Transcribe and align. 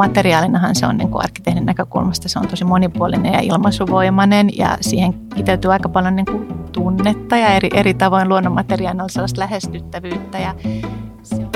materiaalinahan 0.00 0.74
se 0.74 0.86
on 0.86 0.96
niin 0.96 1.10
kuin 1.10 1.24
arkkitehdin 1.24 1.66
näkökulmasta 1.66 2.28
se 2.28 2.38
on 2.38 2.48
tosi 2.48 2.64
monipuolinen 2.64 3.32
ja 3.32 3.40
ilmaisuvoimainen 3.40 4.56
ja 4.56 4.78
siihen 4.80 5.14
kiteytyy 5.36 5.72
aika 5.72 5.88
paljon 5.88 6.16
niin 6.16 6.26
kuin 6.26 6.46
tunnetta 6.72 7.36
ja 7.36 7.48
eri, 7.48 7.68
eri 7.74 7.94
tavoin 7.94 8.28
luonnonmateriaalilla 8.28 9.08
sellaista 9.08 9.40
lähestyttävyyttä. 9.40 10.38
Ja 10.38 10.54
se 11.22 11.36
on... 11.36 11.50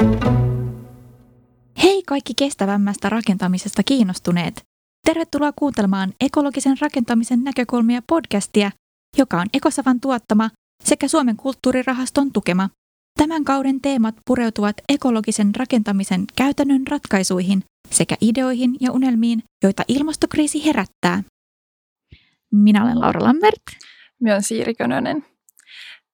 Hei 1.82 2.02
kaikki 2.02 2.32
kestävämmästä 2.36 3.08
rakentamisesta 3.08 3.82
kiinnostuneet! 3.82 4.62
Tervetuloa 5.06 5.52
kuuntelemaan 5.56 6.12
ekologisen 6.20 6.76
rakentamisen 6.80 7.44
näkökulmia 7.44 8.02
podcastia, 8.06 8.70
joka 9.16 9.40
on 9.40 9.46
Ekosavan 9.54 10.00
tuottama 10.00 10.50
sekä 10.84 11.08
Suomen 11.08 11.36
kulttuurirahaston 11.36 12.32
tukema. 12.32 12.68
Tämän 13.18 13.44
kauden 13.44 13.80
teemat 13.80 14.14
pureutuvat 14.26 14.76
ekologisen 14.88 15.54
rakentamisen 15.54 16.24
käytännön 16.36 16.86
ratkaisuihin 16.90 17.64
sekä 17.90 18.16
ideoihin 18.20 18.76
ja 18.80 18.92
unelmiin, 18.92 19.42
joita 19.62 19.82
ilmastokriisi 19.88 20.66
herättää. 20.66 21.22
Minä 22.52 22.84
olen 22.84 23.00
Laura 23.00 23.20
Lambert. 23.20 23.62
Minä 24.20 24.32
olen 24.32 24.42
Siiri 24.42 24.74
Könönen. 24.74 25.26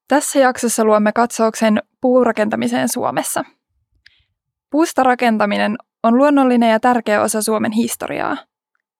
Tässä 0.09 0.39
jaksossa 0.39 0.85
luomme 0.85 1.13
katsauksen 1.13 1.83
puurakentamiseen 2.01 2.89
Suomessa. 2.89 3.45
Puusta 4.71 5.03
rakentaminen 5.03 5.77
on 6.03 6.19
luonnollinen 6.19 6.71
ja 6.71 6.81
tärkeä 6.81 7.23
osa 7.23 7.43
Suomen 7.43 7.73
historiaa. 7.73 8.37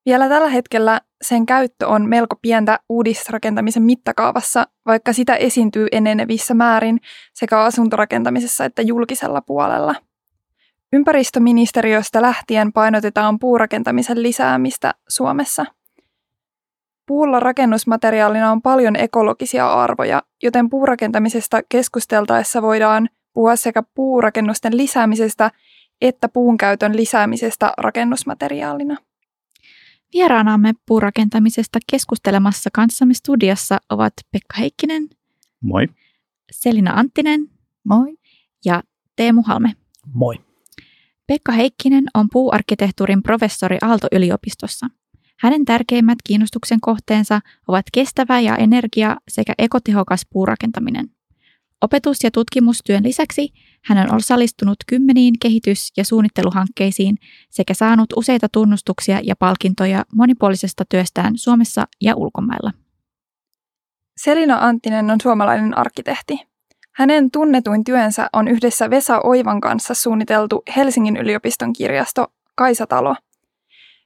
Vielä 0.05 0.29
tällä 0.29 0.49
hetkellä 0.49 1.01
sen 1.21 1.45
käyttö 1.45 1.87
on 1.87 2.09
melko 2.09 2.35
pientä 2.41 2.79
uudisrakentamisen 2.89 3.83
mittakaavassa, 3.83 4.67
vaikka 4.85 5.13
sitä 5.13 5.35
esiintyy 5.35 5.87
enenevissä 5.91 6.53
määrin 6.53 6.99
sekä 7.33 7.59
asuntorakentamisessa 7.59 8.65
että 8.65 8.81
julkisella 8.81 9.41
puolella. 9.41 9.95
Ympäristöministeriöstä 10.93 12.21
lähtien 12.21 12.73
painotetaan 12.73 13.39
puurakentamisen 13.39 14.23
lisäämistä 14.23 14.93
Suomessa. 15.09 15.65
Puulla 17.07 17.39
rakennusmateriaalina 17.39 18.51
on 18.51 18.61
paljon 18.61 18.95
ekologisia 18.95 19.73
arvoja, 19.73 20.23
joten 20.43 20.69
puurakentamisesta 20.69 21.61
keskusteltaessa 21.69 22.61
voidaan 22.61 23.09
puhua 23.33 23.55
sekä 23.55 23.83
puurakennusten 23.95 24.77
lisäämisestä 24.77 25.51
että 26.01 26.29
puun 26.29 26.57
käytön 26.57 26.97
lisäämisestä 26.97 27.73
rakennusmateriaalina. 27.77 28.97
Vieraanamme 30.13 30.73
puurakentamisesta 30.87 31.79
keskustelemassa 31.91 32.69
kanssamme 32.73 33.13
studiossa 33.13 33.77
ovat 33.89 34.13
Pekka 34.31 34.55
Heikkinen. 34.59 35.09
Moi. 35.61 35.87
Selina 36.51 36.91
Anttinen. 36.91 37.49
Moi. 37.83 38.17
Ja 38.65 38.83
Teemu 39.15 39.41
Halme. 39.41 39.73
Moi. 40.13 40.35
Pekka 41.31 41.51
Heikkinen 41.51 42.03
on 42.13 42.27
puuarkkitehtuurin 42.31 43.23
professori 43.23 43.77
Aalto-yliopistossa. 43.81 44.87
Hänen 45.39 45.65
tärkeimmät 45.65 46.17
kiinnostuksen 46.23 46.81
kohteensa 46.81 47.39
ovat 47.67 47.85
kestävä 47.93 48.39
ja 48.39 48.55
energia 48.55 49.17
sekä 49.27 49.53
ekotehokas 49.57 50.21
puurakentaminen. 50.29 51.09
Opetus- 51.81 52.23
ja 52.23 52.31
tutkimustyön 52.31 53.03
lisäksi 53.03 53.53
hän 53.85 53.97
on 53.97 54.15
osallistunut 54.15 54.75
kymmeniin 54.87 55.33
kehitys- 55.41 55.91
ja 55.97 56.05
suunnitteluhankkeisiin 56.05 57.17
sekä 57.49 57.73
saanut 57.73 58.13
useita 58.15 58.47
tunnustuksia 58.49 59.19
ja 59.23 59.35
palkintoja 59.35 60.05
monipuolisesta 60.15 60.85
työstään 60.89 61.37
Suomessa 61.37 61.87
ja 62.01 62.15
ulkomailla. 62.15 62.71
Selina 64.17 64.57
Anttinen 64.61 65.11
on 65.11 65.21
suomalainen 65.21 65.77
arkkitehti. 65.77 66.50
Hänen 66.95 67.31
tunnetuin 67.31 67.83
työnsä 67.83 68.29
on 68.33 68.47
yhdessä 68.47 68.89
Vesa 68.89 69.19
Oivan 69.23 69.61
kanssa 69.61 69.93
suunniteltu 69.93 70.63
Helsingin 70.75 71.17
yliopiston 71.17 71.73
kirjasto 71.73 72.27
Kaisatalo. 72.55 73.15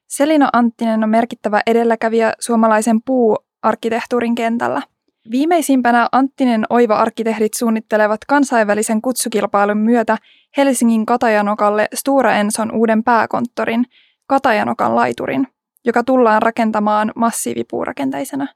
Selina 0.07 0.49
Anttinen 0.53 1.03
on 1.03 1.09
merkittävä 1.09 1.61
edelläkävijä 1.67 2.33
suomalaisen 2.39 2.99
puuarkkitehtuurin 3.05 4.35
kentällä– 4.35 4.81
Viimeisimpänä 5.31 6.09
Anttinen 6.11 6.65
Oiva-arkkitehdit 6.69 7.53
suunnittelevat 7.53 8.25
kansainvälisen 8.27 9.01
kutsukilpailun 9.01 9.77
myötä 9.77 10.17
Helsingin 10.57 11.05
Katajanokalle 11.05 11.87
Stura 11.93 12.35
Enson 12.35 12.75
uuden 12.75 13.03
pääkonttorin, 13.03 13.85
Katajanokan 14.27 14.95
laiturin, 14.95 15.47
joka 15.85 16.03
tullaan 16.03 16.41
rakentamaan 16.41 17.11
massiivipuurakenteisena. 17.15 18.47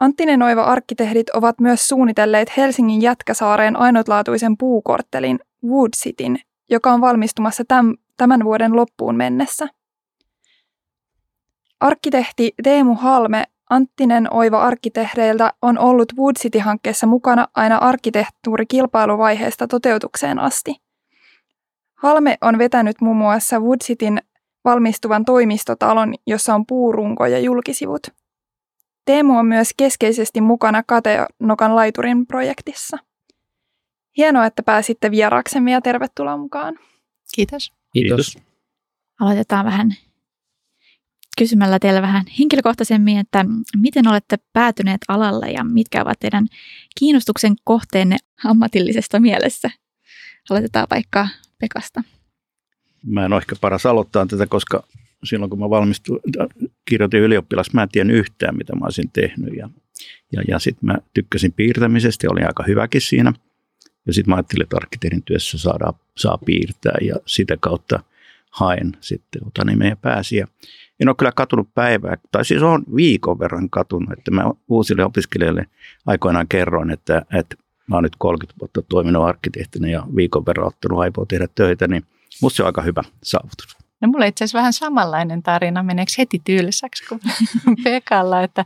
Anttinen 0.00 0.42
Oiva-arkkitehdit 0.42 1.30
ovat 1.30 1.60
myös 1.60 1.88
suunnitelleet 1.88 2.56
Helsingin 2.56 3.02
Jätkäsaareen 3.02 3.76
ainutlaatuisen 3.76 4.56
puukorttelin 4.58 5.40
Wood 5.66 5.90
Cityn, 5.96 6.36
joka 6.70 6.92
on 6.92 7.00
valmistumassa 7.00 7.64
tämän 8.16 8.44
vuoden 8.44 8.76
loppuun 8.76 9.16
mennessä. 9.16 9.68
Arkkitehti 11.80 12.54
Teemu 12.62 12.94
Halme 12.94 13.44
Anttinen 13.70 14.32
Oiva 14.32 14.62
arkkitehdeiltä 14.62 15.52
on 15.62 15.78
ollut 15.78 16.12
Wood 16.18 16.36
City-hankkeessa 16.38 17.06
mukana 17.06 17.48
aina 17.54 17.76
arkkitehtuurikilpailuvaiheesta 17.76 19.68
toteutukseen 19.68 20.38
asti. 20.38 20.74
Halme 21.94 22.38
on 22.40 22.58
vetänyt 22.58 23.00
muun 23.00 23.16
muassa 23.16 23.60
Wood 23.60 23.78
Cityn 23.84 24.18
valmistuvan 24.64 25.24
toimistotalon, 25.24 26.14
jossa 26.26 26.54
on 26.54 26.66
puurunko 26.66 27.26
ja 27.26 27.38
julkisivut. 27.38 28.19
Teemu 29.10 29.38
on 29.38 29.46
myös 29.46 29.70
keskeisesti 29.76 30.40
mukana 30.40 30.82
Kateenokan 30.82 31.76
laiturin 31.76 32.26
projektissa. 32.26 32.96
Hienoa, 34.16 34.46
että 34.46 34.62
pääsitte 34.62 35.10
vieraaksemme 35.10 35.72
ja 35.72 35.80
tervetuloa 35.80 36.36
mukaan. 36.36 36.78
Kiitos. 37.34 37.72
Kiitos. 37.92 38.38
Aloitetaan 39.20 39.64
vähän 39.66 39.94
kysymällä 41.38 41.78
teille 41.78 42.02
vähän 42.02 42.24
henkilökohtaisemmin, 42.38 43.18
että 43.18 43.44
miten 43.76 44.08
olette 44.08 44.36
päätyneet 44.52 45.00
alalle 45.08 45.50
ja 45.50 45.64
mitkä 45.64 46.02
ovat 46.02 46.18
teidän 46.20 46.46
kiinnostuksen 46.98 47.54
kohteenne 47.64 48.16
ammatillisesta 48.44 49.20
mielessä? 49.20 49.70
Aloitetaan 50.50 50.86
vaikka 50.90 51.28
Pekasta. 51.60 52.02
Mä 53.06 53.24
en 53.24 53.32
ole 53.32 53.40
ehkä 53.40 53.56
paras 53.60 53.86
aloittaa 53.86 54.26
tätä, 54.26 54.46
koska 54.46 54.82
silloin 55.24 55.50
kun 55.50 55.58
mä 55.58 55.70
valmistuin, 55.70 56.20
kirjoitin 56.84 57.20
ylioppilas, 57.20 57.72
mä 57.72 57.82
en 57.82 57.88
tiennyt 57.88 58.16
yhtään, 58.16 58.56
mitä 58.56 58.76
mä 58.76 58.84
olisin 58.84 59.10
tehnyt. 59.12 59.54
Ja, 59.56 59.70
ja, 60.32 60.42
ja 60.48 60.58
sitten 60.58 60.86
mä 60.86 60.98
tykkäsin 61.14 61.52
piirtämisestä 61.52 62.26
ja 62.26 62.30
olin 62.30 62.46
aika 62.46 62.64
hyväkin 62.66 63.00
siinä. 63.00 63.32
Ja 64.06 64.12
sitten 64.12 64.30
mä 64.30 64.36
ajattelin, 64.36 64.62
että 64.62 64.76
arkkitehdin 64.76 65.22
työssä 65.22 65.58
saada, 65.58 65.92
saa 66.16 66.38
piirtää 66.46 66.98
ja 67.00 67.14
sitä 67.26 67.56
kautta 67.60 68.00
haen 68.50 68.92
sitten 69.00 69.46
otanimeja 69.46 69.96
pääsi. 69.96 70.36
Ja 70.36 70.46
en 71.00 71.08
ole 71.08 71.16
kyllä 71.18 71.32
katunut 71.32 71.74
päivää, 71.74 72.16
tai 72.32 72.44
siis 72.44 72.62
on 72.62 72.84
viikon 72.96 73.38
verran 73.38 73.70
katunut, 73.70 74.12
että 74.12 74.30
mä 74.30 74.50
uusille 74.68 75.04
opiskelijoille 75.04 75.66
aikoinaan 76.06 76.48
kerroin, 76.48 76.90
että, 76.90 77.22
että 77.38 77.56
mä 77.86 77.96
oon 77.96 78.02
nyt 78.02 78.16
30 78.18 78.60
vuotta 78.60 78.82
toiminut 78.82 79.24
arkkitehtinä 79.24 79.88
ja 79.88 80.06
viikon 80.16 80.46
verran 80.46 80.66
ottanut 80.66 80.98
aipoa 80.98 81.26
tehdä 81.26 81.48
töitä, 81.54 81.88
niin 81.88 82.02
musta 82.42 82.56
se 82.56 82.62
on 82.62 82.66
aika 82.66 82.82
hyvä 82.82 83.02
saavutus. 83.22 83.79
No 84.00 84.08
mulla 84.08 84.24
itse 84.24 84.44
asiassa 84.44 84.58
vähän 84.58 84.72
samanlainen 84.72 85.42
tarina, 85.42 85.82
meneekö 85.82 86.12
heti 86.18 86.42
tylsäksi 86.44 87.04
kuin 87.08 87.20
Pekalla, 87.84 88.42
että 88.42 88.64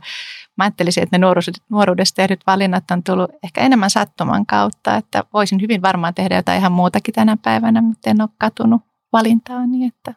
mä 0.57 0.63
ajattelisin, 0.63 1.03
että 1.03 1.17
ne 1.17 1.25
nuoruudessa 1.69 2.15
tehdyt 2.15 2.39
valinnat 2.47 2.91
on 2.91 3.03
tullut 3.03 3.31
ehkä 3.43 3.61
enemmän 3.61 3.89
sattuman 3.89 4.45
kautta, 4.45 4.95
että 4.95 5.23
voisin 5.33 5.61
hyvin 5.61 5.81
varmaan 5.81 6.13
tehdä 6.13 6.35
jotain 6.35 6.59
ihan 6.59 6.71
muutakin 6.71 7.13
tänä 7.13 7.37
päivänä, 7.43 7.81
mutta 7.81 8.09
en 8.09 8.21
ole 8.21 8.29
katunut 8.37 8.81
valintaa 9.13 9.67
niin, 9.67 9.87
että 9.87 10.13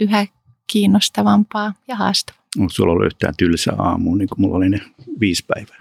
yhä 0.00 0.26
kiinnostavampaa 0.66 1.72
ja 1.88 1.96
haastavaa. 1.96 2.42
Onko 2.58 2.70
sulla 2.70 2.92
ollut 2.92 3.06
yhtään 3.06 3.34
tylsä 3.36 3.72
aamu, 3.78 4.14
niin 4.14 4.28
kuin 4.28 4.40
mulla 4.40 4.56
oli 4.56 4.68
ne 4.68 4.80
viisi 5.20 5.44
päivää? 5.46 5.78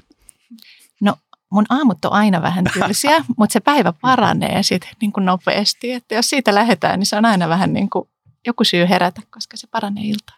No 1.02 1.16
mun 1.50 1.66
aamut 1.70 2.06
on 2.06 2.12
aina 2.12 2.42
vähän 2.42 2.66
tylsiä, 2.74 3.26
mutta 3.38 3.54
se 3.54 3.60
päivä 3.60 3.94
paranee 4.02 4.64
sitten 4.64 4.90
niin 5.02 5.12
kuin 5.12 5.26
nopeasti. 5.26 5.92
Että 5.92 6.16
jos 6.16 6.30
siitä 6.30 6.56
lähdetään, 6.56 7.00
niin 7.00 7.08
se 7.08 7.16
on 7.16 7.26
aina 7.26 7.50
vähän 7.50 7.74
niin 7.74 7.90
kuin 7.90 8.10
joku 8.48 8.64
syy 8.64 8.90
herätä, 8.90 9.22
koska 9.30 9.58
se 9.58 9.68
paranee 9.72 10.04
iltaa 10.04 10.38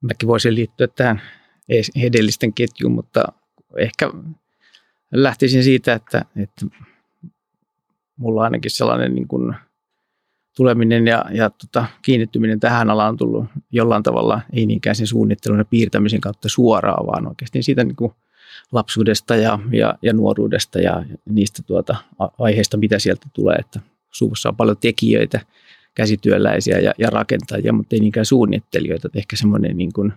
Mäkin 0.00 0.26
voisin 0.28 0.54
liittyä 0.54 0.86
tähän 0.86 1.22
edellisten 1.96 2.52
ketjuun, 2.52 2.92
mutta 2.92 3.24
ehkä 3.78 4.10
lähtisin 5.12 5.64
siitä, 5.64 5.92
että, 5.92 6.24
että 6.36 6.66
mulla 8.16 8.42
ainakin 8.42 8.70
sellainen 8.70 9.14
niin 9.14 9.28
kuin– 9.28 9.54
tuleminen 10.56 11.06
ja, 11.06 11.24
ja 11.32 11.50
tota, 11.50 11.86
kiinnittyminen 12.02 12.60
tähän 12.60 12.90
alaan 12.90 13.08
on 13.08 13.16
tullut 13.16 13.44
jollain 13.70 14.02
tavalla, 14.02 14.40
ei 14.52 14.66
niinkään 14.66 14.96
sen 14.96 15.06
suunnittelun 15.06 15.58
ja 15.58 15.64
piirtämisen 15.64 16.20
kautta 16.20 16.48
suoraan, 16.48 17.06
vaan 17.06 17.28
oikeasti 17.28 17.62
siitä 17.62 17.84
niin 17.84 17.96
kuin 17.96 18.12
lapsuudesta 18.72 19.36
ja, 19.36 19.58
ja, 19.72 19.94
ja 20.02 20.12
nuoruudesta 20.12 20.80
ja 20.80 21.04
niistä 21.30 21.62
tuota 21.62 21.96
aiheista, 22.38 22.76
mitä 22.76 22.98
sieltä 22.98 23.26
tulee, 23.32 23.56
että 23.56 23.80
suvussa 24.10 24.48
on 24.48 24.56
paljon 24.56 24.76
tekijöitä, 24.80 25.40
käsityöläisiä 25.94 26.78
ja, 26.78 26.92
ja 26.98 27.10
rakentajia, 27.10 27.72
mutta 27.72 27.96
ei 27.96 28.00
niinkään 28.00 28.26
suunnittelijoita. 28.26 29.08
Että 29.08 29.18
ehkä 29.18 29.36
semmoinen 29.36 29.76
niin 29.76 29.92
kuin 29.92 30.12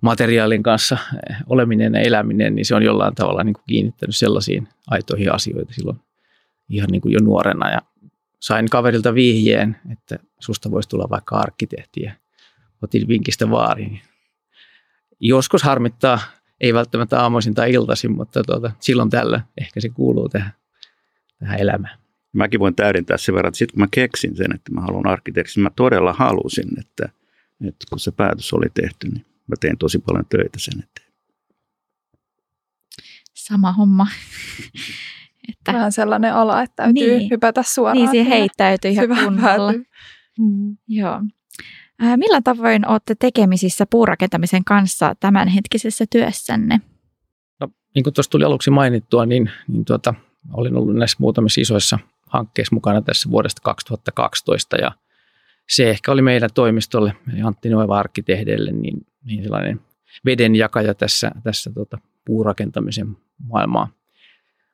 materiaalin 0.00 0.62
kanssa 0.62 0.98
oleminen 1.46 1.94
ja 1.94 2.00
eläminen, 2.00 2.54
niin 2.54 2.66
se 2.66 2.74
on 2.74 2.82
jollain 2.82 3.14
tavalla 3.14 3.44
niin 3.44 3.54
kuin 3.54 3.64
kiinnittänyt 3.68 4.16
sellaisiin 4.16 4.68
aitoihin 4.86 5.34
asioita 5.34 5.72
silloin 5.74 6.00
ihan 6.68 6.88
niin 6.90 7.00
kuin 7.00 7.12
jo 7.12 7.18
nuorena 7.22 7.70
ja 7.70 7.80
sain 8.40 8.68
kaverilta 8.70 9.14
vihjeen, 9.14 9.76
että 9.92 10.18
susta 10.38 10.70
voisi 10.70 10.88
tulla 10.88 11.06
vaikka 11.10 11.36
arkkitehti 11.36 12.02
ja 12.02 12.12
otin 12.82 13.08
vinkistä 13.08 13.50
vaariin. 13.50 14.00
Joskus 15.20 15.62
harmittaa, 15.62 16.20
ei 16.60 16.74
välttämättä 16.74 17.22
aamuisin 17.22 17.54
tai 17.54 17.72
iltaisin, 17.72 18.12
mutta 18.12 18.42
tuota, 18.42 18.72
silloin 18.80 19.10
tällä 19.10 19.40
ehkä 19.60 19.80
se 19.80 19.88
kuuluu 19.88 20.28
tähän, 20.28 20.52
tähän 21.38 21.60
elämään. 21.60 21.99
Mäkin 22.32 22.60
voin 22.60 22.74
täydentää 22.74 23.16
sen 23.16 23.34
verran, 23.34 23.48
että 23.48 23.58
sitten 23.58 23.72
kun 23.74 23.80
mä 23.80 23.88
keksin 23.90 24.36
sen, 24.36 24.54
että 24.54 24.72
mä 24.72 24.80
haluan 24.80 25.06
arkkitehtiksi, 25.06 25.60
mä 25.60 25.70
todella 25.76 26.12
halusin, 26.12 26.80
että, 26.80 27.04
että 27.68 27.86
kun 27.90 27.98
se 27.98 28.10
päätös 28.10 28.52
oli 28.52 28.66
tehty, 28.74 29.08
niin 29.08 29.26
mä 29.46 29.56
tein 29.60 29.78
tosi 29.78 29.98
paljon 29.98 30.26
töitä 30.28 30.58
sen 30.58 30.78
eteen. 30.78 31.12
Sama 33.34 33.72
homma. 33.72 34.06
että, 35.48 35.72
Vähän 35.72 35.92
sellainen 35.92 36.34
ala, 36.34 36.62
että 36.62 36.82
täytyy 36.82 37.18
niin, 37.18 37.30
hypätä 37.30 37.62
suoraan. 37.62 37.96
Niin, 37.96 38.10
siihen 38.10 38.32
heittäytyy 38.32 38.90
ihan 38.90 39.08
kunnolla. 39.08 39.72
Mm, 40.38 40.76
joo. 40.88 41.20
Äh, 42.02 42.16
millä 42.16 42.40
tavoin 42.44 42.88
olette 42.88 43.14
tekemisissä 43.14 43.86
puurakentamisen 43.86 44.64
kanssa 44.64 45.14
tämänhetkisessä 45.20 46.04
työssänne? 46.10 46.80
No, 47.60 47.68
niin 47.94 48.04
kuin 48.04 48.14
tuossa 48.14 48.30
tuli 48.30 48.44
aluksi 48.44 48.70
mainittua, 48.70 49.26
niin, 49.26 49.50
niin 49.68 49.84
tuota, 49.84 50.14
olin 50.52 50.76
ollut 50.76 50.96
näissä 50.96 51.16
muutamissa 51.20 51.60
isoissa 51.60 51.98
hankkeissa 52.30 52.74
mukana 52.74 53.02
tässä 53.02 53.30
vuodesta 53.30 53.62
2012 53.62 54.76
ja 54.76 54.92
se 55.68 55.90
ehkä 55.90 56.12
oli 56.12 56.22
meidän 56.22 56.50
toimistolle, 56.54 57.16
Antti 57.44 57.68
Noeva 57.68 57.98
arkkitehdelle, 57.98 58.72
niin, 58.72 59.06
niin 59.24 59.42
sellainen 59.42 59.80
vedenjakaja 60.24 60.94
tässä, 60.94 61.30
tässä 61.42 61.70
tuota, 61.74 61.98
puurakentamisen 62.24 63.16
maailmaa, 63.38 63.88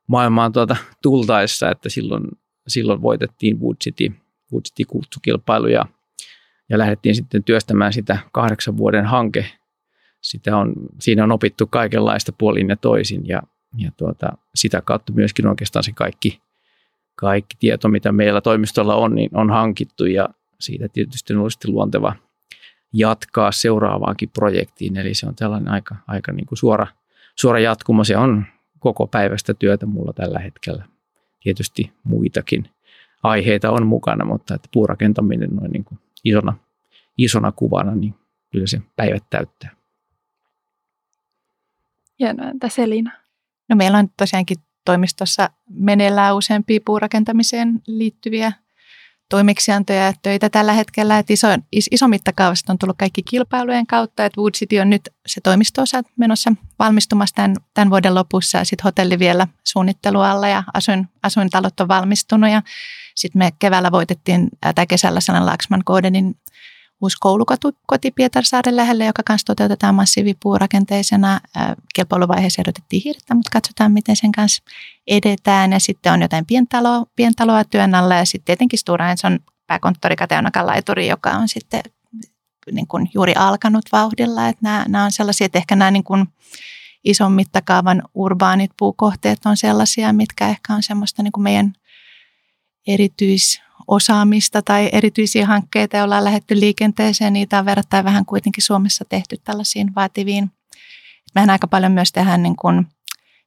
maailmaan 0.06 0.52
tuota, 0.52 0.76
tultaessa, 1.02 1.70
että 1.70 1.88
silloin, 1.88 2.24
silloin 2.68 3.02
voitettiin 3.02 3.60
Wood 3.60 3.76
City, 3.84 4.12
Wood 4.52 4.62
City 4.62 4.84
kutsukilpailu 4.84 5.66
ja, 5.66 5.86
ja 6.68 6.78
lähdettiin 6.78 7.14
sitten 7.14 7.44
työstämään 7.44 7.92
sitä 7.92 8.18
kahdeksan 8.32 8.76
vuoden 8.76 9.06
hanke. 9.06 9.46
Sitä 10.20 10.56
on, 10.56 10.74
siinä 11.00 11.24
on 11.24 11.32
opittu 11.32 11.66
kaikenlaista 11.66 12.32
puolin 12.38 12.68
ja 12.68 12.76
toisin 12.76 13.28
ja, 13.28 13.42
ja 13.76 13.90
tuota, 13.96 14.32
sitä 14.54 14.80
kautta 14.80 15.12
myöskin 15.12 15.46
oikeastaan 15.46 15.84
se 15.84 15.92
kaikki, 15.92 16.40
kaikki 17.16 17.56
tieto, 17.58 17.88
mitä 17.88 18.12
meillä 18.12 18.40
toimistolla 18.40 18.94
on, 18.94 19.14
niin 19.14 19.30
on 19.34 19.50
hankittu 19.50 20.04
ja 20.06 20.28
siitä 20.60 20.88
tietysti 20.88 21.32
on 21.32 21.38
ollut 21.38 21.64
luonteva 21.64 22.16
jatkaa 22.92 23.52
seuraavaankin 23.52 24.30
projektiin. 24.30 24.96
Eli 24.96 25.14
se 25.14 25.26
on 25.26 25.34
tällainen 25.34 25.68
aika, 25.68 25.96
aika 26.06 26.32
niin 26.32 26.46
kuin 26.46 26.58
suora, 26.58 26.86
suora 27.36 27.58
jatkumo. 27.58 28.04
Se 28.04 28.16
on 28.16 28.44
koko 28.78 29.06
päivästä 29.06 29.54
työtä 29.54 29.86
mulla 29.86 30.12
tällä 30.12 30.38
hetkellä. 30.38 30.84
Tietysti 31.42 31.92
muitakin 32.04 32.70
aiheita 33.22 33.70
on 33.70 33.86
mukana, 33.86 34.24
mutta 34.24 34.54
että 34.54 34.68
puurakentaminen 34.72 35.50
noin 35.50 35.70
niin 35.70 35.84
kuin 35.84 35.98
isona, 36.24 36.58
isona 37.18 37.52
kuvana, 37.52 37.94
niin 37.94 38.14
kyllä 38.52 38.66
se 38.66 38.80
päivät 38.96 39.24
täyttää. 39.30 39.76
Hienoa, 42.18 42.48
entä 42.48 42.68
Selina? 42.68 43.12
No 43.68 43.76
meillä 43.76 43.98
on 43.98 44.08
tosiaankin 44.16 44.56
toimistossa 44.86 45.50
meneillään 45.70 46.36
useampia 46.36 46.80
puurakentamiseen 46.86 47.80
liittyviä 47.86 48.52
toimeksiantoja 49.30 50.00
ja 50.00 50.12
töitä 50.22 50.50
tällä 50.50 50.72
hetkellä. 50.72 51.18
Että 51.18 51.32
iso, 51.32 51.46
iso 51.90 52.08
mittakaavasta 52.08 52.72
on 52.72 52.78
tullut 52.78 52.96
kaikki 52.98 53.22
kilpailujen 53.22 53.86
kautta, 53.86 54.24
että 54.24 54.40
Wood 54.40 54.52
City 54.54 54.78
on 54.78 54.90
nyt 54.90 55.08
se 55.26 55.40
toimisto 55.40 55.82
menossa 56.16 56.52
valmistumassa 56.78 57.34
tämän, 57.34 57.56
tämän 57.74 57.90
vuoden 57.90 58.14
lopussa 58.14 58.58
ja 58.58 58.64
sitten 58.64 58.84
hotelli 58.84 59.18
vielä 59.18 59.46
suunnittelualla 59.64 60.48
ja 60.48 60.62
asuin, 60.74 61.08
asuintalot 61.22 61.80
on 61.80 61.88
valmistunut 61.88 62.50
ja 62.50 62.62
sitten 63.14 63.38
me 63.38 63.52
keväällä 63.58 63.92
voitettiin, 63.92 64.48
tai 64.74 64.86
kesällä 64.86 65.20
sellainen 65.20 65.46
Laxman 65.46 65.82
Godenin 65.86 66.36
uusi 67.02 67.16
koulukoti 67.20 68.10
Pietarsaaren 68.14 68.76
lähelle, 68.76 69.04
joka 69.04 69.22
kanssa 69.22 69.46
toteutetaan 69.46 69.94
massiivipuurakenteisena. 69.94 71.40
Kilpailuvaiheessa 71.94 72.62
ehdotettiin 72.62 73.02
hirttä, 73.04 73.34
mutta 73.34 73.50
katsotaan, 73.52 73.92
miten 73.92 74.16
sen 74.16 74.32
kanssa 74.32 74.62
edetään. 75.06 75.72
Ja 75.72 75.80
sitten 75.80 76.12
on 76.12 76.22
jotain 76.22 76.46
pientaloa, 76.46 77.06
pientaloa 77.16 77.64
työn 77.64 77.94
alla 77.94 78.14
ja 78.14 78.24
sitten 78.24 78.44
tietenkin 78.44 78.78
Stora 78.78 79.10
Enson 79.10 79.38
pääkonttori 79.66 80.16
Kateonakan 80.16 80.66
laituri, 80.66 81.08
joka 81.08 81.30
on 81.30 81.48
sitten 81.48 81.82
niin 82.72 82.86
kuin 82.86 83.10
juuri 83.14 83.34
alkanut 83.34 83.84
vauhdilla. 83.92 84.48
Että 84.48 84.62
nämä, 84.62 84.84
nämä 84.88 85.04
on 85.04 85.12
sellaisia, 85.12 85.44
että 85.44 85.58
ehkä 85.58 85.76
nämä 85.76 85.90
niin 85.90 86.04
kuin 86.04 86.26
ison 87.04 87.32
mittakaavan 87.32 88.02
urbaanit 88.14 88.70
puukohteet 88.78 89.38
on 89.46 89.56
sellaisia, 89.56 90.12
mitkä 90.12 90.48
ehkä 90.48 90.74
on 90.74 90.82
semmoista 90.82 91.22
niin 91.22 91.32
kuin 91.32 91.42
meidän 91.42 91.72
erityis 92.86 93.62
osaamista 93.88 94.62
tai 94.62 94.88
erityisiä 94.92 95.46
hankkeita, 95.46 95.96
joilla 95.96 96.16
on 96.16 96.24
lähetty 96.24 96.60
liikenteeseen. 96.60 97.32
Niitä 97.32 97.58
on 97.58 97.64
verrattain 97.64 98.04
vähän 98.04 98.26
kuitenkin 98.26 98.62
Suomessa 98.64 99.04
tehty 99.08 99.36
tällaisiin 99.44 99.94
vaativiin. 99.94 100.50
Mehän 101.34 101.50
aika 101.50 101.66
paljon 101.66 101.92
myös 101.92 102.12
tehdään 102.12 102.42
niin 102.42 102.56
kuin 102.56 102.86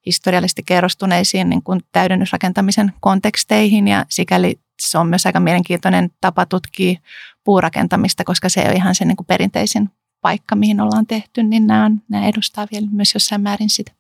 historiallisesti 0.06 0.64
kerrostuneisiin 0.66 1.50
niin 1.50 1.64
kuin 1.64 1.82
täydennysrakentamisen 1.92 2.94
konteksteihin 3.00 3.88
ja 3.88 4.06
sikäli 4.10 4.60
se 4.80 4.98
on 4.98 5.08
myös 5.08 5.26
aika 5.26 5.40
mielenkiintoinen 5.40 6.10
tapa 6.22 6.46
tutkia 6.46 7.00
puurakentamista, 7.44 8.24
koska 8.24 8.50
se 8.50 8.66
on 8.70 8.76
ihan 8.76 8.96
se 8.96 9.06
niin 9.06 9.18
kuin 9.18 9.28
perinteisin 9.28 9.90
paikka, 10.22 10.56
mihin 10.56 10.82
ollaan 10.82 11.08
tehty, 11.08 11.44
niin 11.44 11.68
nämä, 11.68 11.86
on, 11.86 12.02
nämä 12.10 12.28
edustaa 12.28 12.68
vielä 12.72 12.88
myös 12.92 13.14
jossain 13.14 13.42
määrin 13.42 13.70
sitä. 13.70 13.92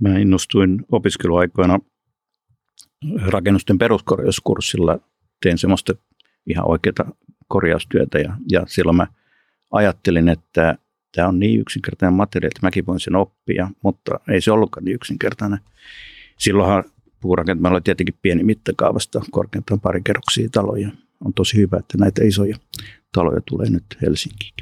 Mä 0.00 0.18
innostuin 0.18 0.84
opiskeluaikoina 0.92 1.78
rakennusten 3.26 3.78
peruskorjauskurssilla 3.78 4.98
tein 5.42 5.58
semmoista 5.58 5.92
ihan 6.46 6.68
oikeaa 6.68 7.12
korjaustyötä 7.48 8.18
ja, 8.18 8.36
ja 8.50 8.62
silloin 8.66 8.96
mä 8.96 9.06
ajattelin, 9.70 10.28
että 10.28 10.78
tämä 11.14 11.28
on 11.28 11.38
niin 11.38 11.60
yksinkertainen 11.60 12.14
materiaali, 12.14 12.52
että 12.56 12.66
mäkin 12.66 12.86
voin 12.86 13.00
sen 13.00 13.16
oppia, 13.16 13.70
mutta 13.82 14.20
ei 14.28 14.40
se 14.40 14.52
ollutkaan 14.52 14.84
niin 14.84 14.94
yksinkertainen. 14.94 15.58
Silloinhan 16.38 16.84
puurakentamalla 17.20 17.76
oli 17.76 17.82
tietenkin 17.82 18.18
pieni 18.22 18.44
mittakaavasta, 18.44 19.20
korkeintaan 19.30 19.80
pari 19.80 20.00
kerroksia 20.04 20.48
taloja. 20.52 20.90
On 21.24 21.34
tosi 21.34 21.56
hyvä, 21.56 21.76
että 21.76 21.98
näitä 21.98 22.24
isoja 22.24 22.56
taloja 23.12 23.40
tulee 23.48 23.70
nyt 23.70 23.84
Helsinkiin. 24.02 24.54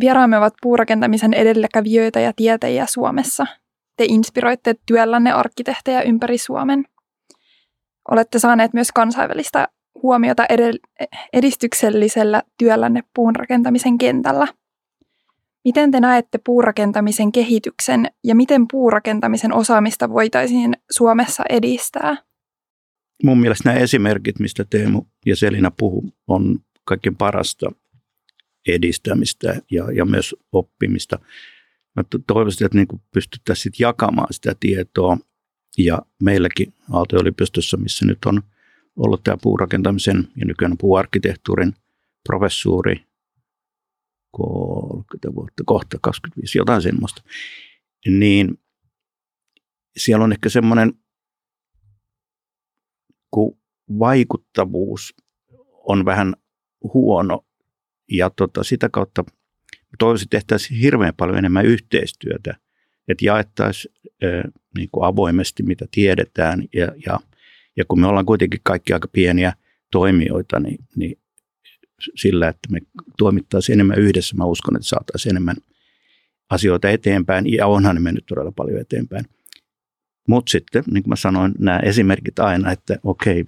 Vieraamme 0.00 0.38
ovat 0.38 0.54
puurakentamisen 0.62 1.34
edelläkävijöitä 1.34 2.20
ja 2.20 2.32
tietäjiä 2.36 2.86
Suomessa. 2.88 3.46
Te 3.96 4.04
inspiroitte 4.08 4.74
työllänne 4.86 5.32
arkkitehtejä 5.32 6.02
ympäri 6.02 6.38
Suomen. 6.38 6.84
Olette 8.10 8.38
saaneet 8.38 8.72
myös 8.72 8.92
kansainvälistä 8.92 9.68
huomiota 10.02 10.46
edistyksellisellä 11.32 12.42
työllänne 12.58 13.02
puunrakentamisen 13.14 13.98
kentällä. 13.98 14.46
Miten 15.64 15.90
te 15.90 16.00
näette 16.00 16.38
puurakentamisen 16.46 17.32
kehityksen 17.32 18.06
ja 18.24 18.34
miten 18.34 18.68
puurakentamisen 18.70 19.52
osaamista 19.52 20.10
voitaisiin 20.10 20.72
Suomessa 20.90 21.42
edistää? 21.48 22.16
Mun 23.22 23.40
mielestä 23.40 23.68
nämä 23.68 23.80
esimerkit, 23.80 24.38
mistä 24.38 24.64
Teemu 24.70 25.02
ja 25.26 25.36
Selina 25.36 25.70
puhu, 25.70 26.04
on 26.26 26.58
kaikkein 26.84 27.16
parasta 27.16 27.66
edistämistä 28.68 29.60
ja, 29.70 29.92
ja 29.92 30.04
myös 30.04 30.36
oppimista. 30.52 31.18
Mä 31.96 32.02
toivoisin, 32.26 32.64
että 32.64 32.78
niin 32.78 33.02
pystyttäisiin 33.14 33.72
jakamaan 33.78 34.32
sitä 34.32 34.54
tietoa 34.60 35.18
ja 35.78 36.02
meilläkin 36.22 36.74
Aalto-yliopistossa, 36.92 37.76
missä 37.76 38.06
nyt 38.06 38.18
on 38.26 38.42
ollut 38.96 39.24
tämä 39.24 39.36
puurakentamisen 39.42 40.28
ja 40.36 40.46
nykyään 40.46 40.78
puuarkkitehtuurin 40.78 41.74
professuuri. 42.24 43.06
30 44.30 45.34
vuotta, 45.34 45.62
kohta 45.66 45.98
25, 46.02 46.58
jotain 46.58 46.82
semmoista, 46.82 47.22
niin 48.06 48.58
siellä 49.96 50.24
on 50.24 50.32
ehkä 50.32 50.48
semmoinen, 50.48 50.94
kun 53.30 53.58
vaikuttavuus 53.98 55.14
on 55.72 56.04
vähän 56.04 56.34
huono 56.94 57.46
ja 58.10 58.30
tota, 58.30 58.64
sitä 58.64 58.88
kautta 58.88 59.24
toivoisin 59.98 60.28
tehtäisiin 60.28 60.80
hirveän 60.80 61.14
paljon 61.16 61.38
enemmän 61.38 61.66
yhteistyötä, 61.66 62.56
että 63.08 63.24
jaettaisiin 63.24 63.94
niin 64.76 64.88
kuin 64.92 65.04
avoimesti, 65.04 65.62
mitä 65.62 65.86
tiedetään. 65.90 66.64
Ja, 66.74 66.92
ja, 67.06 67.20
ja 67.76 67.84
kun 67.88 68.00
me 68.00 68.06
ollaan 68.06 68.26
kuitenkin 68.26 68.60
kaikki 68.62 68.92
aika 68.92 69.08
pieniä 69.08 69.52
toimijoita, 69.92 70.60
niin, 70.60 70.78
niin 70.96 71.18
sillä, 72.14 72.48
että 72.48 72.68
me 72.72 72.80
toimittaisiin 73.18 73.74
enemmän 73.74 73.98
yhdessä, 73.98 74.36
mä 74.36 74.44
uskon, 74.44 74.76
että 74.76 74.88
saataisiin 74.88 75.32
enemmän 75.32 75.56
asioita 76.50 76.90
eteenpäin, 76.90 77.52
ja 77.52 77.66
onhan 77.66 77.94
ne 77.94 78.00
mennyt 78.00 78.26
todella 78.26 78.52
paljon 78.52 78.80
eteenpäin. 78.80 79.24
Mutta 80.28 80.50
sitten, 80.50 80.84
niin 80.86 81.02
kuin 81.02 81.10
mä 81.10 81.16
sanoin, 81.16 81.54
nämä 81.58 81.78
esimerkit 81.78 82.38
aina, 82.38 82.72
että 82.72 82.98
okei, 83.02 83.44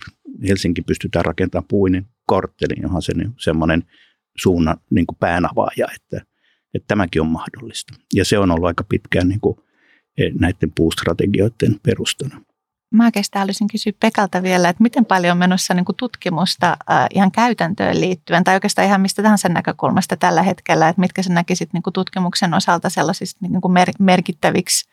Helsinki 0.49 0.83
pystytään 0.83 1.25
rakentamaan 1.25 1.69
puinin 1.69 2.07
korttelin, 2.27 2.83
johon 2.83 3.03
se 3.03 3.15
niin, 3.15 3.33
semmoinen 3.39 3.85
suunnan 4.37 4.77
niin 4.91 5.07
päänavaaja, 5.21 5.87
että, 5.95 6.27
että 6.75 6.87
tämäkin 6.89 7.23
on 7.23 7.29
mahdollista. 7.29 7.95
Ja 8.15 8.25
se 8.25 8.39
on 8.39 8.51
ollut 8.51 8.67
aika 8.67 8.85
pitkään 8.85 9.29
niin 9.29 9.41
kuin 9.41 9.59
näiden 10.41 10.73
puustrategioiden 10.75 11.77
perustana. 11.83 12.41
mä 12.95 13.05
oikeastaan 13.05 13.41
haluaisin 13.41 13.69
kysyä 13.69 13.93
Pekalta 14.01 14.43
vielä, 14.43 14.69
että 14.69 14.83
miten 14.83 15.05
paljon 15.05 15.33
on 15.33 15.39
menossa 15.39 15.75
niin 15.75 15.85
kuin 15.85 15.97
tutkimusta 15.97 16.77
äh, 16.91 17.07
ihan 17.15 17.31
käytäntöön 17.31 18.01
liittyen, 18.01 18.45
tai 18.45 18.55
oikeastaan 18.55 18.89
ihan 18.89 19.01
mistä 19.01 19.23
tahansa 19.23 19.49
näkökulmasta 19.49 20.17
tällä 20.17 20.43
hetkellä, 20.43 20.89
että 20.89 21.01
mitkä 21.01 21.23
sä 21.23 21.33
näkisit 21.33 21.73
niin 21.73 21.83
kuin 21.83 21.95
tutkimuksen 21.95 22.55
osalta 22.55 22.91
sellaisista 22.91 23.47
niin 23.49 23.61
kuin 23.61 23.73
mer- 23.73 23.93
merkittäviksi 23.99 24.89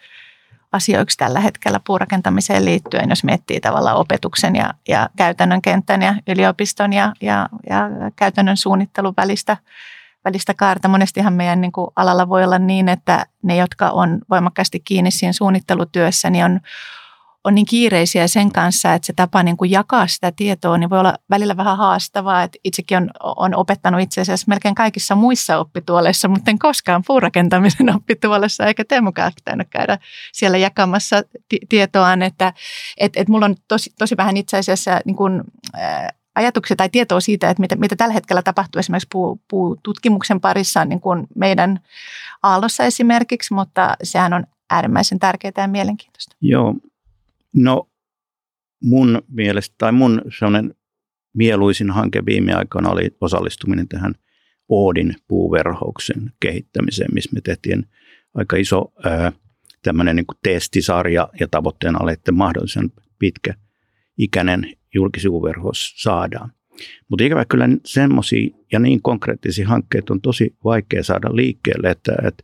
asioiksi 0.72 1.18
tällä 1.18 1.40
hetkellä 1.40 1.80
puurakentamiseen 1.88 2.66
liittyen, 2.66 3.10
jos 3.10 3.24
miettii 3.24 3.60
tavallaan 3.60 3.98
opetuksen 3.98 4.56
ja, 4.56 4.74
ja 4.88 5.10
käytännön 5.18 5.62
kentän 5.62 6.02
ja 6.02 6.16
yliopiston 6.28 6.94
ja, 6.94 7.14
ja, 7.22 7.50
ja 7.70 7.90
käytännön 8.16 8.58
suunnittelun 8.58 9.14
välistä, 9.18 9.58
välistä 10.26 10.54
kaarta. 10.54 10.88
Monestihan 10.88 11.34
meidän 11.34 11.62
niin 11.62 11.72
kuin 11.72 11.88
alalla 11.96 12.30
voi 12.30 12.44
olla 12.44 12.60
niin, 12.60 12.90
että 12.90 13.26
ne, 13.44 13.56
jotka 13.56 13.90
on 13.90 14.22
voimakkaasti 14.30 14.80
kiinni 14.80 15.12
siinä 15.12 15.34
suunnittelutyössä, 15.34 16.30
niin 16.30 16.46
on 16.46 16.60
on 17.46 17.56
niin 17.56 17.66
kiireisiä 17.66 18.28
sen 18.28 18.52
kanssa, 18.52 18.94
että 18.94 19.06
se 19.06 19.14
tapa 19.14 19.44
niin 19.44 19.58
kuin 19.58 19.72
jakaa 19.72 20.08
sitä 20.08 20.32
tietoa 20.32 20.78
niin 20.78 20.90
voi 20.90 21.00
olla 21.00 21.18
välillä 21.30 21.58
vähän 21.58 21.78
haastavaa. 21.78 22.44
Että 22.44 22.58
itsekin 22.64 22.98
on, 22.98 23.10
on 23.24 23.56
opettanut 23.56 24.02
itse 24.02 24.22
asiassa 24.22 24.46
melkein 24.48 24.76
kaikissa 24.76 25.16
muissa 25.16 25.58
oppituoleissa, 25.58 26.28
mutta 26.28 26.52
en 26.52 26.60
koskaan 26.60 27.04
puurakentamisen 27.08 27.96
oppituolessa 27.96 28.66
eikä 28.66 28.84
Teemukaan 28.86 29.32
pitänyt 29.36 29.68
käydä 29.70 29.98
siellä 30.34 30.58
jakamassa 30.58 31.24
t- 31.24 31.70
tietoaan. 31.70 32.22
Että 32.22 32.54
et, 32.98 33.18
et 33.18 33.28
mulla 33.28 33.46
on 33.46 33.56
tosi, 33.68 33.90
tosi 34.00 34.18
vähän 34.18 34.38
itse 34.38 34.58
asiassa 34.58 35.00
niin 35.06 35.16
kuin, 35.16 35.42
ää, 35.74 36.10
ajatuksia 36.36 36.76
tai 36.76 36.90
tietoa 36.90 37.20
siitä, 37.20 37.50
että 37.50 37.62
mitä, 37.62 37.76
mitä 37.76 37.96
tällä 37.96 38.14
hetkellä 38.14 38.42
tapahtuu 38.42 38.80
esimerkiksi 38.80 39.08
puu, 39.12 39.42
puututkimuksen 39.48 40.42
parissa 40.42 40.86
niin 40.86 41.02
kuin 41.02 41.28
meidän 41.36 41.80
aallossa 42.44 42.84
esimerkiksi, 42.84 43.54
mutta 43.54 43.96
sehän 44.04 44.34
on 44.34 44.44
äärimmäisen 44.70 45.20
tärkeää 45.20 45.54
ja 45.58 45.68
mielenkiintoista. 45.68 46.36
Joo, 46.42 46.76
No 47.56 47.90
mun 48.84 49.22
mielestä, 49.28 49.76
tai 49.78 49.92
mun 49.92 50.22
sellainen 50.40 50.76
mieluisin 51.34 51.92
hanke 51.92 52.26
viime 52.26 52.54
aikoina 52.54 52.90
oli 52.90 53.16
osallistuminen 53.22 53.88
tähän 53.88 54.16
Oodin 54.70 55.16
puuverhouksen 55.28 56.32
kehittämiseen, 56.40 57.10
missä 57.14 57.30
me 57.34 57.42
tehtiin 57.42 57.86
aika 58.34 58.56
iso 58.56 58.94
ää, 59.04 59.32
tämmöinen 59.82 60.16
niin 60.16 60.26
testisarja 60.44 61.30
ja 61.40 61.48
tavoitteena 61.48 62.00
oli, 62.02 62.14
että 62.14 62.32
mahdollisen 62.32 62.92
pitkä 63.20 63.54
ikäinen 64.18 64.74
julkisivuverhous 64.96 65.94
saadaan. 65.98 66.52
Mutta 67.10 67.24
ikävä 67.24 67.46
kyllä 67.46 67.70
semmoisia 67.86 68.50
ja 68.72 68.80
niin 68.80 69.02
konkreettisia 69.02 69.68
hankkeita 69.68 70.14
on 70.14 70.22
tosi 70.22 70.56
vaikea 70.64 71.04
saada 71.04 71.36
liikkeelle, 71.36 71.90
että, 71.90 72.16
että 72.24 72.44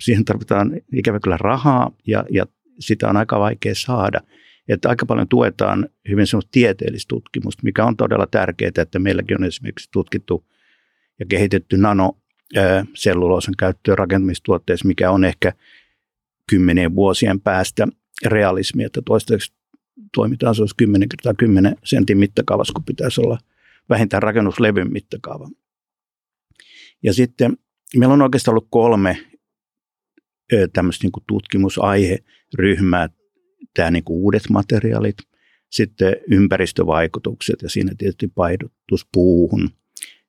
siihen 0.00 0.24
tarvitaan 0.24 0.72
ikävä 0.92 1.20
kyllä 1.20 1.36
rahaa 1.40 1.90
ja, 2.06 2.24
ja 2.30 2.46
sitä 2.78 3.08
on 3.08 3.16
aika 3.16 3.40
vaikea 3.40 3.74
saada. 3.74 4.20
Että 4.68 4.88
aika 4.88 5.06
paljon 5.06 5.28
tuetaan 5.28 5.88
hyvin 6.08 6.26
semmoista 6.26 6.50
tieteellistä 6.52 7.08
tutkimusta, 7.08 7.62
mikä 7.64 7.84
on 7.84 7.96
todella 7.96 8.26
tärkeää, 8.26 8.70
että 8.76 8.98
meilläkin 8.98 9.36
on 9.36 9.44
esimerkiksi 9.44 9.88
tutkittu 9.92 10.44
ja 11.18 11.26
kehitetty 11.26 11.76
nanoselluloosan 11.76 13.54
käyttöä 13.58 13.94
rakentamistuotteissa, 13.96 14.88
mikä 14.88 15.10
on 15.10 15.24
ehkä 15.24 15.52
kymmenien 16.50 16.94
vuosien 16.94 17.40
päästä 17.40 17.88
realismi, 18.26 18.84
että 18.84 19.02
toistaiseksi 19.04 19.52
toimitaan 20.14 20.54
se 20.54 20.62
olisi 20.62 20.74
10 20.76 21.08
kertaa 21.08 21.34
10 21.34 21.76
sentin 21.84 22.18
mittakaavassa, 22.18 22.72
kun 22.72 22.84
pitäisi 22.84 23.20
olla 23.20 23.38
vähintään 23.88 24.22
rakennuslevyn 24.22 24.92
mittakaava. 24.92 25.48
Ja 27.02 27.14
sitten 27.14 27.56
meillä 27.96 28.12
on 28.12 28.22
oikeastaan 28.22 28.52
ollut 28.52 28.68
kolme 28.70 29.26
tämmöistä 30.72 31.04
niin 31.04 31.24
tutkimusaiheryhmää, 31.26 33.08
tämä 33.74 33.90
niin 33.90 34.04
kuin 34.04 34.16
uudet 34.16 34.42
materiaalit, 34.50 35.16
sitten 35.70 36.16
ympäristövaikutukset 36.30 37.62
ja 37.62 37.70
siinä 37.70 37.92
tietysti 37.98 38.28
painotus 38.28 39.06
puuhun. 39.12 39.70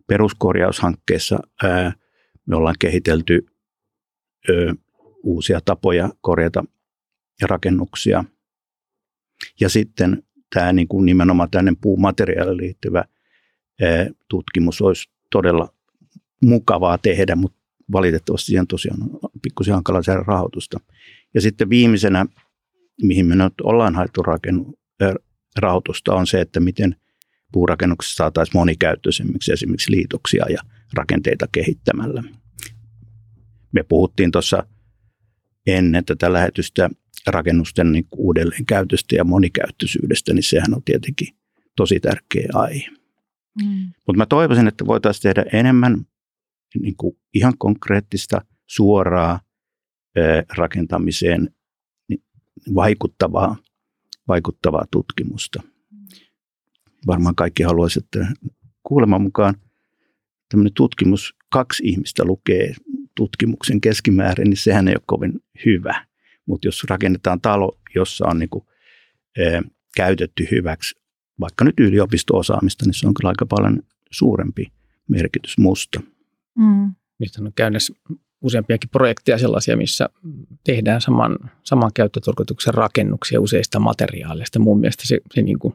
Peruskorjaushankkeessa 0.08 1.40
ää, 1.64 1.94
me 2.46 2.56
ollaan 2.56 2.76
kehitelty 2.80 3.46
ö, 4.50 4.74
uusia 5.24 5.60
tapoja 5.66 6.10
korjata 6.22 6.66
rakennuksia. 7.42 8.24
Ja 9.60 9.70
sitten 9.70 10.24
tämä 10.54 10.74
niin 10.74 10.88
kuin 10.88 11.06
nimenomaan 11.06 11.52
tänne 11.52 11.74
puumateriaaliin 11.82 12.58
liittyvä 12.58 13.04
tutkimus 14.30 14.82
olisi 14.82 15.10
todella 15.32 15.74
mukavaa 16.42 16.98
tehdä, 16.98 17.36
mutta 17.36 17.58
valitettavasti 17.92 18.46
siihen 18.46 18.68
tosiaan 18.68 19.02
on 19.04 19.30
pikkusen 19.42 19.74
hankala 19.74 20.02
saada 20.02 20.24
rahoitusta. 20.24 20.80
Ja 21.34 21.42
sitten 21.42 21.70
viimeisenä, 21.70 22.26
mihin 23.02 23.26
me 23.26 23.36
nyt 23.36 23.54
ollaan 23.64 23.96
haettu 23.96 24.22
rakennu, 24.22 24.80
rahoitusta, 25.58 26.14
on 26.14 26.28
se, 26.28 26.42
että 26.42 26.60
miten 26.60 26.96
puurakennuksessa 27.52 28.16
saataisiin 28.16 28.58
monikäyttöisemmiksi 28.58 29.52
esimerkiksi 29.54 29.92
liitoksia 29.92 30.46
ja 30.50 30.62
rakenteita 30.94 31.46
kehittämällä. 31.52 32.24
Me 33.72 33.84
puhuttiin 33.84 34.32
tuossa 34.32 34.68
ennen 35.68 36.06
tätä 36.06 36.34
lähetystä 36.34 36.90
rakennusten 37.28 37.92
niin 37.92 38.08
uudelleenkäytöstä 38.16 39.16
ja 39.16 39.24
monikäyttöisyydestä, 39.24 40.34
niin 40.34 40.44
sehän 40.44 40.74
on 40.74 40.84
tietenkin 40.84 41.28
tosi 41.76 42.00
tärkeä 42.00 42.48
aihe. 42.54 42.90
Mm. 43.64 43.92
Mutta 44.08 44.18
mä 44.18 44.26
toivoisin, 44.26 44.68
että 44.68 44.88
voitaisiin 44.88 45.22
tehdä 45.22 45.46
enemmän 45.54 46.06
niin 46.80 46.96
kuin 46.98 47.18
ihan 47.34 47.54
konkreettista, 47.58 48.42
suoraa 48.68 49.40
rakentamiseen 50.58 51.50
vaikuttavaa, 52.76 53.58
vaikuttavaa 54.28 54.86
tutkimusta. 54.92 55.64
Varmaan 57.08 57.36
kaikki 57.36 57.64
haluaisivat, 57.64 58.06
että 58.06 58.34
kuuleman 58.84 59.22
mukaan 59.22 59.56
tämmöinen 60.50 60.74
tutkimus, 60.74 61.36
kaksi 61.52 61.84
ihmistä 61.86 62.26
lukee 62.26 62.76
tutkimuksen 63.16 63.82
keskimäärin, 63.82 64.50
niin 64.50 64.58
sehän 64.58 64.88
ei 64.88 64.94
ole 64.96 65.04
kovin 65.06 65.34
hyvä. 65.66 66.06
Mutta 66.46 66.68
jos 66.68 66.84
rakennetaan 66.90 67.42
talo, 67.42 67.78
jossa 67.96 68.26
on 68.28 68.40
niin 68.40 68.50
kuin, 68.50 68.66
ää, 69.40 69.62
käytetty 69.96 70.48
hyväksi 70.52 70.96
vaikka 71.40 71.66
nyt 71.66 71.80
yliopisto-osaamista, 71.80 72.86
niin 72.86 72.94
se 72.94 73.08
on 73.08 73.14
kyllä 73.14 73.30
aika 73.30 73.46
paljon 73.46 73.82
suurempi 74.12 74.72
merkitys 75.08 75.58
musta. 75.58 76.02
Mm. 76.58 76.96
Mistä 77.20 77.42
on 77.42 77.52
käynnissä 77.56 77.94
useampiakin 78.42 78.90
projekteja 78.90 79.38
sellaisia, 79.38 79.78
missä 79.78 80.10
tehdään 80.64 81.02
saman, 81.02 81.38
saman 81.64 81.92
käyttötarkoituksen 81.94 82.74
rakennuksia 82.74 83.42
useista 83.42 83.80
materiaaleista. 83.80 84.60
Mun 84.60 84.80
mielestä 84.80 85.08
se, 85.08 85.20
se 85.34 85.42
niin 85.42 85.60
kuin 85.60 85.74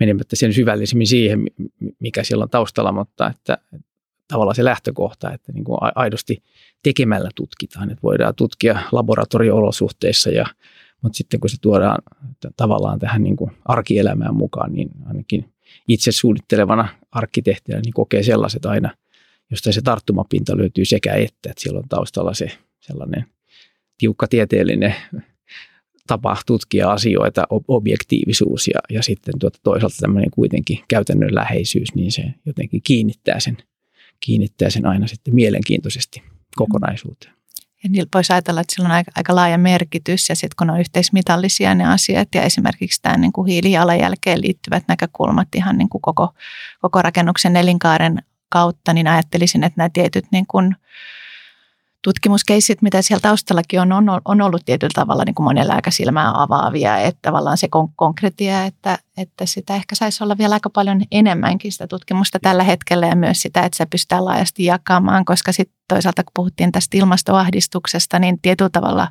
menemättä 0.00 0.36
sen 0.36 0.52
syvällisemmin 0.52 1.06
siihen, 1.06 1.46
mikä 1.98 2.24
siellä 2.24 2.42
on 2.42 2.50
taustalla, 2.50 2.92
mutta 2.92 3.30
että 3.30 3.58
tavallaan 4.28 4.54
se 4.54 4.64
lähtökohta, 4.64 5.32
että 5.32 5.52
niin 5.52 5.64
kuin 5.64 5.78
aidosti 5.94 6.42
tekemällä 6.82 7.30
tutkitaan, 7.34 7.90
että 7.90 8.02
voidaan 8.02 8.34
tutkia 8.34 8.82
laboratorio-olosuhteissa 8.92 10.30
ja 10.30 10.46
mutta 11.02 11.16
sitten 11.16 11.40
kun 11.40 11.50
se 11.50 11.56
tuodaan 11.60 12.02
tavallaan 12.56 12.98
tähän 12.98 13.22
niin 13.22 13.36
kuin 13.36 13.50
arkielämään 13.64 14.34
mukaan, 14.34 14.72
niin 14.72 14.90
ainakin 15.06 15.52
itse 15.88 16.12
suunnittelevana 16.12 16.88
arkkitehtinä 17.10 17.80
niin 17.80 17.92
kokee 17.92 18.22
sellaiset 18.22 18.66
aina– 18.66 18.90
josta 19.50 19.72
se 19.72 19.82
tarttumapinta 19.82 20.56
löytyy 20.56 20.84
sekä 20.84 21.14
että, 21.14 21.50
että 21.50 21.62
siellä 21.62 21.78
on 21.78 21.88
taustalla 21.88 22.34
se 22.34 22.50
sellainen 22.80 23.24
tiukka 23.98 24.26
tieteellinen 24.28 24.94
tapa 26.06 26.36
tutkia 26.46 26.92
asioita, 26.92 27.46
objektiivisuus 27.68 28.68
ja, 28.68 28.80
ja 28.90 29.02
sitten 29.02 29.34
tuota 29.38 29.58
toisaalta 29.62 29.96
tämmöinen 30.00 30.30
kuitenkin 30.30 30.78
käytännön 30.88 31.34
läheisyys, 31.34 31.94
niin 31.94 32.12
se 32.12 32.24
jotenkin 32.46 32.80
kiinnittää 32.84 33.40
sen, 33.40 33.56
kiinnittää 34.24 34.70
sen 34.70 34.86
aina 34.86 35.06
sitten 35.06 35.34
mielenkiintoisesti 35.34 36.22
kokonaisuuteen. 36.56 37.34
Ja 37.84 37.90
niillä 37.90 38.08
voisi 38.14 38.32
ajatella, 38.32 38.60
että 38.60 38.74
sillä 38.74 38.86
on 38.86 38.92
aika, 38.92 39.12
aika 39.16 39.34
laaja 39.34 39.58
merkitys 39.58 40.28
ja 40.28 40.36
sitten 40.36 40.56
kun 40.58 40.70
on 40.70 40.80
yhteismitallisia 40.80 41.74
ne 41.74 41.84
asiat 41.84 42.28
ja 42.34 42.42
esimerkiksi 42.42 43.02
tämä 43.02 43.16
niin 43.16 43.32
kuin 43.32 43.46
hiilijalanjälkeen 43.46 44.40
liittyvät 44.40 44.84
näkökulmat 44.88 45.48
ihan 45.54 45.78
niin 45.78 45.88
kuin 45.88 46.02
koko, 46.02 46.34
koko 46.80 47.02
rakennuksen 47.02 47.56
elinkaaren 47.56 48.22
kautta, 48.48 48.92
niin 48.92 49.08
ajattelisin, 49.08 49.64
että 49.64 49.74
nämä 49.76 49.88
tietyt 49.92 50.24
niin 50.32 50.46
kuin 50.46 50.76
tutkimuskeissit, 52.04 52.82
mitä 52.82 53.02
siellä 53.02 53.20
taustallakin 53.20 53.80
on, 53.80 53.92
on, 53.92 54.20
on 54.24 54.40
ollut 54.40 54.62
tietyllä 54.64 54.92
tavalla 54.94 55.24
niin 55.24 55.34
kuin 55.34 55.44
monella 55.44 55.74
aika 55.74 55.90
silmää 55.90 56.42
avaavia, 56.42 56.98
että 56.98 57.18
tavallaan 57.22 57.58
se 57.58 57.66
kon- 57.66 57.92
konkretia, 57.96 58.64
että, 58.64 58.98
että 59.16 59.46
sitä 59.46 59.74
ehkä 59.74 59.94
saisi 59.94 60.24
olla 60.24 60.38
vielä 60.38 60.54
aika 60.54 60.70
paljon 60.70 61.02
enemmänkin 61.10 61.72
sitä 61.72 61.86
tutkimusta 61.86 62.38
tällä 62.42 62.62
hetkellä 62.62 63.06
ja 63.06 63.16
myös 63.16 63.42
sitä, 63.42 63.62
että 63.62 63.76
se 63.76 63.86
pystytään 63.86 64.24
laajasti 64.24 64.64
jakamaan, 64.64 65.24
koska 65.24 65.52
sitten 65.52 65.76
toisaalta 65.88 66.24
kun 66.24 66.32
puhuttiin 66.34 66.72
tästä 66.72 66.96
ilmastoahdistuksesta, 66.96 68.18
niin 68.18 68.40
tietyllä 68.42 68.70
tavalla 68.70 69.08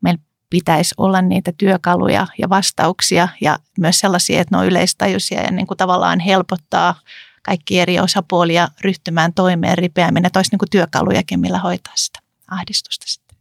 meillä 0.00 0.22
pitäisi 0.50 0.94
olla 0.98 1.22
niitä 1.22 1.52
työkaluja 1.58 2.26
ja 2.38 2.48
vastauksia 2.48 3.28
ja 3.40 3.58
myös 3.78 4.00
sellaisia, 4.00 4.40
että 4.40 4.56
ne 4.56 4.60
on 4.60 4.66
yleistajuisia 4.66 5.42
ja 5.42 5.50
niin 5.50 5.66
kuin 5.66 5.78
tavallaan 5.78 6.20
helpottaa– 6.20 6.94
kaikki 7.46 7.80
eri 7.80 8.00
osapuolia 8.00 8.68
ryhtymään 8.80 9.34
toimeen 9.34 9.78
ripeämmin, 9.78 10.26
että 10.26 10.38
olisi 10.38 10.50
niin 10.50 10.58
kuin 10.58 10.70
työkalujakin, 10.70 11.40
millä 11.40 11.58
hoitaa 11.58 11.92
sitä 11.96 12.18
ahdistusta 12.50 13.06
sitten. 13.08 13.38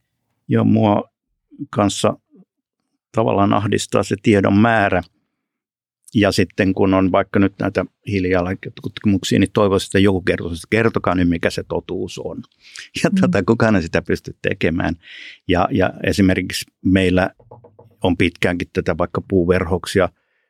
Joo, 0.47 0.63
mua 0.63 1.03
kanssa 1.69 2.17
tavallaan 3.11 3.53
ahdistaa 3.53 4.03
se 4.03 4.15
tiedon 4.23 4.57
määrä. 4.57 5.03
Ja 6.15 6.31
sitten 6.31 6.73
kun 6.73 6.93
on 6.93 7.11
vaikka 7.11 7.39
nyt 7.39 7.53
näitä 7.59 7.85
hiilijalantutkimuksia, 8.07 9.39
niin 9.39 9.51
toivoisin, 9.51 9.87
että 9.87 9.99
joku 9.99 10.21
kertoisi, 10.21 10.55
että 10.55 10.67
kertokaa 10.69 11.15
nyt, 11.15 11.29
mikä 11.29 11.49
se 11.49 11.63
totuus 11.63 12.19
on. 12.19 12.43
Ja 13.03 13.09
mm. 13.09 13.21
tota, 13.21 13.43
kukaan 13.43 13.75
ei 13.75 13.81
sitä 13.81 14.01
pysty 14.01 14.35
tekemään. 14.41 14.95
Ja, 15.47 15.67
ja 15.71 15.93
esimerkiksi 16.03 16.65
meillä 16.85 17.29
on 18.03 18.17
pitkäänkin 18.17 18.67
tätä 18.73 18.97
vaikka 18.97 19.21
puuverhoksia 19.27 20.09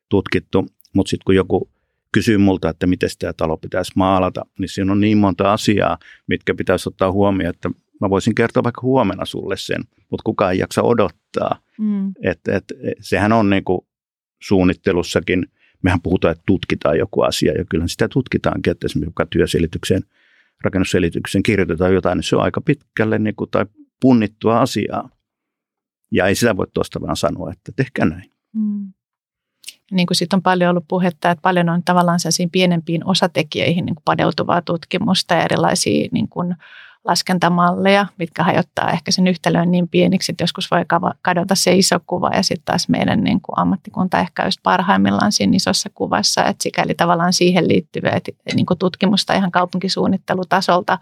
tutkittu, 0.10 0.66
mutta 0.94 1.10
sitten 1.10 1.26
kun 1.26 1.36
joku 1.36 1.70
kysyy 2.15 2.38
multa, 2.38 2.69
että 2.69 2.88
miten 2.88 3.10
tämä 3.19 3.34
talo 3.34 3.57
pitäisi 3.57 3.91
maalata, 3.95 4.45
niin 4.60 4.69
siinä 4.69 4.91
on 4.91 5.01
niin 5.01 5.17
monta 5.17 5.53
asiaa, 5.53 5.98
mitkä 6.27 6.55
pitäisi 6.55 6.89
ottaa 6.89 7.12
huomioon, 7.12 7.55
että 7.55 7.69
mä 8.01 8.10
voisin 8.10 8.36
kertoa 8.36 8.63
vaikka 8.63 8.81
huomenna 8.81 9.25
sulle 9.25 9.57
sen, 9.57 9.84
mutta 10.10 10.24
kukaan 10.24 10.51
ei 10.51 10.60
jaksa 10.60 10.81
odottaa. 10.81 11.60
Mm. 11.77 12.12
Et, 12.24 12.39
et, 12.48 12.63
sehän 13.00 13.34
on 13.34 13.50
niin 13.50 13.63
kuin 13.63 13.81
suunnittelussakin, 14.41 15.48
mehän 15.84 16.01
puhutaan, 16.01 16.31
että 16.31 16.43
tutkitaan 16.45 16.98
joku 16.98 17.22
asia, 17.22 17.53
ja 17.57 17.65
kyllä 17.69 17.88
sitä 17.88 18.07
tutkitaankin, 18.07 18.72
että 18.72 18.86
esimerkiksi 18.86 19.10
joka 19.10 19.25
työselitykseen, 19.25 20.01
rakennusselitykseen 20.63 21.43
kirjoitetaan 21.43 21.93
jotain, 21.93 22.17
niin 22.17 22.24
se 22.24 22.36
on 22.36 22.43
aika 22.43 22.62
pitkälle 22.62 23.19
niin 23.19 23.36
kuin, 23.36 23.50
tai 23.50 23.65
punnittua 24.01 24.62
asiaa. 24.62 25.10
Ja 26.12 26.27
ei 26.27 26.36
sitä 26.36 26.57
voi 26.57 26.67
tuosta 26.74 27.01
vaan 27.01 27.17
sanoa, 27.17 27.51
että 27.51 27.72
tehkää 27.75 28.05
näin. 28.05 28.31
Mm 28.53 28.93
niin 29.92 30.08
kuin 30.08 30.15
sitten 30.15 30.38
on 30.38 30.42
paljon 30.42 30.70
ollut 30.70 30.88
puhetta, 30.88 31.32
että 31.32 31.42
paljon 31.42 31.70
on 31.70 31.84
tavallaan 31.84 32.20
sellaisiin 32.20 32.50
pienempiin 32.50 33.06
osatekijöihin 33.06 33.86
niin 33.86 33.96
kuin 33.96 34.04
paneutuvaa 34.06 34.62
tutkimusta 34.62 35.34
ja 35.34 35.44
erilaisia 35.44 36.10
niin 36.12 36.27
kuin 36.27 36.56
laskentamalleja, 37.06 38.06
mitkä 38.18 38.44
hajottaa 38.44 38.92
ehkä 38.92 39.12
sen 39.12 39.27
yhtälön 39.27 39.72
niin 39.72 39.88
pieniksi, 39.88 40.32
että 40.32 40.44
joskus 40.44 40.72
voi 40.72 40.86
kadota 41.22 41.56
se 41.56 41.75
iso 41.75 42.00
kuva 42.08 42.30
ja 42.30 42.44
sitten 42.44 42.65
taas 42.65 42.89
meidän 42.89 43.24
niin 43.24 43.42
kuin 43.42 43.60
ammattikunta 43.60 44.20
ehkä 44.20 44.46
just 44.46 44.60
parhaimmillaan 44.63 45.32
siinä 45.32 45.56
isossa 45.56 45.89
kuvassa, 45.94 46.46
että 46.46 46.63
sikäli 46.63 46.94
tavallaan 46.94 47.34
siihen 47.34 47.68
liittyvää 47.68 48.20
niin 48.56 48.65
kuin 48.65 48.77
tutkimusta 48.77 49.34
ihan 49.34 49.51
kaupunkisuunnittelutasolta 49.51 51.00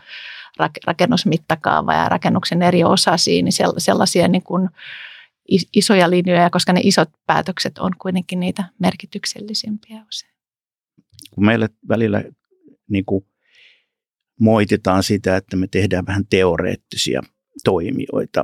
rakennusmittakaava 0.86 1.94
ja 1.94 2.10
rakennuksen 2.10 2.62
eri 2.62 2.84
osasia, 2.84 3.44
niin 3.44 3.54
sellaisia 3.78 4.28
niin 4.28 4.44
kuin 4.44 4.70
isoja 5.76 6.10
linjoja, 6.10 6.50
koska 6.50 6.74
ne 6.74 6.82
isot 6.84 7.10
päätökset 7.28 7.78
on 7.78 7.92
kuitenkin 8.02 8.40
niitä 8.40 8.64
merkityksellisimpiä 8.80 10.06
usein. 10.08 10.34
Kun 11.32 11.46
meille 11.46 11.70
välillä 11.90 12.24
niin 12.90 13.06
kuin 13.06 13.26
moititaan 14.40 15.04
sitä, 15.04 15.38
että 15.38 15.58
me 15.58 15.68
tehdään 15.68 16.06
vähän 16.06 16.24
teoreettisia 16.30 17.22
toimijoita. 17.64 18.44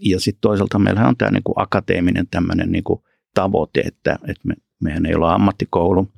Ja 0.00 0.20
sitten 0.20 0.40
toisaalta 0.40 0.78
meillä 0.78 1.08
on 1.08 1.16
tämä 1.16 1.30
niin 1.30 1.42
kuin 1.42 1.54
akateeminen 1.56 2.26
tämmöinen 2.30 2.72
niin 2.72 2.84
kuin 2.84 3.00
tavoite, 3.34 3.80
että, 3.80 4.18
että 4.28 4.48
me, 4.48 4.54
mehän 4.82 5.06
ei 5.06 5.14
olla 5.14 5.34
ammattikoulu, 5.34 6.08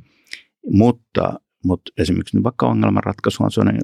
mutta, 0.72 1.40
mutta 1.64 1.92
esimerkiksi 1.98 2.42
vaikka 2.42 2.66
ongelmanratkaisu 2.66 3.44
on 3.44 3.50
sellainen 3.50 3.82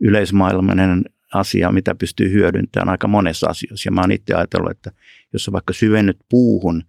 yleismaailmainen 0.00 1.04
asia, 1.34 1.72
mitä 1.72 1.94
pystyy 1.94 2.32
hyödyntämään 2.32 2.88
aika 2.88 3.08
monessa 3.08 3.46
asioissa. 3.46 3.86
Ja 3.86 3.92
mä 3.92 4.00
oon 4.00 4.12
itse 4.12 4.34
ajatellut, 4.34 4.70
että 4.70 4.92
jos 5.32 5.44
sä 5.44 5.52
vaikka 5.52 5.72
syvennyt 5.72 6.16
puuhun, 6.30 6.82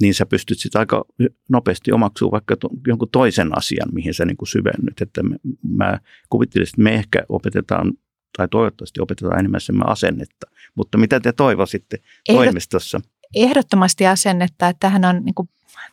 niin 0.00 0.14
sä 0.14 0.26
pystyt 0.26 0.58
sitten 0.58 0.78
aika 0.78 1.04
nopeasti 1.48 1.92
omaksumaan 1.92 2.32
vaikka 2.32 2.56
to, 2.56 2.68
jonkun 2.86 3.08
toisen 3.12 3.58
asian, 3.58 3.88
mihin 3.92 4.14
sä 4.14 4.24
niin 4.24 4.36
kuin 4.36 4.48
syvennyt. 4.48 5.00
Että 5.00 5.20
mä 5.62 5.98
kuvittelisin, 6.30 6.72
että 6.72 6.82
me 6.82 6.94
ehkä 6.94 7.24
opetetaan, 7.28 7.92
tai 8.36 8.48
toivottavasti 8.48 9.00
opetetaan 9.00 9.38
enemmän 9.38 9.60
sen 9.60 9.88
asennetta. 9.88 10.46
Mutta 10.74 10.98
mitä 10.98 11.20
te 11.20 11.32
toivoisitte 11.32 11.96
Ehdot, 12.28 12.44
toimistossa? 12.44 13.00
Ehdottomasti 13.34 14.06
asennetta, 14.06 14.68
että 14.68 14.80
tähän 14.80 15.04
on 15.04 15.24
niin 15.24 15.34
kuin, 15.34 15.48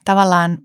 tavallaan 0.06 0.58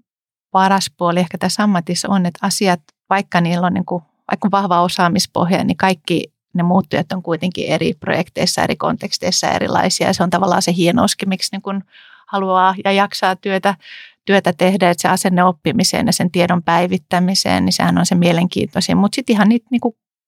paras 0.50 0.90
puoli 0.96 1.20
ehkä 1.20 1.38
tässä 1.38 1.62
ammatissa 1.62 2.08
on, 2.08 2.26
että 2.26 2.38
asiat, 2.42 2.80
vaikka 3.10 3.40
niillä 3.40 3.66
on 3.66 3.74
niin 3.74 3.86
kuin, 3.86 4.02
vaikka 4.30 4.48
vahva 4.50 4.82
osaamispohja, 4.82 5.64
niin 5.64 5.76
kaikki 5.76 6.32
ne 6.54 6.62
muuttujat 6.62 7.12
on 7.12 7.22
kuitenkin 7.22 7.68
eri 7.68 7.94
projekteissa, 7.94 8.62
eri 8.62 8.76
konteksteissa 8.76 9.50
erilaisia. 9.50 10.06
Ja 10.06 10.14
se 10.14 10.22
on 10.22 10.30
tavallaan 10.30 10.62
se 10.62 10.72
hienouskin, 10.72 11.28
miksi 11.28 11.48
niin 11.52 11.62
kun 11.62 11.84
haluaa 12.26 12.74
ja 12.84 12.92
jaksaa 12.92 13.36
työtä, 13.36 13.74
työtä 14.24 14.52
tehdä, 14.52 14.90
että 14.90 15.02
se 15.02 15.08
asenne 15.08 15.44
oppimiseen 15.44 16.06
ja 16.06 16.12
sen 16.12 16.30
tiedon 16.30 16.62
päivittämiseen, 16.62 17.64
niin 17.64 17.72
sehän 17.72 17.98
on 17.98 18.06
se 18.06 18.14
mielenkiintoisin. 18.14 18.96
Mutta 18.96 19.16
sitten 19.16 19.34
ihan 19.34 19.48
niitä 19.48 19.66
niin 19.70 19.80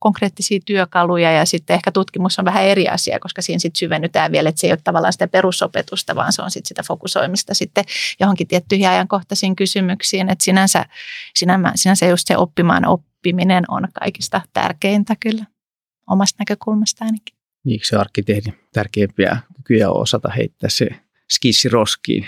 konkreettisia 0.02 0.60
työkaluja 0.66 1.32
ja 1.32 1.44
sitten 1.44 1.74
ehkä 1.74 1.92
tutkimus 1.92 2.38
on 2.38 2.44
vähän 2.44 2.64
eri 2.64 2.88
asia, 2.88 3.18
koska 3.20 3.42
siinä 3.42 3.58
sitten 3.58 3.78
syvennytään 3.78 4.32
vielä, 4.32 4.48
että 4.48 4.60
se 4.60 4.66
ei 4.66 4.72
ole 4.72 4.80
tavallaan 4.84 5.12
sitä 5.12 5.28
perusopetusta, 5.28 6.14
vaan 6.14 6.32
se 6.32 6.42
on 6.42 6.50
sitten 6.50 6.68
sitä 6.68 6.82
fokusoimista 6.82 7.54
sitten 7.54 7.84
johonkin 8.20 8.48
tiettyihin 8.48 8.88
ajankohtaisiin 8.88 9.56
kysymyksiin. 9.56 10.28
Että 10.28 10.44
sinänsä, 10.44 10.84
sinänsä, 11.34 11.72
sinänsä 11.74 12.06
just 12.06 12.26
se 12.26 12.36
oppimaan 12.36 12.86
oppiminen 12.86 13.64
on 13.68 13.88
kaikista 13.92 14.40
tärkeintä 14.52 15.16
kyllä 15.20 15.44
omasta 16.06 16.36
näkökulmasta 16.38 17.04
ainakin. 17.04 17.36
Niinkö 17.64 17.86
se 17.86 17.96
arkkitehdin 17.96 18.54
tärkeimpiä 18.72 19.36
kykyjä 19.56 19.90
on 19.90 20.02
osata 20.02 20.28
heittää 20.28 20.70
se 20.70 20.88
skissi 21.30 21.68
roskiin, 21.68 22.26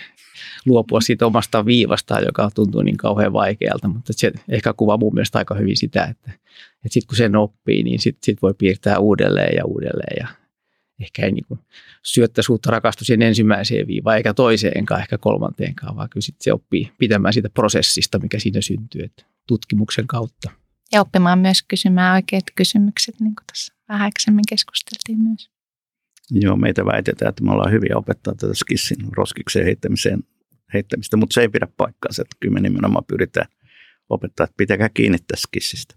luopua 0.67 1.01
siitä 1.01 1.27
omasta 1.27 1.67
viivasta, 1.67 2.21
joka 2.21 2.51
tuntuu 2.55 2.83
niin 2.83 2.97
kauhean 2.97 3.33
vaikealta, 3.33 3.89
mutta 3.89 4.13
se 4.17 4.33
ehkä 4.49 4.73
kuvaa 4.73 4.97
mun 4.97 5.15
mielestä 5.15 5.39
aika 5.39 5.55
hyvin 5.55 5.77
sitä, 5.77 6.05
että, 6.05 6.31
että 6.31 6.89
sitten 6.91 7.07
kun 7.09 7.17
sen 7.17 7.37
oppii, 7.37 7.83
niin 7.83 7.99
sitten 7.99 8.25
sit 8.25 8.43
voi 8.43 8.55
piirtää 8.55 8.99
uudelleen 8.99 9.57
ja 9.57 9.65
uudelleen 9.65 10.17
ja 10.21 10.29
ehkä 11.01 11.27
ei 11.27 11.33
niin 11.33 11.59
syöttäisi 12.03 12.53
uutta 12.53 12.71
rakastu 12.71 13.05
siihen 13.05 13.23
ensimmäiseen 13.23 13.87
viivaan 13.87 14.17
eikä 14.17 14.35
toiseenkaan, 14.35 15.01
ehkä 15.01 15.19
kolmanteenkaan, 15.19 15.97
vaan 15.97 16.11
kyllä 16.11 16.25
sitten 16.25 16.45
se 16.45 16.53
oppii 16.53 16.93
pitämään 16.99 17.35
siitä 17.35 17.49
prosessista, 17.49 18.19
mikä 18.19 18.39
siinä 18.39 18.61
syntyy, 18.61 19.03
että 19.03 19.25
tutkimuksen 19.47 20.07
kautta. 20.07 20.51
Ja 20.93 21.01
oppimaan 21.01 21.39
myös 21.39 21.63
kysymään 21.63 22.15
oikeat 22.15 22.45
kysymykset, 22.55 23.21
niin 23.21 23.35
kuin 23.37 23.47
tuossa 23.53 23.75
vähän 23.89 24.05
aikaisemmin 24.05 24.45
keskusteltiin 24.49 25.21
myös. 25.23 25.51
Joo, 26.31 26.57
meitä 26.57 26.85
väitetään, 26.85 27.29
että 27.29 27.45
me 27.45 27.53
ollaan 27.53 27.73
hyviä 27.73 27.97
opettaa 27.97 28.35
tätä 28.35 28.55
skissin 28.55 28.97
roskikseen 29.17 29.65
heittämiseen, 29.65 30.21
heittämistä, 30.75 31.17
mutta 31.17 31.35
se 31.35 31.41
ei 31.41 31.49
pidä 31.49 31.69
paikkaansa. 31.77 32.23
Että 32.23 32.37
kyllä 32.41 32.55
me 32.55 32.61
nimenomaan 32.61 33.05
pyritään 33.05 33.47
opettaa, 34.09 34.45
että 34.45 34.55
pitäkää 34.57 34.89
kiinni 34.89 35.19
tästä 35.19 35.47
skissistä. 35.49 35.95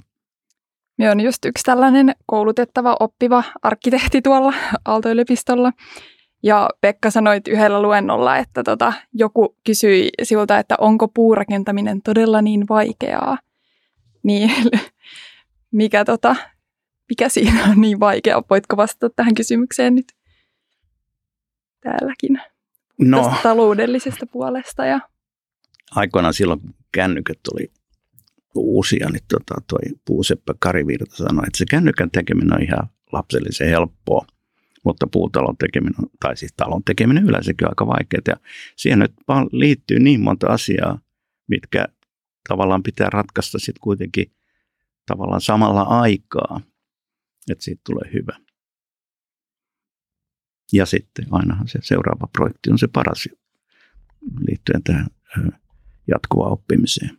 Me 0.98 1.12
on 1.12 1.20
just 1.20 1.46
yksi 1.46 1.64
tällainen 1.64 2.16
koulutettava, 2.26 2.98
oppiva 3.00 3.44
arkkitehti 3.62 4.22
tuolla 4.22 4.54
Aalto-yliopistolla. 4.86 5.72
Ja 6.44 6.70
Pekka 6.82 7.12
sanoi 7.12 7.42
yhdellä 7.48 7.82
luennolla, 7.82 8.38
että 8.38 8.64
tota, 8.64 8.94
joku 9.14 9.56
kysyi 9.66 10.10
sinulta, 10.24 10.60
että 10.60 10.76
onko 10.80 11.08
puurakentaminen 11.08 12.02
todella 12.02 12.42
niin 12.42 12.66
vaikeaa. 12.70 13.38
Niin 14.28 14.52
mikä, 15.72 16.06
tota, 16.06 16.36
mikä 17.10 17.30
siinä 17.30 17.66
on 17.66 17.82
niin 17.82 18.00
vaikea? 18.00 18.44
Voitko 18.50 18.78
vastata 18.78 19.10
tähän 19.16 19.36
kysymykseen 19.36 19.96
nyt 19.96 20.14
täälläkin? 21.82 22.42
No, 23.02 23.24
Tästä 23.24 23.44
taloudellisesta 23.44 24.26
puolesta. 24.26 24.86
Ja... 24.86 25.00
Aikoinaan 25.92 26.34
silloin 26.34 26.60
kännykät 26.92 27.40
oli 27.54 27.72
uusia, 28.56 29.10
niin 29.10 29.24
tota, 29.28 29.62
toi 29.68 30.00
Puuseppä 30.06 30.54
Kari 30.60 30.88
Virta 30.88 31.16
sanoi, 31.16 31.44
että 31.48 31.58
se 31.58 31.66
kännykän 31.70 32.12
tekeminen 32.12 32.54
on 32.54 32.64
ihan 32.64 32.90
lapsellisen 33.12 33.70
helppoa, 33.70 34.26
mutta 34.84 35.08
puutalon 35.12 35.58
tekeminen, 35.58 36.10
tai 36.20 36.38
siis 36.38 36.54
talon 36.58 36.84
tekeminen 36.84 37.26
yleensäkin 37.26 37.68
on 37.68 37.72
aika 37.72 37.88
vaikeaa. 37.88 38.22
Ja 38.28 38.36
siihen 38.76 39.00
nyt 39.00 39.14
liittyy 39.52 40.00
niin 40.00 40.22
monta 40.22 40.48
asiaa, 40.48 41.00
mitkä 41.48 41.88
tavallaan 42.48 42.84
pitää 42.84 43.10
ratkaista 43.10 43.60
sitten 43.60 43.82
kuitenkin 43.82 44.32
tavallaan 45.06 45.42
samalla 45.42 45.82
aikaa, 45.82 46.62
että 47.52 47.64
siitä 47.64 47.82
tulee 47.86 48.14
hyvä. 48.14 48.38
Ja 50.74 50.86
sitten 50.86 51.26
ainahan 51.32 51.68
se 51.68 51.80
seuraava 51.82 52.28
projekti 52.32 52.72
on 52.72 52.80
se 52.80 52.88
paras 52.88 53.30
liittyen 54.48 54.84
tähän 54.84 55.08
jatkuvaan 56.08 56.52
oppimiseen. 56.52 57.18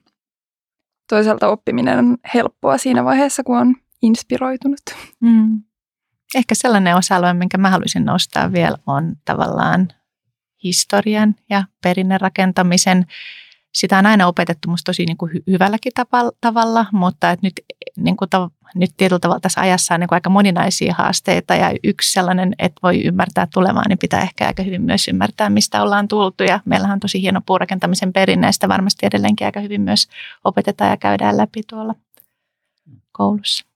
Toisaalta 1.08 1.48
oppiminen 1.48 1.98
on 1.98 2.16
helppoa 2.34 2.78
siinä 2.78 3.04
vaiheessa, 3.04 3.42
kun 3.42 3.58
on 3.58 3.76
inspiroitunut. 4.02 4.80
Mm. 5.20 5.62
Ehkä 6.34 6.54
sellainen 6.54 6.96
osa-alue, 6.96 7.34
minkä 7.34 7.58
mä 7.58 7.70
haluaisin 7.70 8.04
nostaa 8.04 8.52
vielä, 8.52 8.76
on 8.86 9.16
tavallaan 9.24 9.88
historian 10.64 11.34
ja 11.50 11.64
perinnerakentamisen 11.82 13.06
sitä 13.74 13.98
on 13.98 14.06
aina 14.06 14.26
opetettu 14.26 14.70
musta 14.70 14.88
tosi 14.88 15.04
niin 15.04 15.16
kuin 15.16 15.30
hyvälläkin 15.46 15.92
tavalla, 16.40 16.86
mutta 16.92 17.30
että 17.30 17.46
nyt, 17.46 17.52
niin 17.96 18.16
kuin 18.16 18.28
tav- 18.36 18.50
nyt 18.74 18.90
tietyllä 18.96 19.18
tavalla 19.18 19.40
tässä 19.40 19.60
ajassa 19.60 19.94
on 19.94 20.00
niin 20.00 20.08
kuin 20.08 20.16
aika 20.16 20.30
moninaisia 20.30 20.94
haasteita 20.94 21.54
ja 21.54 21.72
yksi 21.84 22.12
sellainen, 22.12 22.54
että 22.58 22.80
voi 22.82 23.04
ymmärtää 23.04 23.46
tulevaa, 23.54 23.88
niin 23.88 23.98
pitää 23.98 24.20
ehkä 24.20 24.46
aika 24.46 24.62
hyvin 24.62 24.82
myös 24.82 25.08
ymmärtää, 25.08 25.50
mistä 25.50 25.82
ollaan 25.82 26.08
tultu 26.08 26.44
ja 26.44 26.60
meillähän 26.64 26.94
on 26.94 27.00
tosi 27.00 27.22
hieno 27.22 27.40
puurakentamisen 27.46 28.12
perinneistä 28.12 28.68
varmasti 28.68 29.06
edelleenkin 29.06 29.46
aika 29.46 29.60
hyvin 29.60 29.80
myös 29.80 30.08
opetetaan 30.44 30.90
ja 30.90 30.96
käydään 30.96 31.36
läpi 31.36 31.62
tuolla 31.68 31.94
koulussa. 33.12 33.67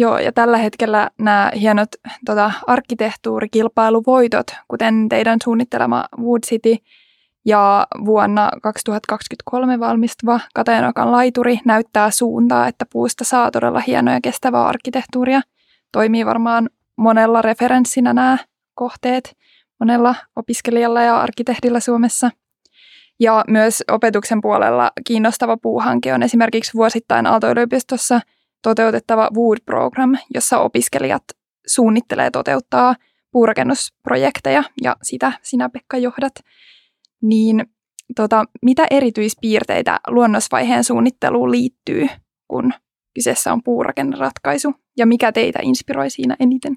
Joo, 0.00 0.18
ja 0.18 0.32
tällä 0.32 0.56
hetkellä 0.56 1.10
nämä 1.18 1.52
hienot 1.60 1.88
tota, 2.26 2.52
arkkitehtuurikilpailuvoitot, 2.66 4.46
kuten 4.68 5.08
teidän 5.08 5.38
suunnittelema 5.44 6.04
Wood 6.18 6.40
City 6.46 6.76
ja 7.44 7.86
vuonna 8.04 8.50
2023 8.62 9.80
valmistuva 9.80 10.40
Katajanokan 10.54 11.12
laituri 11.12 11.60
näyttää 11.64 12.10
suuntaa, 12.10 12.68
että 12.68 12.86
puusta 12.92 13.24
saa 13.24 13.50
todella 13.50 13.80
hienoa 13.80 14.14
ja 14.14 14.20
kestävää 14.22 14.66
arkkitehtuuria. 14.66 15.40
Toimii 15.92 16.26
varmaan 16.26 16.70
monella 16.96 17.42
referenssinä 17.42 18.12
nämä 18.12 18.38
kohteet, 18.74 19.36
monella 19.80 20.14
opiskelijalla 20.36 21.02
ja 21.02 21.20
arkkitehdillä 21.20 21.80
Suomessa. 21.80 22.30
Ja 23.20 23.44
myös 23.48 23.84
opetuksen 23.90 24.40
puolella 24.40 24.90
kiinnostava 25.06 25.56
puuhanke 25.56 26.14
on 26.14 26.22
esimerkiksi 26.22 26.74
vuosittain 26.74 27.26
Aalto-yliopistossa– 27.26 28.20
toteutettava 28.62 29.30
Wood 29.34 29.58
Program, 29.66 30.16
jossa 30.34 30.58
opiskelijat 30.58 31.22
suunnittelee 31.66 32.30
toteuttaa 32.30 32.94
puurakennusprojekteja 33.32 34.64
ja 34.82 34.96
sitä 35.02 35.32
sinä 35.42 35.68
Pekka 35.68 35.98
johdat. 35.98 36.34
Niin 37.22 37.66
tota, 38.16 38.44
mitä 38.62 38.86
erityispiirteitä 38.90 40.00
luonnosvaiheen 40.08 40.84
suunnitteluun 40.84 41.50
liittyy, 41.50 42.06
kun 42.48 42.72
kyseessä 43.14 43.52
on 43.52 43.62
puurakenneratkaisu 43.62 44.74
ja 44.96 45.06
mikä 45.06 45.32
teitä 45.32 45.58
inspiroi 45.62 46.10
siinä 46.10 46.36
eniten? 46.40 46.76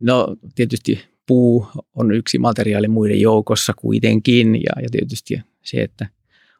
No 0.00 0.36
tietysti 0.54 1.04
puu 1.26 1.66
on 1.96 2.12
yksi 2.12 2.38
materiaali 2.38 2.88
muiden 2.88 3.20
joukossa 3.20 3.72
kuitenkin 3.76 4.54
ja, 4.54 4.82
ja 4.82 4.88
tietysti 4.90 5.40
se, 5.62 5.82
että 5.82 6.06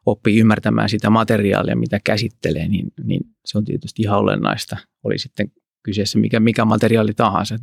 oppii 0.05 0.39
ymmärtämään 0.39 0.89
sitä 0.89 1.09
materiaalia, 1.09 1.75
mitä 1.75 1.99
käsittelee, 2.03 2.67
niin, 2.67 2.93
niin 3.03 3.21
se 3.45 3.57
on 3.57 3.65
tietysti 3.65 4.01
ihan 4.01 4.19
olennaista. 4.19 4.77
Oli 5.03 5.17
sitten 5.17 5.51
kyseessä 5.83 6.19
mikä, 6.19 6.39
mikä 6.39 6.65
materiaali 6.65 7.13
tahansa, 7.13 7.55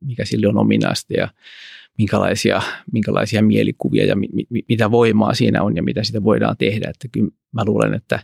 mikä 0.00 0.24
sille 0.24 0.48
on 0.48 0.58
ominaista 0.58 1.14
ja 1.16 1.28
minkälaisia, 1.98 2.62
minkälaisia 2.92 3.42
mielikuvia 3.42 4.06
ja 4.06 4.16
mi, 4.16 4.28
mi, 4.32 4.62
mitä 4.68 4.90
voimaa 4.90 5.34
siinä 5.34 5.62
on 5.62 5.76
ja 5.76 5.82
mitä 5.82 6.04
sitä 6.04 6.24
voidaan 6.24 6.56
tehdä. 6.56 6.90
Että 6.90 7.08
kyllä 7.12 7.30
mä 7.52 7.64
luulen, 7.64 7.94
että, 7.94 8.20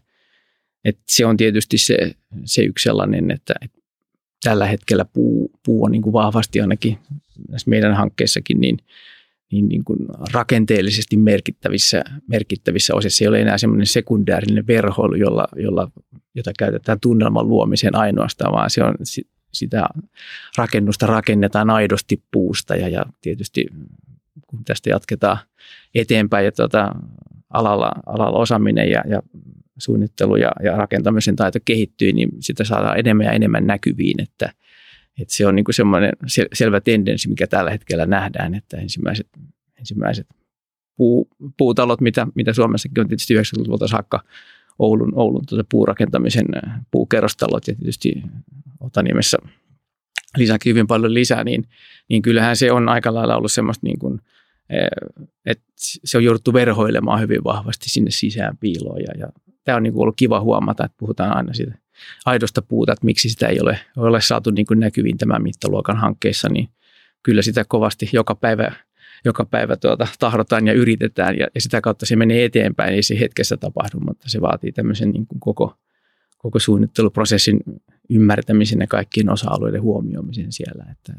että 0.85 1.03
se 1.09 1.27
on 1.27 1.37
tietysti 1.37 1.79
se, 1.79 2.13
se 2.45 2.63
yksi 2.63 2.83
sellainen, 2.83 3.31
että, 3.31 3.55
että 3.61 3.79
tällä 4.45 4.67
hetkellä 4.67 5.05
puu, 5.05 5.51
puu 5.65 5.85
on 5.85 5.93
niin 5.93 6.03
kuin 6.03 6.13
vahvasti 6.13 6.61
ainakin 6.61 6.99
näissä 7.49 7.71
meidän 7.71 7.95
hankkeissakin, 7.95 8.61
niin 8.61 8.79
niin, 9.53 9.69
niin 9.69 9.85
kuin 9.85 9.99
rakenteellisesti 10.33 11.17
merkittävissä, 11.17 12.05
merkittävissä 12.27 12.95
osissa. 12.95 13.25
ei 13.25 13.29
ole 13.29 13.41
enää 13.41 13.59
semmoinen 13.59 13.87
sekundäärinen 13.87 14.67
verho, 14.67 15.15
jolla, 15.15 15.49
jolla, 15.57 15.91
jota 16.35 16.53
käytetään 16.59 17.01
tunnelman 17.01 17.49
luomiseen 17.49 17.95
ainoastaan, 17.95 18.53
vaan 18.53 18.71
se 18.71 18.85
on 18.85 18.95
sitä 19.53 19.89
rakennusta 20.57 21.07
rakennetaan 21.07 21.71
aidosti 21.71 22.23
puusta 22.31 22.77
ja, 22.77 22.89
ja 22.89 23.05
tietysti 23.21 23.67
kun 24.47 24.65
tästä 24.65 24.91
jatketaan 24.91 25.39
eteenpäin 25.95 26.45
ja 26.45 26.53
tuota, 26.53 26.95
alalla, 27.51 27.93
alalla 28.07 28.39
osaaminen 28.39 28.91
ja, 28.91 29.03
ja 29.09 29.23
suunnittelu 29.79 30.37
ja, 30.37 30.53
ja 30.65 30.77
rakentamisen 30.77 31.37
taito 31.37 31.59
kehittyy, 31.65 32.13
niin 32.13 32.29
sitä 32.41 32.65
saadaan 32.65 32.99
enemmän 32.99 33.27
ja 33.27 33.33
enemmän 33.33 33.67
näkyviin, 33.67 34.23
että– 34.23 34.53
et 35.19 35.31
se 35.31 35.47
on 35.47 35.55
niin 35.55 35.65
semmoinen 35.71 36.13
sel- 36.27 36.49
selvä 36.53 36.81
tendenssi, 36.81 37.29
mikä 37.29 37.47
tällä 37.47 37.71
hetkellä 37.71 38.07
nähdään, 38.07 38.55
että 38.55 38.77
ensimmäiset, 38.77 39.29
ensimmäiset 39.79 40.27
puu, 40.97 41.29
puutalot, 41.57 42.01
mitä, 42.01 42.27
mitä 42.35 42.53
Suomessakin 42.53 43.01
on 43.01 43.09
tietysti 43.09 43.35
90-luvulta 43.35 43.89
saakka 43.89 44.25
Oulun, 44.79 45.13
Oulun 45.15 45.47
tuota 45.49 45.65
puurakentamisen 45.71 46.47
äh, 46.57 46.81
puukerrostalot 46.91 47.69
ja 47.69 47.75
tietysti 47.75 48.23
Otaniemessä 48.81 49.39
lisääkin 50.37 50.71
hyvin 50.71 50.87
paljon 50.87 51.15
lisää, 51.15 51.45
niin, 51.45 51.65
niin 52.09 52.23
kyllähän 52.23 52.57
se 52.57 52.73
on 52.73 52.89
aika 52.89 53.15
lailla 53.15 53.37
ollut 53.37 53.53
semmoista 53.53 53.87
niin 53.87 53.99
kuin, 53.99 54.21
äh, 54.73 55.27
että 55.47 55.65
se 55.79 56.19
on 56.19 56.25
jouduttu 56.25 56.53
verhoilemaan 56.53 57.21
hyvin 57.21 57.45
vahvasti 57.45 57.91
sinne 57.91 58.11
sisään 58.11 58.57
piiloon 58.57 59.01
ja, 59.01 59.19
ja 59.19 59.29
tämä 59.65 59.77
on 59.77 59.83
niin 59.83 59.93
kuin 59.93 60.03
ollut 60.03 60.17
kiva 60.17 60.41
huomata, 60.41 60.85
että 60.85 60.97
puhutaan 60.99 61.37
aina 61.37 61.55
siitä 61.55 61.79
aidosta 62.27 62.63
puuta, 62.63 62.93
että 62.93 63.05
miksi 63.07 63.29
sitä 63.29 63.47
ei 63.47 63.61
ole, 63.61 63.79
ole 63.97 64.21
saatu 64.21 64.51
niin 64.51 64.67
kuin 64.67 64.81
näkyviin 64.81 65.19
tämän 65.19 65.43
mittaluokan 65.43 65.97
hankkeissa, 65.97 66.49
niin 66.49 66.69
kyllä 67.23 67.43
sitä 67.43 67.65
kovasti 67.69 68.11
joka 68.13 68.35
päivä, 68.35 68.73
joka 69.25 69.45
päivä 69.45 69.77
tuota, 69.77 70.07
tahdotaan 70.19 70.67
ja 70.67 70.73
yritetään 70.73 71.39
ja, 71.39 71.47
ja 71.55 71.61
sitä 71.61 71.81
kautta 71.81 72.07
se 72.07 72.17
menee 72.17 72.45
eteenpäin, 72.45 72.95
ei 72.95 73.03
se 73.03 73.21
hetkessä 73.21 73.57
tapahdu, 73.57 74.01
mutta 74.01 74.29
se 74.29 74.41
vaatii 74.41 74.73
tämmöisen 74.73 75.11
niin 75.11 75.27
kuin 75.27 75.41
koko, 75.41 75.75
koko 76.39 76.59
suunnitteluprosessin 76.59 77.61
ymmärtämisen 78.11 78.81
ja 78.81 78.87
kaikkien 78.87 79.31
osa-alueiden 79.31 79.83
huomioimisen 79.83 80.53
siellä. 80.53 80.85
Että 80.91 81.13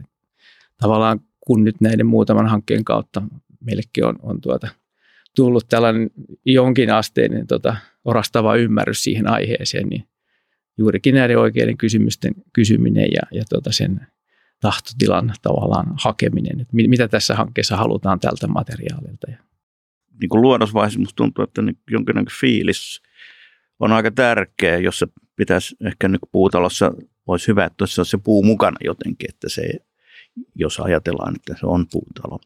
tavallaan 0.77 1.19
kun 1.39 1.63
nyt 1.63 1.81
näiden 1.81 2.05
muutaman 2.05 2.47
hankkeen 2.47 2.83
kautta 2.83 3.21
meillekin 3.65 4.05
on, 4.05 4.15
on 4.21 4.41
tuota, 4.41 4.67
tullut 5.35 5.67
tällainen 5.69 6.11
jonkin 6.45 6.93
asteinen 6.93 7.47
tota, 7.47 7.75
orastava 8.05 8.55
ymmärrys 8.55 9.03
siihen 9.03 9.27
aiheeseen, 9.27 9.87
niin 9.87 10.08
juurikin 10.79 11.15
näiden 11.15 11.37
oikeiden 11.37 11.77
kysymysten 11.77 12.33
kysyminen 12.53 13.07
ja, 13.13 13.21
ja 13.31 13.43
tuota 13.49 13.71
sen 13.71 14.07
tahtotilan 14.61 15.33
tavallaan 15.41 15.85
hakeminen, 16.03 16.61
että 16.61 16.73
mitä 16.73 17.07
tässä 17.07 17.35
hankkeessa 17.35 17.77
halutaan 17.77 18.19
tältä 18.19 18.47
materiaalilta. 18.47 19.27
Niin 20.21 20.29
kuin 20.29 20.41
luonnosvaiheessa 20.41 20.99
musta 20.99 21.15
tuntuu, 21.15 21.43
että 21.43 21.61
niin 21.61 21.77
jonkinlainen 21.91 22.33
fiilis 22.39 23.01
on 23.79 23.91
aika 23.91 24.11
tärkeä, 24.11 24.77
jos 24.77 24.99
se 24.99 25.07
pitäisi 25.35 25.75
ehkä 25.85 26.07
nyt 26.07 26.21
puutalossa, 26.31 26.91
olisi 27.27 27.47
hyvä, 27.47 27.65
että 27.65 27.87
se 27.87 28.01
on 28.01 28.05
se 28.05 28.17
puu 28.17 28.43
mukana 28.43 28.77
jotenkin, 28.83 29.29
että 29.29 29.49
se, 29.49 29.61
jos 30.55 30.79
ajatellaan, 30.79 31.35
että 31.35 31.55
se 31.59 31.65
on 31.65 31.85
puutalo. 31.91 32.39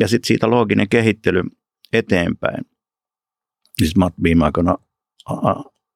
Ja 0.00 0.08
sitten 0.08 0.26
siitä 0.26 0.50
looginen 0.50 0.88
kehittely 0.88 1.42
eteenpäin. 1.92 2.64
Siis 3.78 3.96
mä 3.96 4.10
viime 4.22 4.44
aikoina 4.44 4.76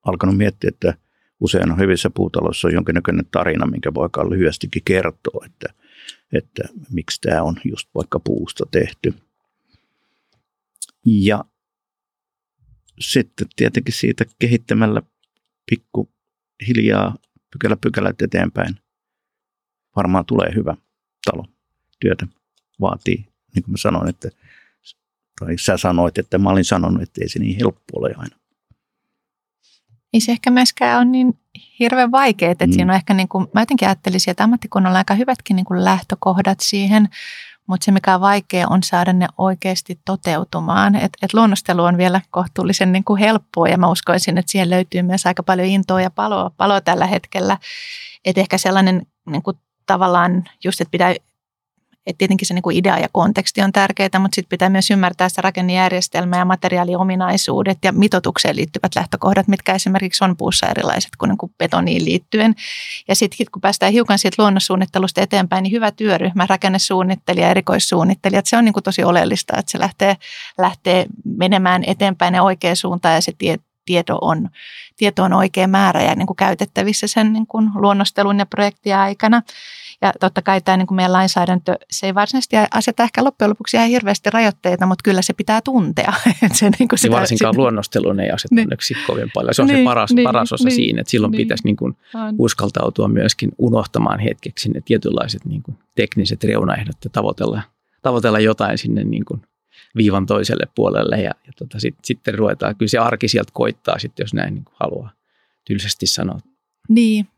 alkanut 0.04 0.36
miettiä, 0.36 0.68
että 0.68 0.94
usein 1.40 1.78
hyvissä 1.78 2.10
puutaloissa 2.10 2.68
on 2.68 2.74
jonkinnäköinen 2.74 3.26
tarina, 3.30 3.66
minkä 3.66 3.94
voi 3.94 4.08
lyhyestikin 4.28 4.82
kertoa, 4.84 5.46
että, 5.46 5.74
että 6.32 6.62
miksi 6.90 7.20
tämä 7.20 7.42
on 7.42 7.56
just 7.64 7.88
vaikka 7.94 8.20
puusta 8.20 8.64
tehty. 8.70 9.14
Ja 11.06 11.44
sitten 13.00 13.46
tietenkin 13.56 13.94
siitä 13.94 14.24
kehittämällä 14.38 15.02
pikku 15.70 16.12
hiljaa 16.68 17.16
pykälä 17.52 17.76
pykälät 17.76 18.22
eteenpäin 18.22 18.74
varmaan 19.96 20.26
tulee 20.26 20.54
hyvä 20.54 20.76
talo. 21.24 21.46
Työtä 22.00 22.26
vaatii, 22.80 23.16
niin 23.54 23.62
kuin 23.62 23.70
mä 23.70 23.76
sanoin, 23.76 24.08
että, 24.08 24.30
tai 25.40 25.58
sä 25.58 25.76
sanoit, 25.76 26.18
että 26.18 26.38
mä 26.38 26.50
olin 26.50 26.64
sanonut, 26.64 27.02
että 27.02 27.20
ei 27.22 27.28
se 27.28 27.38
niin 27.38 27.56
helppo 27.56 27.98
ole 28.00 28.14
aina 28.16 28.36
ei 30.14 30.20
se 30.20 30.33
ehkä 30.33 30.50
myöskään 30.50 30.96
ole 30.96 31.05
niin 31.05 31.38
hirveän 31.79 32.11
vaikeaa, 32.11 32.53
että 32.53 32.66
mm. 32.66 32.72
siinä 32.72 32.92
on 32.92 32.96
ehkä 32.96 33.14
niin 33.14 33.29
kuin, 33.29 33.46
mä 33.55 33.62
jotenkin 33.62 33.88
ajattelisin, 33.88 34.31
että 34.31 34.44
ammattikunnalla 34.44 34.96
on 34.96 35.00
aika 35.00 35.14
hyvätkin 35.14 35.57
niin 35.57 35.66
kuin 35.66 35.85
lähtökohdat 35.85 36.61
siihen, 36.61 37.09
mutta 37.66 37.85
se 37.85 37.92
mikä 37.92 38.14
on 38.14 38.20
vaikea 38.20 38.68
on 38.68 38.83
saada 38.83 39.12
ne 39.12 39.27
oikeasti 39.38 40.00
toteutumaan. 40.05 40.94
Et, 40.94 41.12
et 41.22 41.35
luonnostelu 41.35 41.85
on 41.85 41.96
vielä 41.96 42.20
kohtuullisen 42.31 42.92
niin 42.92 43.05
kuin 43.05 43.20
helppoa 43.20 43.68
ja 43.68 43.79
mä 43.79 43.90
uskoisin, 43.90 44.38
että 44.38 44.53
siihen 44.53 44.70
löytyy 44.70 45.03
myös 45.03 45.27
aika 45.27 45.42
paljon 45.42 45.68
intoa 45.68 46.00
ja 46.00 46.11
paloa, 46.11 46.50
paloa 46.57 46.81
tällä 46.81 47.07
hetkellä. 47.07 47.59
Että 48.24 48.40
ehkä 48.40 48.59
sellainen 48.59 49.07
niin 49.27 49.42
kuin 49.42 49.57
tavallaan 49.87 50.44
just, 50.64 50.81
että 50.81 50.90
pitää 50.90 51.14
et 52.06 52.18
tietenkin 52.18 52.48
se 52.48 52.54
niin 52.54 52.62
kuin 52.62 52.76
idea 52.76 52.98
ja 52.98 53.08
konteksti 53.12 53.62
on 53.62 53.72
tärkeää, 53.72 54.18
mutta 54.18 54.34
sitten 54.34 54.48
pitää 54.48 54.68
myös 54.68 54.90
ymmärtää 54.90 55.28
sitä 55.28 55.42
rakennejärjestelmää 55.42 56.38
ja 56.38 56.44
materiaaliominaisuudet 56.44 57.78
ja 57.84 57.92
mitotukseen 57.92 58.56
liittyvät 58.56 58.96
lähtökohdat, 58.96 59.48
mitkä 59.48 59.74
esimerkiksi 59.74 60.24
on 60.24 60.36
puussa 60.36 60.66
erilaiset 60.66 61.10
kuin, 61.18 61.28
niin 61.28 61.38
kuin 61.38 61.52
betoniin 61.58 62.04
liittyen. 62.04 62.54
Ja 63.08 63.14
sitten 63.14 63.46
kun 63.52 63.60
päästään 63.60 63.92
hiukan 63.92 64.18
siitä 64.18 64.42
luonnossuunnittelusta 64.42 65.20
eteenpäin, 65.20 65.62
niin 65.62 65.72
hyvä 65.72 65.90
työryhmä, 65.90 66.46
rakennesuunnittelija, 66.46 67.50
erikoissuunnittelija, 67.50 68.42
se 68.44 68.56
on 68.56 68.64
niin 68.64 68.72
kuin 68.72 68.84
tosi 68.84 69.04
oleellista, 69.04 69.56
että 69.56 69.72
se 69.72 69.78
lähtee, 69.78 70.16
lähtee 70.58 71.06
menemään 71.24 71.84
eteenpäin 71.86 72.34
ja 72.34 72.42
oikeaan 72.42 72.76
suuntaan 72.76 73.14
ja 73.14 73.20
se 73.20 73.32
tie, 73.38 73.56
tieto 73.84 74.18
on, 74.20 74.48
tieto 74.96 75.22
on 75.22 75.32
oikea 75.32 75.66
määrä 75.66 76.02
ja 76.02 76.14
niin 76.14 76.26
kuin 76.26 76.36
käytettävissä 76.36 77.06
sen 77.06 77.32
niin 77.32 77.46
kuin 77.46 77.70
luonnostelun 77.74 78.38
ja 78.38 78.46
projektin 78.46 78.96
aikana. 78.96 79.42
Ja 80.04 80.12
totta 80.20 80.42
kai 80.42 80.60
tämä 80.60 80.76
niin 80.76 80.86
kuin 80.86 80.96
meidän 80.96 81.12
lainsäädäntö, 81.12 81.74
se 81.90 82.06
ei 82.06 82.14
varsinaisesti 82.14 82.56
aseta 82.70 83.02
ehkä 83.02 83.24
loppujen 83.24 83.50
lopuksi 83.50 83.76
ihan 83.76 83.88
hirveästi 83.88 84.30
rajoitteita, 84.30 84.86
mutta 84.86 85.02
kyllä 85.02 85.22
se 85.22 85.32
pitää 85.32 85.60
tuntea. 85.60 86.12
se, 86.52 86.70
niin 86.78 86.88
kuin 86.88 86.98
sitä, 86.98 87.16
varsinkaan 87.16 87.54
sitä, 87.54 87.60
luonnosteluun 87.60 88.20
ei 88.20 88.30
aseta 88.30 88.54
niin, 88.54 88.68
kovin 89.06 89.30
paljon. 89.34 89.54
Se 89.54 89.62
on 89.62 89.68
niin, 89.68 89.78
se 89.78 89.84
paras, 89.84 90.12
niin, 90.12 90.24
paras 90.24 90.52
osa 90.52 90.64
niin, 90.64 90.74
siinä, 90.74 91.00
että 91.00 91.10
silloin 91.10 91.30
niin, 91.30 91.38
pitäisi 91.38 91.64
niin 91.64 91.76
kuin 91.76 91.96
uskaltautua 92.38 93.08
myöskin 93.08 93.50
unohtamaan 93.58 94.20
hetkeksi 94.20 94.68
ne 94.68 94.80
tietynlaiset 94.84 95.44
niin 95.44 95.62
kuin 95.62 95.78
tekniset 95.94 96.44
reunaehdot 96.44 96.96
ja 97.04 97.10
tavoitella, 97.10 97.62
tavoitella 98.02 98.40
jotain 98.40 98.78
sinne 98.78 99.04
niin 99.04 99.24
kuin 99.24 99.42
viivan 99.96 100.26
toiselle 100.26 100.66
puolelle 100.74 101.16
ja, 101.16 101.30
ja 101.46 101.52
tota, 101.58 101.80
sit, 101.80 101.94
sitten 102.02 102.34
ruvetaan, 102.34 102.76
kyllä 102.76 102.90
se 102.90 102.98
arki 102.98 103.28
sieltä 103.28 103.50
koittaa 103.54 103.98
sitten, 103.98 104.24
jos 104.24 104.34
näin 104.34 104.54
niin 104.54 104.64
kuin 104.64 104.74
haluaa 104.80 105.10
tylsästi 105.64 106.06
sanoa. 106.06 106.38
Niin, 106.88 107.28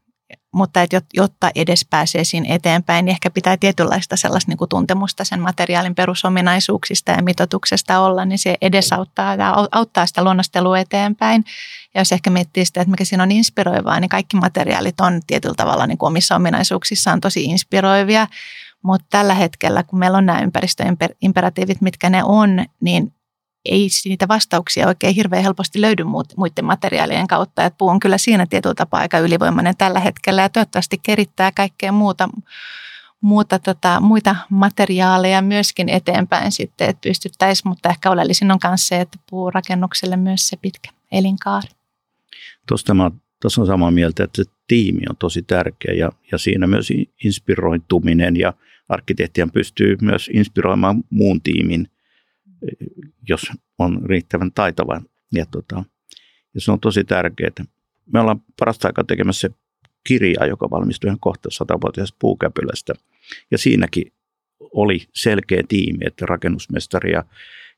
mutta 0.56 0.82
että 0.82 1.00
jotta 1.14 1.50
edes 1.54 1.86
pääsee 1.90 2.24
siinä 2.24 2.54
eteenpäin, 2.54 3.04
niin 3.04 3.12
ehkä 3.12 3.30
pitää 3.30 3.56
tietynlaista 3.56 4.16
sellaista 4.16 4.50
niin 4.50 4.58
kuin 4.58 4.68
tuntemusta 4.68 5.24
sen 5.24 5.40
materiaalin 5.40 5.94
perusominaisuuksista 5.94 7.12
ja 7.12 7.22
mitotuksesta 7.22 8.00
olla, 8.00 8.24
niin 8.24 8.38
se 8.38 8.56
edesauttaa 8.60 9.34
ja 9.34 9.68
auttaa 9.72 10.06
sitä 10.06 10.24
luonnostelua 10.24 10.78
eteenpäin. 10.78 11.44
Ja 11.94 12.00
jos 12.00 12.12
ehkä 12.12 12.30
miettii 12.30 12.64
sitä, 12.64 12.80
että 12.80 12.90
mikä 12.90 13.04
siinä 13.04 13.22
on 13.22 13.32
inspiroivaa, 13.32 14.00
niin 14.00 14.08
kaikki 14.08 14.36
materiaalit 14.36 15.00
on 15.00 15.20
tietyllä 15.26 15.54
tavalla 15.54 15.86
niin 15.86 15.98
kuin 15.98 16.08
omissa 16.08 16.36
ominaisuuksissaan 16.36 17.20
tosi 17.20 17.44
inspiroivia. 17.44 18.26
Mutta 18.82 19.06
tällä 19.10 19.34
hetkellä, 19.34 19.82
kun 19.82 19.98
meillä 19.98 20.18
on 20.18 20.26
nämä 20.26 20.40
ympäristöimperatiivit, 20.40 21.80
mitkä 21.80 22.10
ne 22.10 22.24
on, 22.24 22.64
niin 22.80 23.12
ei 23.70 23.88
niitä 24.04 24.28
vastauksia 24.28 24.86
oikein 24.86 25.14
hirveän 25.14 25.42
helposti 25.42 25.80
löydy 25.80 26.04
muiden 26.36 26.64
materiaalien 26.64 27.26
kautta. 27.26 27.64
Et 27.64 27.74
puu 27.78 27.88
on 27.88 28.00
kyllä 28.00 28.18
siinä 28.18 28.46
tietyllä 28.46 28.74
tapaa 28.74 29.00
aika 29.00 29.18
ylivoimainen 29.18 29.76
tällä 29.76 30.00
hetkellä 30.00 30.42
ja 30.42 30.48
toivottavasti 30.48 31.00
kerittää 31.02 31.52
kaikkea 31.52 31.92
muuta, 31.92 32.28
muuta 33.20 33.58
tota, 33.58 34.00
muita 34.00 34.36
materiaaleja 34.50 35.42
myöskin 35.42 35.88
eteenpäin 35.88 36.52
sitten, 36.52 36.88
että 36.88 37.08
pystyttäisiin, 37.08 37.68
mutta 37.68 37.88
ehkä 37.88 38.10
oleellisin 38.10 38.50
on 38.50 38.58
myös 38.68 38.88
se, 38.88 39.00
että 39.00 39.18
puurakennukselle 39.30 40.16
myös 40.16 40.48
se 40.48 40.56
pitkä 40.56 40.90
elinkaari. 41.12 41.68
Tuosta 42.68 42.94
mä 42.94 43.10
tuossa 43.42 43.60
on 43.60 43.66
samaa 43.66 43.90
mieltä, 43.90 44.24
että 44.24 44.44
se 44.44 44.50
tiimi 44.68 45.02
on 45.10 45.16
tosi 45.16 45.42
tärkeä 45.42 45.94
ja, 45.94 46.12
ja 46.32 46.38
siinä 46.38 46.66
myös 46.66 46.88
inspiroituminen 47.24 48.36
ja 48.36 48.52
arkkitehtian 48.88 49.50
pystyy 49.50 49.96
myös 50.00 50.30
inspiroimaan 50.32 51.04
muun 51.10 51.40
tiimin, 51.42 51.88
jos 53.28 53.52
on 53.78 54.02
riittävän 54.04 54.52
taitava. 54.52 55.00
Ja, 55.32 55.46
tota, 55.50 55.84
ja 56.54 56.60
se 56.60 56.72
on 56.72 56.80
tosi 56.80 57.04
tärkeää. 57.04 57.50
Me 58.12 58.20
ollaan 58.20 58.40
parasta 58.58 58.88
aikaa 58.88 59.04
tekemässä 59.04 59.48
kirjaa, 60.06 60.46
joka 60.46 60.70
valmistui 60.70 61.08
ihan 61.08 61.20
kohta 61.20 61.48
satavuotiaasta 61.52 62.16
puukäpylästä. 62.20 62.94
Ja 63.50 63.58
siinäkin 63.58 64.12
oli 64.60 65.08
selkeä 65.14 65.62
tiimi, 65.68 65.98
että 66.06 66.26
rakennusmestari 66.26 67.12
ja, 67.12 67.24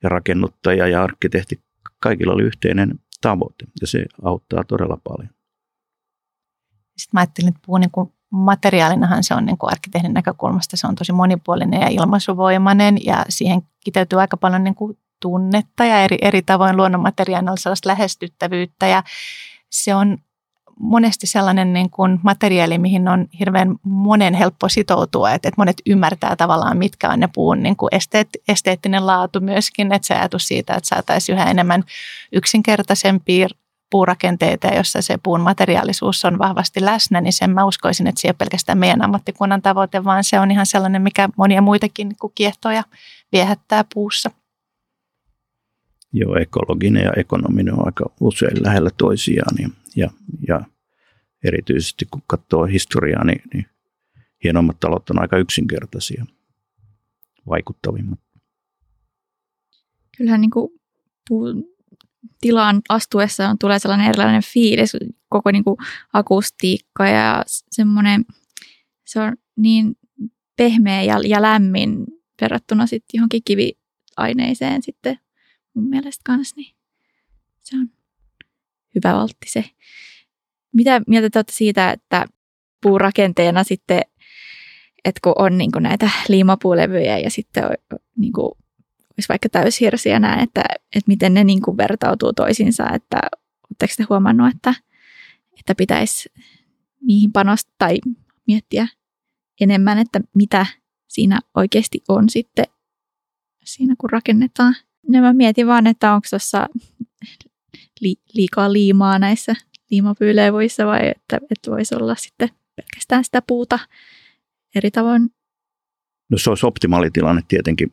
ja 0.02 0.08
rakennuttaja 0.08 0.88
ja 0.88 1.02
arkkitehti, 1.02 1.60
kaikilla 2.00 2.32
oli 2.32 2.42
yhteinen 2.42 3.00
tavoite 3.20 3.64
ja 3.80 3.86
se 3.86 4.04
auttaa 4.22 4.64
todella 4.64 4.98
paljon. 5.04 5.30
Sitten 6.96 7.10
mä 7.12 7.20
ajattelin, 7.20 7.48
että 7.48 7.60
puu 7.66 7.78
niin 7.78 7.90
kuin 7.90 8.12
materiaalinahan 8.30 9.24
se 9.24 9.34
on 9.34 9.46
niin 9.46 9.58
kuin 9.58 9.70
arkkitehdin 9.70 10.14
näkökulmasta, 10.14 10.76
se 10.76 10.86
on 10.86 10.94
tosi 10.94 11.12
monipuolinen 11.12 11.80
ja 11.80 11.88
ilmaisuvoimainen 11.88 13.04
ja 13.04 13.24
siihen 13.28 13.62
kiteytyy 13.84 14.20
aika 14.20 14.36
paljon 14.36 14.64
niin 14.64 14.74
kuin 14.74 14.98
tunnetta 15.20 15.84
ja 15.84 16.04
eri, 16.04 16.18
eri 16.22 16.42
tavoin 16.42 16.76
luonnonmateriaalilla 16.76 17.56
sellaista 17.56 17.88
lähestyttävyyttä 17.88 18.86
ja 18.86 19.02
se 19.70 19.94
on 19.94 20.18
monesti 20.80 21.26
sellainen 21.26 21.72
niin 21.72 21.90
kuin 21.90 22.20
materiaali, 22.22 22.78
mihin 22.78 23.08
on 23.08 23.26
hirveän 23.38 23.76
monen 23.82 24.34
helppo 24.34 24.68
sitoutua, 24.68 25.32
että, 25.32 25.48
että 25.48 25.60
monet 25.60 25.76
ymmärtää 25.86 26.36
tavallaan, 26.36 26.76
mitkä 26.76 27.10
on 27.10 27.20
ne 27.20 27.28
puun 27.34 27.62
niin 27.62 27.76
kuin 27.76 27.94
esteet, 27.94 28.28
esteettinen 28.48 29.06
laatu 29.06 29.40
myöskin, 29.40 29.92
että 29.92 30.06
se 30.06 30.14
ajatus 30.14 30.48
siitä, 30.48 30.74
että 30.74 30.88
saataisiin 30.88 31.36
yhä 31.38 31.50
enemmän 31.50 31.84
yksinkertaisempia 32.32 33.48
puurakenteita, 33.90 34.66
jossa 34.66 35.02
se 35.02 35.18
puun 35.22 35.40
materiaalisuus 35.40 36.24
on 36.24 36.38
vahvasti 36.38 36.84
läsnä, 36.84 37.20
niin 37.20 37.32
sen 37.32 37.50
mä 37.50 37.64
uskoisin, 37.64 38.06
että 38.06 38.20
se 38.20 38.28
ei 38.28 38.30
ole 38.30 38.36
pelkästään 38.38 38.78
meidän 38.78 39.04
ammattikunnan 39.04 39.62
tavoite, 39.62 40.04
vaan 40.04 40.24
se 40.24 40.40
on 40.40 40.50
ihan 40.50 40.66
sellainen, 40.66 41.02
mikä 41.02 41.28
monia 41.36 41.62
muitakin 41.62 42.08
niin 42.08 42.32
kiehtoja 42.34 42.84
viehättää 43.32 43.84
puussa. 43.94 44.30
Joo, 46.12 46.36
ekologinen 46.36 47.04
ja 47.04 47.12
ekonominen 47.16 47.74
on 47.74 47.86
aika 47.86 48.10
usein 48.20 48.62
lähellä 48.62 48.90
toisiaan 48.98 49.56
ja, 49.58 49.68
ja, 49.96 50.10
ja 50.48 50.60
erityisesti 51.44 52.06
kun 52.10 52.22
katsoo 52.26 52.64
historiaa, 52.64 53.24
niin, 53.24 53.42
niin 53.54 53.66
hienommat 54.44 54.80
talot 54.80 55.10
on 55.10 55.20
aika 55.20 55.38
yksinkertaisia, 55.38 56.26
vaikuttavimmat. 57.48 58.20
Kyllähän 60.16 60.40
niin 60.40 60.50
kuin 60.50 60.70
tilaan 62.40 62.82
astuessaan 62.88 63.58
tulee 63.58 63.78
sellainen 63.78 64.08
erilainen 64.08 64.42
fiilis, 64.42 64.96
koko 65.28 65.50
niin 65.50 65.64
kuin 65.64 65.76
akustiikka 66.12 67.08
ja 67.08 67.44
semmoinen, 67.46 68.24
se 69.06 69.20
on 69.20 69.36
niin 69.56 69.96
pehmeä 70.56 71.02
ja, 71.02 71.20
ja 71.24 71.42
lämmin 71.42 72.06
verrattuna 72.40 72.86
sitten 72.86 73.18
johonkin 73.18 73.42
kiviaineiseen 73.44 74.82
sitten 74.82 75.18
mun 75.78 75.88
mielestä 75.88 76.22
kanssa, 76.24 76.56
niin 76.56 76.74
se 77.60 77.76
on 77.76 77.90
hyvä 78.94 79.14
valtti 79.14 79.50
se. 79.50 79.64
Mitä 80.72 81.00
mieltä 81.06 81.44
te 81.44 81.52
siitä, 81.52 81.90
että 81.90 82.26
puurakenteena 82.82 83.64
sitten, 83.64 84.00
että 85.04 85.20
kun 85.24 85.32
on 85.36 85.58
niin 85.58 85.72
kuin 85.72 85.82
näitä 85.82 86.10
liimapuulevyjä 86.28 87.18
ja 87.18 87.30
sitten 87.30 87.64
niin 88.16 88.32
kuin 88.32 88.52
olisi 89.18 89.28
vaikka 89.28 89.48
täyshirsiä 89.48 90.18
näin, 90.18 90.40
että, 90.40 90.62
että 90.70 91.08
miten 91.08 91.34
ne 91.34 91.44
niin 91.44 91.62
kuin 91.62 91.76
vertautuu 91.76 92.32
toisiinsa, 92.32 92.90
että 92.94 93.18
oletteko 93.70 93.92
te 93.96 94.04
huomannut, 94.08 94.54
että, 94.54 94.74
että 95.58 95.74
pitäisi 95.74 96.32
niihin 97.00 97.32
panostaa 97.32 97.74
tai 97.78 97.98
miettiä 98.46 98.88
enemmän, 99.60 99.98
että 99.98 100.20
mitä 100.34 100.66
siinä 101.08 101.40
oikeasti 101.54 102.02
on 102.08 102.28
sitten 102.28 102.64
siinä, 103.64 103.94
kun 103.98 104.10
rakennetaan. 104.10 104.74
Ja 105.12 105.20
mä 105.20 105.32
mietin 105.32 105.66
vaan, 105.66 105.86
että 105.86 106.14
onko 106.14 106.26
tuossa 106.30 106.66
li, 108.00 108.16
liikaa 108.34 108.72
liimaa 108.72 109.18
näissä 109.18 109.54
liimapyyleivuissa 109.90 110.86
vai 110.86 111.08
että, 111.08 111.38
että 111.50 111.70
voisi 111.70 111.94
olla 111.94 112.14
sitten 112.14 112.48
pelkästään 112.76 113.24
sitä 113.24 113.42
puuta 113.42 113.78
eri 114.74 114.90
tavoin. 114.90 115.30
No 116.30 116.38
se 116.38 116.50
olisi 116.50 116.66
optimaali 116.66 117.10
tilanne 117.10 117.42
tietenkin 117.48 117.92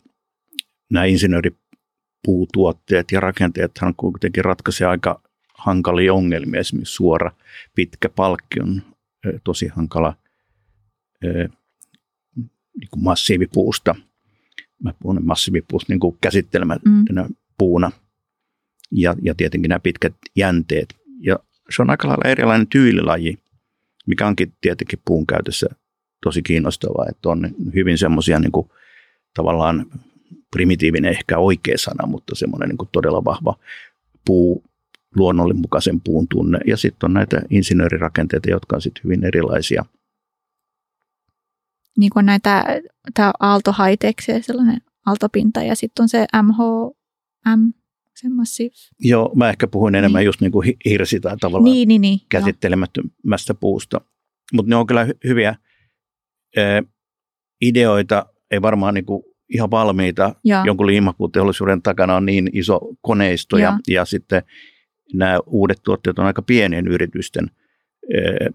nämä 0.92 1.06
insinööripuutuotteet 1.06 3.12
ja 3.12 3.20
rakenteethan 3.20 3.96
kuitenkin 3.96 4.46
ratkaisee 4.46 4.88
aika 4.88 5.22
hankalia 5.58 6.14
ongelmia. 6.14 6.60
Esimerkiksi 6.60 6.94
suora 6.94 7.32
pitkä 7.76 8.10
palkki 8.10 8.62
on 8.62 8.82
tosi 9.44 9.68
hankala 9.68 10.14
niin 11.24 11.50
massiivipuusta. 12.98 13.96
Mä 14.84 14.94
puhun 15.02 15.26
massiivipuusta 15.26 15.94
niin 15.94 16.00
kuin 16.00 16.18
käsittelemättömänä 16.22 17.24
mm. 17.24 17.36
puuna. 17.58 17.92
Ja, 18.92 19.16
ja 19.22 19.36
tietenkin 19.36 19.70
nämä 19.70 19.80
pitkät 19.80 20.14
jänteet. 20.36 20.96
Ja 21.20 21.40
se 21.76 21.82
on 21.82 21.90
aika 21.90 22.08
lailla 22.08 22.30
erilainen 22.30 22.68
tyylilaji, 22.68 23.40
mikä 24.08 24.28
onkin 24.28 24.54
tietenkin 24.62 25.00
puun 25.06 25.28
käytössä 25.28 25.68
tosi 26.24 26.42
kiinnostavaa, 26.42 27.06
että 27.10 27.30
on 27.30 27.56
hyvin 27.76 27.98
semmoisia 27.98 28.40
niin 28.40 28.52
tavallaan 29.34 29.86
primitiivinen 30.52 31.12
ehkä 31.12 31.38
oikea 31.38 31.78
sana, 31.78 32.08
mutta 32.08 32.36
semmoinen 32.36 32.70
niin 32.70 32.90
todella 32.92 33.26
vahva 33.26 33.60
puu, 34.26 34.64
luonnonmukaisen 35.16 36.02
puun 36.02 36.28
tunne. 36.28 36.60
Ja 36.68 36.78
sitten 36.78 37.08
on 37.08 37.14
näitä 37.14 37.42
insinöörirakenteita, 37.50 38.50
jotka 38.50 38.76
on 38.76 38.82
sitten 38.82 39.04
hyvin 39.04 39.26
erilaisia. 39.26 39.86
Niin 41.98 42.10
kuin 42.10 42.26
näitä, 42.26 42.66
tämä 43.14 43.34
Aalto 43.40 43.72
High 43.72 44.42
sellainen 44.42 44.82
aaltopinta 45.06 45.64
ja 45.64 45.76
sitten 45.76 46.04
on 46.04 46.10
se 46.10 46.26
MHM, 46.44 47.70
se 48.16 48.30
massive. 48.30 48.76
Joo, 49.00 49.32
mä 49.36 49.50
ehkä 49.50 49.68
puhuin 49.68 49.96
enemmän 49.96 50.20
niin. 50.20 50.26
just 50.26 50.42
niin 50.42 50.52
kuin 50.52 50.74
hirsi 50.86 51.20
tai 51.20 51.38
tavallaan 51.38 51.74
niin, 51.74 51.88
niin, 51.88 52.02
niin, 52.02 52.20
käsittelemättömästä 52.30 53.54
puusta. 53.54 54.02
Mutta 54.54 54.70
ne 54.70 54.76
on 54.76 54.88
kyllä 54.88 55.08
hyviä 55.24 55.56
eh, 56.58 56.84
ideoita, 57.62 58.26
ei 58.52 58.62
varmaan 58.62 58.94
niin 58.94 59.06
kuin 59.06 59.24
ihan 59.50 59.72
valmiita. 59.72 60.36
Ja. 60.44 60.64
Jonkun 60.66 60.88
liimapuuteollisuuden 60.88 61.82
takana 61.82 62.16
on 62.16 62.26
niin 62.26 62.50
iso 62.54 62.80
koneisto 63.02 63.58
ja, 63.58 63.80
ja 63.88 64.06
sitten 64.06 64.44
nämä 65.14 65.40
uudet 65.46 65.80
tuotteet 65.84 66.20
on 66.20 66.26
aika 66.26 66.42
pienien 66.42 66.88
yritysten 66.88 67.52
e, 68.14 68.50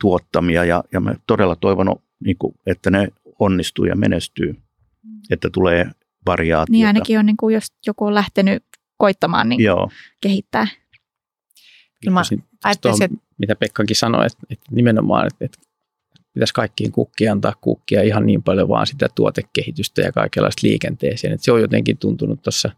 tuottamia 0.00 0.64
ja, 0.64 0.84
ja 0.92 1.00
mä 1.00 1.14
todella 1.26 1.56
toivon, 1.56 1.96
niin 2.24 2.36
kuin, 2.38 2.54
että 2.66 2.90
ne 2.90 3.08
onnistuu 3.38 3.84
ja 3.84 3.96
menestyy, 3.96 4.56
että 5.30 5.50
tulee 5.50 5.90
variaatiota. 6.26 6.72
Niin 6.72 6.86
ainakin 6.86 7.18
on, 7.18 7.26
niin 7.26 7.36
kuin, 7.36 7.54
jos 7.54 7.72
joku 7.86 8.06
on 8.06 8.14
lähtenyt 8.14 8.64
koittamaan, 8.96 9.48
niin 9.48 9.60
Joo. 9.60 9.90
kehittää. 10.20 10.66
Kyllä 12.02 12.14
mä 12.14 12.22
ajattelin, 12.64 13.20
mitä 13.38 13.56
Pekkakin 13.56 13.96
sanoi, 13.96 14.26
että, 14.26 14.38
että 14.50 14.66
nimenomaan, 14.70 15.26
että, 15.26 15.44
että 15.44 15.58
pitäisi 16.34 16.54
kaikkiin 16.54 16.92
kukkia 16.92 17.32
antaa 17.32 17.52
kukkia 17.60 18.02
ihan 18.02 18.26
niin 18.26 18.42
paljon 18.42 18.68
vaan 18.68 18.86
sitä 18.86 19.08
tuotekehitystä 19.14 20.02
ja 20.02 20.12
kaikenlaista 20.12 20.66
liikenteeseen. 20.66 21.32
Että 21.32 21.44
se 21.44 21.52
on 21.52 21.60
jotenkin 21.60 21.98
tuntunut 21.98 22.42
tuossa 22.42 22.70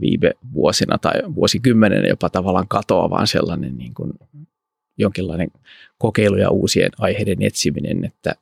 viime 0.00 0.32
vuosina 0.52 0.98
tai 0.98 1.12
vuosikymmenen 1.34 2.08
jopa 2.08 2.30
tavallaan 2.30 2.68
katoavaan 2.68 3.26
sellainen 3.26 3.78
niin 3.78 3.94
kuin 3.94 4.12
jonkinlainen 4.98 5.48
kokeilu 5.98 6.36
ja 6.36 6.50
uusien 6.50 6.90
aiheiden 6.98 7.42
etsiminen, 7.42 8.04
että, 8.04 8.34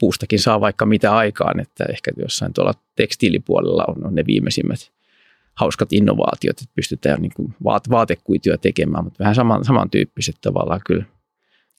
puustakin 0.00 0.38
saa 0.38 0.60
vaikka 0.60 0.86
mitä 0.86 1.16
aikaan, 1.16 1.60
että 1.60 1.84
ehkä 1.90 2.10
jossain 2.16 2.52
tuolla 2.52 2.74
tekstiilipuolella 2.96 3.84
on, 3.88 4.06
on 4.06 4.14
ne 4.14 4.26
viimeisimmät 4.26 4.92
hauskat 5.54 5.92
innovaatiot, 5.92 6.60
että 6.60 6.72
pystytään 6.74 7.22
niin 7.22 7.32
kuin 7.36 7.54
vaatekuituja 7.90 8.58
tekemään, 8.58 9.04
mutta 9.04 9.18
vähän 9.18 9.34
saman, 9.34 9.64
samantyyppiset 9.64 10.36
tavallaan 10.40 10.80
kyllä. 10.86 11.04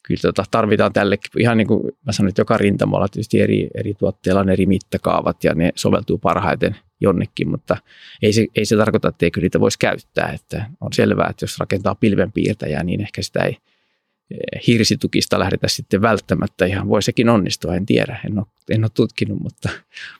Kyllä 0.03 0.21
tota, 0.21 0.43
tarvitaan 0.51 0.93
tällekin, 0.93 1.41
ihan 1.41 1.57
niin 1.57 1.67
kuin 1.67 1.91
mä 2.05 2.11
sanoin, 2.11 2.29
että 2.29 2.41
joka 2.41 2.57
rintamalla 2.57 3.07
tietysti 3.07 3.41
eri, 3.41 3.67
eri 3.75 3.93
tuotteilla 3.93 4.41
on 4.41 4.49
eri 4.49 4.65
mittakaavat 4.65 5.43
ja 5.43 5.55
ne 5.55 5.71
soveltuu 5.75 6.17
parhaiten 6.17 6.75
jonnekin, 6.99 7.49
mutta 7.49 7.77
ei 8.21 8.33
se, 8.33 8.47
ei 8.55 8.65
se 8.65 8.77
tarkoita, 8.77 9.07
että 9.07 9.25
eikö 9.25 9.41
niitä 9.41 9.59
voisi 9.59 9.79
käyttää. 9.79 10.31
Että 10.31 10.69
on 10.81 10.93
selvää, 10.93 11.27
että 11.29 11.43
jos 11.43 11.59
rakentaa 11.59 11.95
pilvenpiirtäjää, 11.95 12.83
niin 12.83 13.01
ehkä 13.01 13.21
sitä 13.21 13.43
ei 13.43 13.57
eh, 14.31 14.67
hirsitukista 14.67 15.39
lähdetä 15.39 15.67
sitten 15.67 16.01
välttämättä. 16.01 16.65
Ihan 16.65 16.89
voi 16.89 17.03
sekin 17.03 17.29
onnistua, 17.29 17.75
en 17.75 17.85
tiedä, 17.85 18.19
en 18.25 18.37
ole, 18.37 18.45
en 18.69 18.83
ole 18.83 18.91
tutkinut, 18.93 19.39
mutta, 19.39 19.69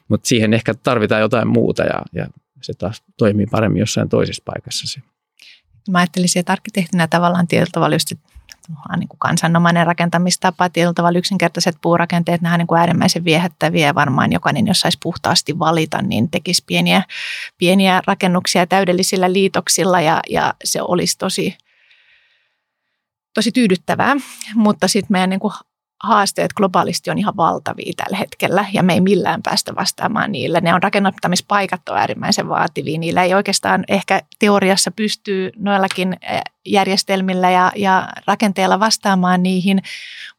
mutta 0.08 0.28
siihen 0.28 0.54
ehkä 0.54 0.74
tarvitaan 0.74 1.20
jotain 1.20 1.48
muuta 1.48 1.82
ja, 1.82 2.02
ja 2.12 2.26
se 2.62 2.74
taas 2.74 3.02
toimii 3.16 3.46
paremmin 3.46 3.80
jossain 3.80 4.08
toisessa 4.08 4.42
paikassa. 4.46 4.86
Se. 4.86 5.09
Mä 5.88 5.98
ajattelisin, 5.98 6.40
että 6.40 6.52
arkkitehtinä 6.52 7.08
tavallaan 7.08 7.46
tietyllä 7.46 7.70
tavalla 7.72 7.94
just 7.94 8.12
niin 8.96 9.08
kuin 9.08 9.18
kansanomainen 9.18 9.86
rakentamistapa, 9.86 10.68
tietyllä 10.68 10.94
tavalla 10.94 11.18
yksinkertaiset 11.18 11.76
puurakenteet, 11.82 12.40
nämä 12.40 12.54
on 12.54 12.58
niin 12.58 12.66
kuin 12.66 12.78
äärimmäisen 12.78 13.24
viehättäviä 13.24 13.86
ja 13.86 13.94
varmaan 13.94 14.32
jokainen, 14.32 14.66
jos 14.66 14.80
saisi 14.80 14.98
puhtaasti 15.02 15.58
valita, 15.58 16.02
niin 16.02 16.30
tekisi 16.30 16.64
pieniä, 16.66 17.02
pieniä 17.58 18.02
rakennuksia 18.06 18.66
täydellisillä 18.66 19.32
liitoksilla 19.32 20.00
ja, 20.00 20.20
ja 20.30 20.54
se 20.64 20.82
olisi 20.82 21.18
tosi, 21.18 21.58
tosi 23.34 23.52
tyydyttävää, 23.52 24.16
mutta 24.54 24.88
sitten 24.88 25.12
meidän 25.12 25.30
niin 25.30 25.40
kuin 25.40 25.52
haasteet 26.02 26.52
globaalisti 26.52 27.10
on 27.10 27.18
ihan 27.18 27.36
valtavia 27.36 27.92
tällä 27.96 28.16
hetkellä 28.16 28.64
ja 28.72 28.82
me 28.82 28.92
ei 28.92 29.00
millään 29.00 29.42
päästä 29.42 29.74
vastaamaan 29.74 30.32
niille. 30.32 30.60
Ne 30.60 30.74
on 30.74 30.82
rakennuttamispaikat 30.82 31.88
on 31.88 31.96
äärimmäisen 31.96 32.48
vaativia. 32.48 32.98
Niillä 32.98 33.22
ei 33.22 33.34
oikeastaan 33.34 33.84
ehkä 33.88 34.22
teoriassa 34.38 34.90
pystyy 34.90 35.50
noillakin 35.56 36.16
järjestelmillä 36.66 37.50
ja, 37.50 37.72
ja 37.76 38.08
rakenteella 38.26 38.80
vastaamaan 38.80 39.42
niihin, 39.42 39.82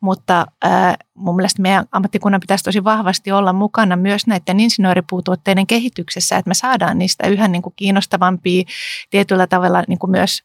mutta 0.01 0.45
äh, 0.65 0.97
mun 1.13 1.35
mielestä 1.35 1.61
meidän 1.61 1.85
ammattikunnan 1.91 2.41
pitäisi 2.41 2.63
tosi 2.63 2.83
vahvasti 2.83 3.31
olla 3.31 3.53
mukana 3.53 3.95
myös 3.95 4.27
näiden 4.27 4.59
insinööripuutuotteiden 4.59 5.67
kehityksessä, 5.67 6.37
että 6.37 6.49
me 6.49 6.53
saadaan 6.53 6.97
niistä 6.97 7.27
yhä 7.27 7.47
niin 7.47 7.61
kuin 7.61 7.73
kiinnostavampia 7.75 8.63
tietyllä 9.09 9.47
tavalla 9.47 9.83
niin 9.87 9.99
kuin 9.99 10.11
myös 10.11 10.43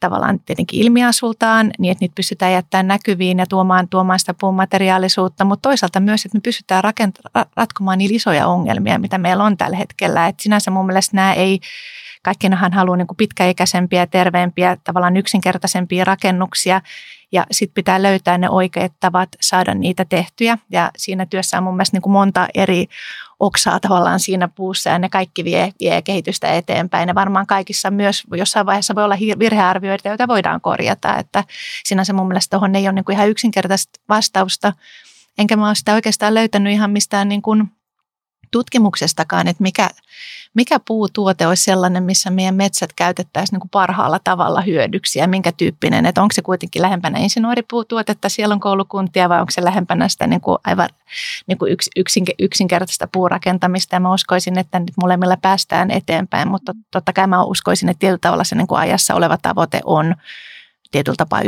tavallaan 0.00 0.40
tietenkin 0.40 0.80
ilmiasultaan, 0.80 1.70
niin 1.78 1.92
että 1.92 2.02
niitä 2.02 2.14
pystytään 2.14 2.52
jättämään 2.52 2.86
näkyviin 2.86 3.38
ja 3.38 3.46
tuomaan, 3.46 3.88
tuomaan 3.88 4.18
sitä 4.18 4.34
puun 4.40 4.54
materiaalisuutta, 4.54 5.44
mutta 5.44 5.68
toisaalta 5.68 6.00
myös, 6.00 6.24
että 6.24 6.36
me 6.36 6.40
pystytään 6.40 6.84
rakent- 6.84 7.44
ratkomaan 7.56 7.98
niitä 7.98 8.14
isoja 8.14 8.46
ongelmia, 8.46 8.98
mitä 8.98 9.18
meillä 9.18 9.44
on 9.44 9.56
tällä 9.56 9.76
hetkellä. 9.76 10.26
Että 10.26 10.42
sinänsä 10.42 10.70
mun 10.70 10.86
mielestä 10.86 11.16
nämä 11.16 11.32
ei, 11.32 11.60
kaikkinahan 12.22 12.72
haluaa 12.72 12.96
niin 12.96 13.06
kuin 13.06 13.16
pitkäikäisempiä, 13.16 14.06
terveempiä, 14.06 14.76
tavallaan 14.84 15.16
yksinkertaisempia 15.16 16.04
rakennuksia, 16.04 16.80
ja 17.32 17.46
sitten 17.50 17.74
pitää 17.74 18.02
löytää 18.02 18.38
ne 18.38 18.50
oikeat 18.50 18.92
tavat 19.00 19.28
saada 19.40 19.74
niitä 19.74 20.04
tehtyjä. 20.04 20.58
Ja 20.70 20.90
siinä 20.96 21.26
työssä 21.26 21.58
on 21.58 21.64
mun 21.64 21.74
mielestä 21.74 21.94
niin 21.94 22.02
kuin 22.02 22.12
monta 22.12 22.48
eri 22.54 22.86
oksaa 23.40 23.80
tavallaan 23.80 24.20
siinä 24.20 24.48
puussa 24.48 24.90
ja 24.90 24.98
ne 24.98 25.08
kaikki 25.08 25.44
vie, 25.44 25.72
vie 25.80 26.02
kehitystä 26.02 26.52
eteenpäin. 26.52 27.08
Ja 27.08 27.14
varmaan 27.14 27.46
kaikissa 27.46 27.90
myös 27.90 28.22
jossain 28.32 28.66
vaiheessa 28.66 28.94
voi 28.94 29.04
olla 29.04 29.16
virhearvioita, 29.38 30.08
joita 30.08 30.28
voidaan 30.28 30.60
korjata. 30.60 31.16
Että 31.16 31.44
sinänsä 31.84 32.12
mun 32.12 32.28
mielestä 32.28 32.56
tuohon 32.56 32.74
ei 32.74 32.86
ole 32.86 32.92
niin 32.92 33.04
kuin 33.04 33.14
ihan 33.14 33.28
yksinkertaista 33.28 34.00
vastausta. 34.08 34.72
Enkä 35.38 35.56
mä 35.56 35.66
ole 35.66 35.74
sitä 35.74 35.94
oikeastaan 35.94 36.34
löytänyt 36.34 36.72
ihan 36.72 36.90
mistään 36.90 37.28
niin 37.28 37.42
kuin 37.42 37.70
tutkimuksestakaan, 38.50 39.48
että 39.48 39.62
mikä, 39.62 39.90
mikä 40.54 40.80
puutuote 40.80 41.46
olisi 41.46 41.64
sellainen, 41.64 42.02
missä 42.02 42.30
meidän 42.30 42.54
metsät 42.54 42.92
käytettäisiin 42.92 43.54
niin 43.54 43.60
kuin 43.60 43.70
parhaalla 43.70 44.18
tavalla 44.24 44.60
hyödyksi 44.60 45.18
ja 45.18 45.28
minkä 45.28 45.52
tyyppinen, 45.52 46.06
että 46.06 46.22
onko 46.22 46.32
se 46.32 46.42
kuitenkin 46.42 46.82
lähempänä 46.82 47.18
insinööripuutuotetta, 47.18 48.28
siellä 48.28 48.52
on 48.52 48.60
koulukuntia 48.60 49.28
vai 49.28 49.40
onko 49.40 49.50
se 49.50 49.64
lähempänä 49.64 50.08
sitä 50.08 50.26
niin 50.26 50.40
kuin 50.40 50.58
aivan 50.64 50.88
niin 51.46 51.58
kuin 51.58 51.72
yks, 51.72 51.88
yksin, 51.96 52.24
yksinkertaista 52.38 53.08
puurakentamista? 53.12 53.96
Ja 53.96 54.00
mä 54.00 54.14
uskoisin, 54.14 54.58
että 54.58 54.78
nyt 54.78 54.92
molemmilla 55.00 55.36
päästään 55.36 55.90
eteenpäin, 55.90 56.48
mutta 56.48 56.74
totta 56.90 57.12
kai 57.12 57.26
mä 57.26 57.44
uskoisin, 57.44 57.88
että 57.88 57.98
tietyllä 57.98 58.18
tavalla 58.20 58.44
se 58.44 58.54
niin 58.54 58.66
kuin 58.66 58.78
ajassa 58.78 59.14
oleva 59.14 59.38
tavoite 59.42 59.80
on 59.84 60.14
tietyllä 60.90 61.16
tapaa 61.16 61.42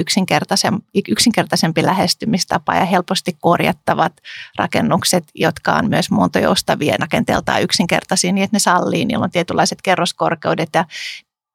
yksinkertaisempi 1.09 1.83
lähestymistapa 1.83 2.75
ja 2.75 2.85
helposti 2.85 3.37
korjattavat 3.41 4.13
rakennukset, 4.59 5.25
jotka 5.35 5.73
on 5.73 5.89
myös 5.89 6.11
muuntojoustavia 6.11 6.97
rakenteeltaan 7.01 7.63
yksinkertaisia, 7.63 8.33
niin 8.33 8.45
että 8.45 8.55
ne 8.55 8.59
sallii, 8.59 9.05
niillä 9.05 9.25
on 9.25 9.31
tietynlaiset 9.31 9.83
kerroskorkeudet 9.83 10.69
ja 10.75 10.85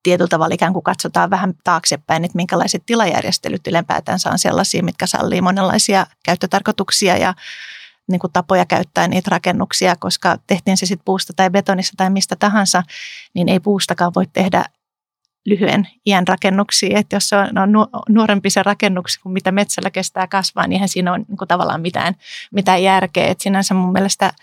tietyllä 0.03 0.27
tavalla 0.27 0.55
ikään 0.55 0.73
kuin 0.73 0.83
katsotaan 0.83 1.29
vähän 1.29 1.53
taaksepäin, 1.63 2.25
että 2.25 2.35
minkälaiset 2.35 2.83
tilajärjestelyt 2.85 3.67
ylempäätänsä 3.67 4.29
on 4.29 4.39
sellaisia, 4.39 4.83
mitkä 4.83 5.07
sallii 5.07 5.41
monenlaisia 5.41 6.05
käyttötarkoituksia 6.23 7.17
ja 7.17 7.33
niin 8.11 8.19
kuin 8.19 8.33
tapoja 8.33 8.65
käyttää 8.65 9.07
niitä 9.07 9.29
rakennuksia, 9.31 9.95
koska 9.95 10.37
tehtiin 10.47 10.77
se 10.77 10.85
sitten 10.85 11.05
puusta 11.05 11.33
tai 11.35 11.49
betonissa 11.49 11.93
tai 11.97 12.09
mistä 12.09 12.35
tahansa, 12.35 12.83
niin 13.33 13.49
ei 13.49 13.59
puustakaan 13.59 14.11
voi 14.15 14.27
tehdä 14.33 14.65
lyhyen 15.45 15.87
iän 16.05 16.27
rakennuksia, 16.27 16.99
että 16.99 17.15
jos 17.15 17.29
se 17.29 17.35
on, 17.35 17.75
on 17.75 17.87
nuorempi 18.09 18.49
se 18.49 18.63
rakennus 18.63 19.17
kuin 19.17 19.33
mitä 19.33 19.51
metsällä 19.51 19.91
kestää 19.91 20.27
kasvaa, 20.27 20.67
niin 20.67 20.73
eihän 20.73 20.89
siinä 20.89 21.11
ole 21.11 21.25
niin 21.27 21.37
kuin 21.37 21.47
tavallaan 21.47 21.81
mitään, 21.81 22.15
mitään 22.51 22.83
järkeä. 22.83 23.27
Että 23.27 23.43
sinänsä 23.43 23.73
mun 23.73 23.91
mielestä 23.91 24.33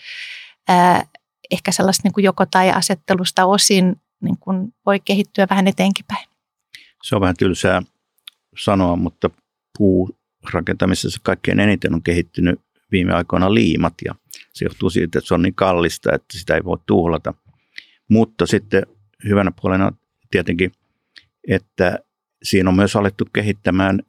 ää, 0.68 1.04
ehkä 1.50 1.72
sellaista 1.72 2.08
niin 2.08 2.24
joko 2.24 2.46
tai 2.46 2.70
asettelusta 2.70 3.44
osin 3.44 4.00
niin 4.20 4.38
kuin 4.40 4.74
voi 4.86 5.00
kehittyä 5.00 5.46
vähän 5.50 5.68
eteenkin 5.68 6.04
päin. 6.08 6.28
Se 7.02 7.14
on 7.14 7.20
vähän 7.20 7.36
tylsää 7.38 7.82
sanoa, 8.58 8.96
mutta 8.96 9.30
puurakentamisessa 9.78 11.20
kaikkein 11.22 11.60
eniten 11.60 11.94
on 11.94 12.02
kehittynyt 12.02 12.60
viime 12.92 13.14
aikoina 13.14 13.54
liimat 13.54 13.94
ja 14.04 14.14
se 14.52 14.64
johtuu 14.64 14.90
siitä, 14.90 15.18
että 15.18 15.28
se 15.28 15.34
on 15.34 15.42
niin 15.42 15.54
kallista, 15.54 16.14
että 16.14 16.38
sitä 16.38 16.54
ei 16.54 16.64
voi 16.64 16.78
tuhlata. 16.86 17.34
Mutta 18.08 18.46
sitten 18.46 18.86
hyvänä 19.24 19.52
puolena 19.60 19.92
tietenkin 20.30 20.72
että 21.48 21.98
siinä 22.42 22.70
on 22.70 22.76
myös 22.76 22.96
alettu 22.96 23.24
kehittämään 23.34 24.02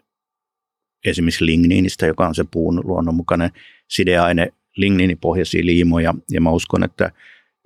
esimerkiksi 1.06 1.46
ligniinistä, 1.46 2.06
joka 2.06 2.28
on 2.28 2.36
se 2.36 2.44
puun 2.52 2.82
luonnonmukainen 2.84 3.50
sideaine, 3.90 4.54
ligniinipohjaisia 4.76 5.66
liimoja, 5.66 6.14
ja 6.32 6.42
mä 6.42 6.50
uskon, 6.50 6.84
että, 6.84 7.12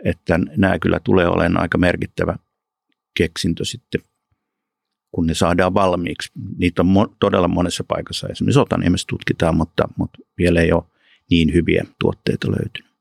että 0.04 0.40
nämä 0.58 0.80
kyllä 0.80 1.00
tulee 1.04 1.28
olemaan 1.28 1.62
aika 1.62 1.78
merkittävä 1.78 2.36
keksintö 3.18 3.66
sitten, 3.66 4.02
kun 5.12 5.28
ne 5.28 5.34
saadaan 5.34 5.74
valmiiksi. 5.74 6.32
Niitä 6.58 6.82
on 6.82 6.88
mo- 6.88 7.16
todella 7.20 7.48
monessa 7.48 7.84
paikassa, 7.88 8.28
esimerkiksi 8.28 8.60
Otaniemessä 8.60 9.06
tutkitaan, 9.10 9.58
mutta, 9.58 9.90
mutta 9.98 10.20
vielä 10.38 10.62
ei 10.62 10.72
ole 10.72 10.84
niin 11.30 11.54
hyviä 11.54 11.86
tuotteita 12.00 12.48
löytynyt. 12.52 12.92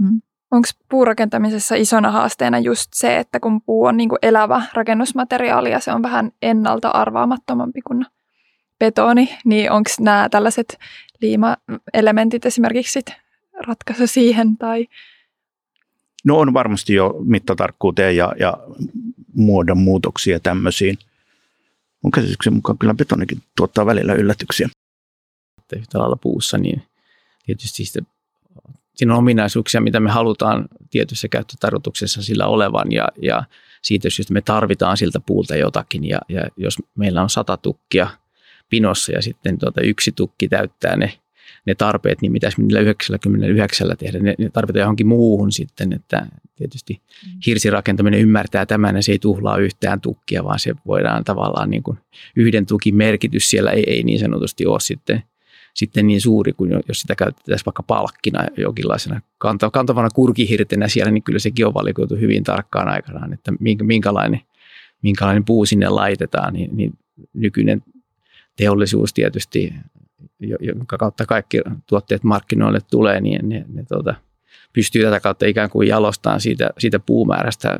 Mm. 0.00 0.22
Onko 0.56 0.68
puurakentamisessa 0.88 1.74
isona 1.74 2.10
haasteena 2.10 2.58
just 2.58 2.90
se, 2.94 3.18
että 3.18 3.40
kun 3.40 3.60
puu 3.60 3.84
on 3.84 3.96
niin 3.96 4.08
kuin 4.08 4.18
elävä 4.22 4.62
rakennusmateriaali 4.74 5.70
ja 5.70 5.80
se 5.80 5.92
on 5.92 6.02
vähän 6.02 6.32
ennalta 6.42 6.88
arvaamattomampi 6.88 7.82
kuin 7.82 8.06
betoni, 8.78 9.38
niin 9.44 9.70
onko 9.70 9.90
nämä 10.00 10.28
tällaiset 10.30 10.78
liimaelementit 11.20 12.46
esimerkiksi 12.46 12.92
sit 12.92 13.06
ratkaisu 13.66 14.06
siihen? 14.06 14.56
Tai? 14.56 14.86
No 16.24 16.38
on 16.38 16.54
varmasti 16.54 16.94
jo 16.94 17.14
mittatarkkuuteen 17.24 18.16
ja, 18.16 18.32
ja 18.40 18.58
muodon 19.34 19.78
muutoksia 19.78 20.40
tämmöisiin. 20.40 20.98
Mun 22.02 22.10
käsityksen 22.10 22.54
mukaan 22.54 22.78
kyllä 22.78 22.94
betonikin 22.94 23.42
tuottaa 23.56 23.86
välillä 23.86 24.14
yllätyksiä. 24.14 24.68
Yhtä 25.76 25.98
lailla 25.98 26.16
puussa, 26.16 26.58
niin 26.58 26.82
tietysti 27.46 27.82
siinä 28.96 29.12
on 29.12 29.18
ominaisuuksia, 29.18 29.80
mitä 29.80 30.00
me 30.00 30.10
halutaan 30.10 30.68
tietyssä 30.90 31.28
käyttötarkoituksessa 31.28 32.22
sillä 32.22 32.46
olevan 32.46 32.92
ja, 32.92 33.08
ja 33.22 33.44
siitä 33.82 34.10
syystä 34.10 34.32
me 34.32 34.40
tarvitaan 34.40 34.96
siltä 34.96 35.20
puulta 35.20 35.56
jotakin 35.56 36.08
ja, 36.08 36.18
ja 36.28 36.48
jos 36.56 36.76
meillä 36.94 37.22
on 37.22 37.30
sata 37.30 37.56
tukkia 37.56 38.08
pinossa 38.70 39.12
ja 39.12 39.22
sitten 39.22 39.58
tuota 39.58 39.80
yksi 39.80 40.12
tukki 40.12 40.48
täyttää 40.48 40.96
ne, 40.96 41.12
ne 41.66 41.74
tarpeet, 41.74 42.22
niin 42.22 42.32
mitäs 42.32 42.58
niillä 42.58 42.80
99 42.80 43.96
tehdä, 43.98 44.18
ne, 44.18 44.34
ne 44.38 44.50
tarvitaan 44.52 44.80
johonkin 44.80 45.06
muuhun 45.06 45.52
sitten, 45.52 45.92
että 45.92 46.26
tietysti 46.56 47.00
mm. 47.26 47.38
hirsirakentaminen 47.46 48.20
ymmärtää 48.20 48.66
tämän 48.66 48.96
ja 48.96 49.02
se 49.02 49.12
ei 49.12 49.18
tuhlaa 49.18 49.58
yhtään 49.58 50.00
tukkia, 50.00 50.44
vaan 50.44 50.58
se 50.58 50.74
voidaan 50.86 51.24
tavallaan 51.24 51.70
niin 51.70 51.82
kuin 51.82 51.98
yhden 52.36 52.66
tukin 52.66 52.96
merkitys 52.96 53.50
siellä 53.50 53.70
ei, 53.70 53.84
ei 53.86 54.02
niin 54.02 54.18
sanotusti 54.18 54.66
ole 54.66 54.80
sitten– 54.80 55.22
sitten 55.76 56.06
niin 56.06 56.20
suuri 56.20 56.52
kuin 56.52 56.70
jos 56.88 57.00
sitä 57.00 57.14
käytetään 57.14 57.58
vaikka 57.66 57.82
palkkina 57.82 58.44
jonkinlaisena 58.56 59.20
kantavana 59.72 60.08
kurkihirtenä 60.14 60.88
siellä, 60.88 61.12
niin 61.12 61.22
kyllä 61.22 61.38
sekin 61.38 61.66
on 61.66 61.74
valikoitu 61.74 62.16
hyvin 62.16 62.44
tarkkaan 62.44 62.88
aikanaan, 62.88 63.32
että 63.32 63.52
minkälainen, 63.82 64.40
minkälainen 65.02 65.44
puu 65.44 65.66
sinne 65.66 65.88
laitetaan, 65.88 66.54
niin, 66.54 66.76
niin 66.76 66.98
nykyinen 67.34 67.82
teollisuus 68.56 69.14
tietysti, 69.14 69.74
jonka 70.60 70.98
kautta 70.98 71.26
kaikki 71.26 71.60
tuotteet 71.86 72.24
markkinoille 72.24 72.80
tulee, 72.90 73.20
niin 73.20 73.48
ne, 73.48 73.64
ne 73.68 73.84
tuota, 73.84 74.14
pystyy 74.72 75.04
tätä 75.04 75.20
kautta 75.20 75.46
ikään 75.46 75.70
kuin 75.70 75.88
jalostamaan 75.88 76.40
siitä, 76.40 76.70
siitä 76.78 76.98
puumäärästä 76.98 77.78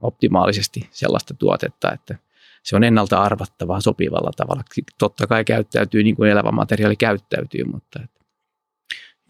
optimaalisesti 0.00 0.88
sellaista 0.90 1.34
tuotetta, 1.34 1.92
että 1.92 2.18
se 2.62 2.76
on 2.76 2.84
ennalta 2.84 3.22
arvattavaa 3.22 3.80
sopivalla 3.80 4.30
tavalla. 4.36 4.62
Totta 4.98 5.26
kai 5.26 5.44
käyttäytyy 5.44 6.02
niin 6.02 6.16
kuin 6.16 6.30
elävä 6.30 6.52
materiaali 6.52 6.96
käyttäytyy, 6.96 7.64
mutta... 7.64 8.00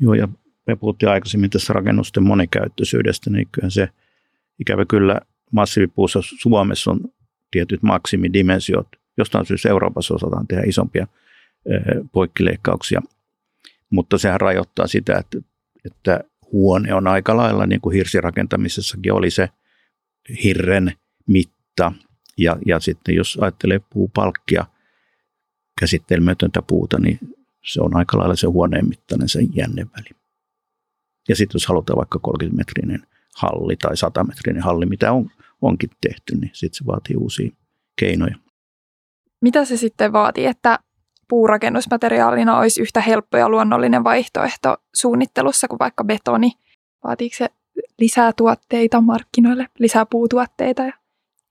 Joo, 0.01 0.15
ja 0.15 0.29
me 0.67 0.77
puhuttiin 0.77 1.11
aikaisemmin 1.11 1.51
tässä 1.51 1.73
rakennusten 1.73 2.23
monikäyttöisyydestä, 2.23 3.31
niin 3.31 3.49
kyllä 3.53 3.71
se 3.71 3.89
ikävä 4.59 4.85
kyllä 4.85 5.21
massiivipuussa 5.53 6.21
Suomessa 6.23 6.91
on 6.91 7.01
tietyt 7.51 7.83
maksimidimensiot. 7.83 8.89
Jostain 9.17 9.47
syystä 9.47 9.69
Euroopassa 9.69 10.15
osataan 10.15 10.47
tehdä 10.47 10.63
isompia 10.67 11.07
poikkileikkauksia, 12.13 13.01
mutta 13.91 14.19
sehän 14.19 14.41
rajoittaa 14.41 14.87
sitä, 14.87 15.19
että, 15.19 15.39
että 15.85 16.21
huone 16.53 16.95
on 16.95 17.07
aika 17.07 17.37
lailla, 17.37 17.67
niin 17.67 17.81
kuin 17.81 17.97
hirsirakentamisessakin 17.97 19.13
oli 19.13 19.31
se 19.31 19.49
hirren 20.45 20.93
mitta. 21.27 21.93
Ja, 22.39 22.57
ja 22.67 22.81
sitten 22.81 23.15
jos 23.15 23.39
ajattelee 23.41 23.81
puupalkkia, 23.91 24.67
käsittelemätöntä 25.81 26.63
puuta, 26.63 26.99
niin 26.99 27.19
se 27.65 27.81
on 27.83 27.97
aika 27.97 28.19
lailla 28.19 28.37
se 28.37 28.47
huoneen 28.47 28.89
mittainen 28.89 29.29
se 29.29 29.41
jänneväli. 29.55 30.11
Ja 31.29 31.37
sitten 31.37 31.55
jos 31.55 31.67
halutaan 31.67 31.97
vaikka 31.97 32.21
30-metrinen 32.29 33.07
halli 33.37 33.77
tai 33.77 33.95
100-metrinen 33.95 34.63
halli, 34.63 34.87
mitä 34.87 35.13
on, 35.13 35.31
onkin 35.63 35.91
tehty, 36.01 36.37
niin 36.37 36.51
sitten 36.55 36.79
se 36.79 36.87
vaatii 36.87 37.17
uusia 37.17 37.51
keinoja. 37.97 38.37
Mitä 39.41 39.65
se 39.65 39.77
sitten 39.77 40.13
vaatii, 40.13 40.47
että 40.47 40.79
puurakennusmateriaalina 41.29 42.59
olisi 42.59 42.83
yhtä 42.83 43.01
helppo 43.01 43.37
ja 43.37 43.49
luonnollinen 43.49 44.05
vaihtoehto 44.05 44.77
suunnittelussa 44.95 45.69
kuin 45.69 45.79
vaikka 45.79 46.05
betoni? 46.05 46.53
Vaatiiko 47.05 47.37
se 47.39 47.49
lisää 47.99 48.33
tuotteita 48.33 49.01
markkinoille, 49.01 49.67
lisää 49.79 50.07
puutuotteita 50.07 50.83
ja 50.83 50.93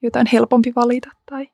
jotain 0.01 0.27
helpompi 0.33 0.73
valita? 0.75 1.09
Tai? 1.29 1.49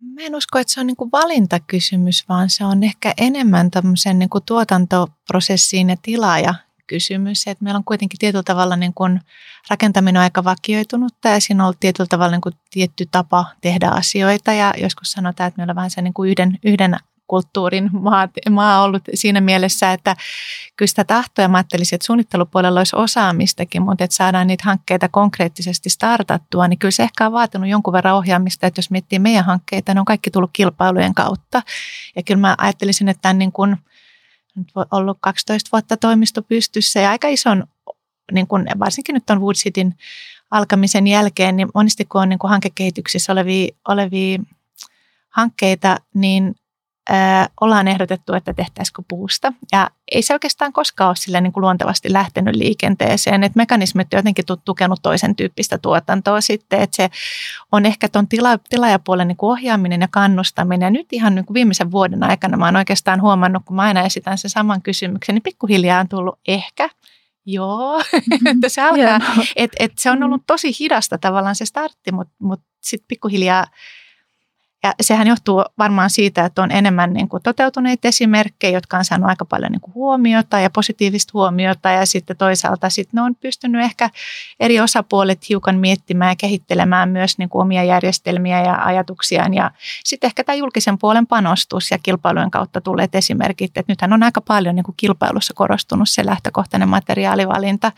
Mä 0.00 0.22
en 0.22 0.34
usko, 0.34 0.58
että 0.58 0.72
se 0.72 0.80
on 0.80 0.86
niin 0.86 0.96
kuin 0.96 1.12
valintakysymys, 1.12 2.28
vaan 2.28 2.50
se 2.50 2.64
on 2.64 2.82
ehkä 2.82 3.14
enemmän 3.18 3.70
tämmöisen 3.70 4.18
niin 4.18 4.30
kuin 4.30 4.44
tuotantoprosessiin 4.44 5.90
ja 5.90 5.96
tilaaja 6.02 6.54
kysymys. 6.86 7.46
Että 7.46 7.64
meillä 7.64 7.78
on 7.78 7.84
kuitenkin 7.84 8.18
tietyllä 8.18 8.42
tavalla 8.42 8.76
niin 8.76 8.94
kuin 8.94 9.20
rakentaminen 9.70 10.20
on 10.20 10.22
aika 10.22 10.44
vakioitunut 10.44 11.12
ja 11.24 11.40
siinä 11.40 11.62
on 11.62 11.66
ollut 11.66 11.80
tietyllä 11.80 12.08
tavalla 12.08 12.30
niin 12.30 12.40
kuin 12.40 12.54
tietty 12.70 13.06
tapa 13.10 13.46
tehdä 13.60 13.88
asioita 13.88 14.52
ja 14.52 14.74
joskus 14.76 15.12
sanotaan, 15.12 15.48
että 15.48 15.58
meillä 15.58 15.70
on 15.70 15.76
vähän 15.76 15.90
se 15.90 16.02
niin 16.02 16.14
kuin 16.14 16.30
yhden, 16.30 16.58
yhden 16.64 16.96
kulttuurin 17.30 17.90
maa, 17.92 18.28
maa 18.50 18.82
ollut 18.82 19.02
siinä 19.14 19.40
mielessä, 19.40 19.92
että 19.92 20.16
kyllä 20.76 20.88
sitä 20.88 21.04
tahtoa 21.04 21.48
mä 21.48 21.56
ajattelisin, 21.56 21.96
että 21.96 22.06
suunnittelupuolella 22.06 22.80
olisi 22.80 22.96
osaamistakin, 22.96 23.82
mutta 23.82 24.04
että 24.04 24.16
saadaan 24.16 24.46
niitä 24.46 24.64
hankkeita 24.66 25.08
konkreettisesti 25.08 25.90
startattua, 25.90 26.68
niin 26.68 26.78
kyllä 26.78 26.90
se 26.90 27.02
ehkä 27.02 27.26
on 27.26 27.32
vaatinut 27.32 27.68
jonkun 27.68 27.92
verran 27.92 28.14
ohjaamista, 28.14 28.66
että 28.66 28.78
jos 28.78 28.90
miettii 28.90 29.18
meidän 29.18 29.44
hankkeita, 29.44 29.94
ne 29.94 30.00
on 30.00 30.06
kaikki 30.06 30.30
tullut 30.30 30.50
kilpailujen 30.52 31.14
kautta. 31.14 31.62
Ja 32.16 32.22
kyllä 32.22 32.40
mä 32.40 32.54
ajattelisin, 32.58 33.08
että 33.08 33.22
tämän 33.22 33.38
niin 33.38 33.52
kuin, 33.52 33.76
nyt 34.56 34.68
ollut 34.90 35.18
12 35.20 35.68
vuotta 35.72 35.96
toimisto 35.96 36.42
pystyssä 36.42 37.00
ja 37.00 37.10
aika 37.10 37.28
ison, 37.28 37.64
niin 38.32 38.46
kuin, 38.46 38.66
varsinkin 38.78 39.14
nyt 39.14 39.30
on 39.30 39.40
Wood 39.40 39.54
Cityn 39.54 39.94
alkamisen 40.50 41.06
jälkeen, 41.06 41.56
niin 41.56 41.68
monesti 41.74 42.04
kun 42.04 42.20
on 42.20 42.28
niin 42.28 42.38
kuin 42.38 42.50
hankekehityksissä 42.50 43.32
olevia, 43.32 43.68
olevia 43.88 44.38
hankkeita, 45.28 45.96
niin 46.14 46.54
ollaan 47.60 47.88
ehdotettu, 47.88 48.34
että 48.34 48.54
tehtäisikö 48.54 49.02
puusta. 49.08 49.52
Ja 49.72 49.90
ei 50.12 50.22
se 50.22 50.32
oikeastaan 50.32 50.72
koskaan 50.72 51.08
ole 51.08 51.16
sille 51.16 51.40
niin 51.40 51.52
kuin 51.52 51.62
luontevasti 51.62 52.12
lähtenyt 52.12 52.56
liikenteeseen. 52.56 53.44
Että 53.44 53.56
mekanismit 53.56 54.14
on 54.14 54.18
jotenkin 54.18 54.44
tukenut 54.64 54.98
toisen 55.02 55.36
tyyppistä 55.36 55.78
tuotantoa 55.78 56.40
sitten. 56.40 56.80
Että 56.80 56.96
se 56.96 57.10
on 57.72 57.86
ehkä 57.86 58.08
tuon 58.08 58.28
tila, 58.28 58.58
tilaajapuolen 58.58 59.28
niin 59.28 59.36
kuin 59.36 59.50
ohjaaminen 59.50 60.00
ja 60.00 60.08
kannustaminen. 60.10 60.86
Ja 60.86 60.90
nyt 60.90 61.12
ihan 61.12 61.34
niin 61.34 61.44
kuin 61.44 61.54
viimeisen 61.54 61.90
vuoden 61.90 62.22
aikana 62.22 62.56
mä 62.56 62.64
oon 62.64 62.76
oikeastaan 62.76 63.20
huomannut, 63.20 63.62
kun 63.64 63.76
mä 63.76 63.82
aina 63.82 64.02
esitän 64.02 64.38
sen 64.38 64.50
saman 64.50 64.82
kysymyksen, 64.82 65.34
niin 65.34 65.42
pikkuhiljaa 65.42 66.00
on 66.00 66.08
tullut 66.08 66.38
ehkä 66.48 66.90
Joo, 67.46 68.02
että 68.56 68.68
se 68.68 68.82
alkaa, 68.82 69.20
et, 69.56 69.70
et 69.78 69.92
se 69.98 70.10
on 70.10 70.22
ollut 70.22 70.42
tosi 70.46 70.76
hidasta 70.80 71.18
tavallaan 71.18 71.54
se 71.54 71.64
startti, 71.64 72.12
mutta 72.12 72.34
mut 72.38 72.60
sitten 72.80 73.08
pikkuhiljaa 73.08 73.66
ja 74.82 74.94
sehän 75.00 75.26
johtuu 75.26 75.64
varmaan 75.78 76.10
siitä, 76.10 76.44
että 76.44 76.62
on 76.62 76.70
enemmän 76.70 77.12
niin 77.12 77.28
kuin 77.28 77.42
toteutuneita 77.42 78.08
esimerkkejä, 78.08 78.76
jotka 78.76 78.98
on 78.98 79.04
saanut 79.04 79.28
aika 79.28 79.44
paljon 79.44 79.72
niin 79.72 79.80
kuin 79.80 79.94
huomiota 79.94 80.60
ja 80.60 80.70
positiivista 80.70 81.30
huomiota. 81.34 81.90
Ja 81.90 82.06
sitten 82.06 82.36
toisaalta 82.36 82.90
sitten 82.90 83.18
ne 83.18 83.22
on 83.22 83.34
pystynyt 83.34 83.82
ehkä 83.82 84.10
eri 84.60 84.80
osapuolet 84.80 85.48
hiukan 85.48 85.78
miettimään 85.78 86.30
ja 86.30 86.36
kehittelemään 86.36 87.08
myös 87.08 87.38
niin 87.38 87.48
kuin 87.48 87.62
omia 87.62 87.84
järjestelmiä 87.84 88.62
ja 88.62 88.84
ajatuksiaan. 88.84 89.54
Ja 89.54 89.70
sitten 90.04 90.28
ehkä 90.28 90.44
tämä 90.44 90.56
julkisen 90.56 90.98
puolen 90.98 91.26
panostus 91.26 91.90
ja 91.90 91.98
kilpailujen 92.02 92.50
kautta 92.50 92.80
tulleet 92.80 93.14
esimerkit. 93.14 93.70
Että 93.76 93.92
nythän 93.92 94.12
on 94.12 94.22
aika 94.22 94.40
paljon 94.40 94.76
niin 94.76 94.84
kuin 94.84 94.94
kilpailussa 94.96 95.54
korostunut 95.54 96.08
se 96.08 96.26
lähtökohtainen 96.26 96.88
materiaalivalinta. 96.88 97.92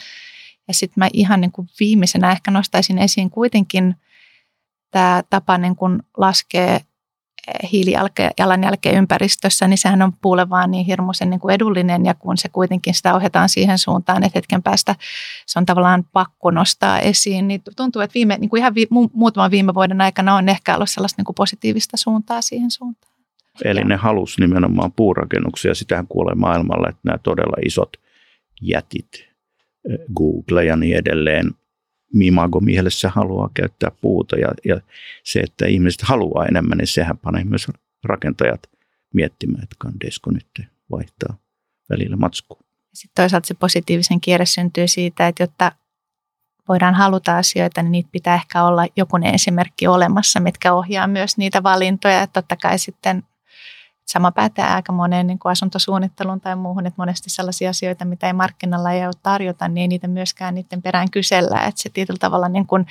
Ja 0.69 0.75
sitten 0.75 1.01
mä 1.01 1.09
ihan 1.13 1.41
niin 1.41 1.53
kuin 1.53 1.69
viimeisenä 1.81 2.33
ehkä 2.33 2.51
nostaisin 2.51 2.99
esiin 2.99 3.31
kuitenkin– 3.31 3.95
tämä 4.93 5.23
tapa 5.31 5.59
niin 5.59 5.77
kun 5.77 6.03
laskee 6.17 6.81
hiilijalanjälkeä 7.73 8.93
ympäristössä, 8.93 9.69
niin 9.69 9.79
sehän 9.79 10.03
on 10.03 10.13
puulle 10.23 10.51
vaan 10.51 10.71
niin 10.71 10.87
hirmuisen 10.87 11.31
niin 11.31 11.41
kuin 11.41 11.55
edullinen. 11.55 12.07
Ja 12.07 12.15
kun 12.15 12.37
se 12.37 12.49
kuitenkin 12.49 12.95
sitä 12.95 13.15
ohjataan 13.15 13.49
siihen 13.49 13.79
suuntaan, 13.79 14.25
että 14.25 14.39
hetken 14.39 14.63
päästä 14.63 14.95
se 15.47 15.59
on 15.59 15.67
tavallaan 15.67 16.05
pakko 16.13 16.51
nostaa 16.51 16.99
esiin, 16.99 17.49
niin 17.49 17.63
tuntuu, 17.77 18.03
että 18.03 18.15
viime, 18.15 18.39
niin 18.39 18.51
kuin 18.51 18.61
ihan 18.61 18.75
vi, 18.75 18.87
muutaman 19.13 19.51
viime 19.51 19.75
vuoden 19.75 20.01
aikana 20.01 20.35
on 20.35 20.49
ehkä 20.49 20.75
ollut 20.75 20.91
sellaista 20.91 21.21
niin 21.21 21.27
kuin 21.27 21.35
positiivista 21.35 21.97
suuntaa 21.97 22.43
siihen 22.43 22.71
suuntaan. 22.71 23.13
Eli 23.65 23.85
ne 23.85 23.97
halus 23.97 24.39
nimenomaan 24.39 24.93
puurakennuksia, 24.93 25.75
sitähän 25.75 26.07
kuulee 26.07 26.35
maailmalla, 26.35 26.89
että 26.89 27.01
nämä 27.05 27.19
todella 27.19 27.57
isot 27.67 27.93
jätit, 28.61 29.09
Google 30.17 30.65
ja 30.65 30.77
niin 30.77 30.97
edelleen, 30.97 31.51
Mimago 32.13 32.61
mielessä 32.61 33.11
haluaa 33.11 33.51
käyttää 33.55 33.91
puuta 34.01 34.37
ja, 34.37 34.49
ja 34.65 34.81
se, 35.25 35.41
että 35.41 35.67
ihmiset 35.67 36.03
haluaa 36.03 36.47
enemmän, 36.47 36.79
niin 36.79 36.87
sehän 36.87 37.19
panee 37.19 37.45
myös 37.45 37.67
rakentajat 38.05 38.61
miettimään, 39.15 39.63
että 39.63 39.77
kandesko 39.79 40.31
nyt 40.31 40.69
vaihtaa 40.91 41.37
välillä 41.91 42.17
matskua. 42.17 42.61
Sitten 42.95 43.23
toisaalta 43.23 43.47
se 43.47 43.55
positiivisen 43.55 44.21
kierre 44.21 44.47
syntyy 44.47 44.89
siitä, 44.89 45.29
että 45.29 45.43
jotta 45.43 45.73
voidaan 46.69 46.95
haluta 46.95 47.39
asioita, 47.39 47.83
niin 47.83 47.93
niitä 47.93 48.09
pitää 48.13 48.35
ehkä 48.35 48.65
olla 48.65 48.87
joku 48.97 49.17
esimerkki 49.35 49.87
olemassa, 49.87 50.41
mitkä 50.41 50.73
ohjaa 50.73 51.07
myös 51.07 51.37
niitä 51.37 51.63
valintoja. 51.63 52.23
Että 52.23 52.43
totta 52.43 52.57
kai 52.57 52.79
sitten 52.79 53.23
Sama 54.07 54.33
pätee 54.33 54.65
aika 54.65 54.93
moneen 54.93 55.27
niin 55.27 55.39
kuin 55.39 55.53
asuntosuunnitteluun 55.53 56.41
tai 56.41 56.57
muuhun, 56.57 56.87
että 56.87 57.03
monesti 57.03 57.31
sellaisia 57.31 57.71
asioita, 57.71 58.05
mitä 58.05 58.27
ei 58.27 58.33
markkinalla 58.33 58.93
ei 58.93 59.07
ole 59.07 59.13
tarjota, 59.23 59.69
niin 59.69 59.83
ei 59.83 59.89
niitä 59.89 60.09
myöskään 60.09 60.55
niiden 60.55 60.83
perään 60.83 61.11
kysellä. 61.11 61.61
Että 61.61 61.83
se 61.83 61.89
tietyllä 61.89 62.19
tavalla 62.19 62.49
niin 62.49 62.67
kuin, 62.67 62.87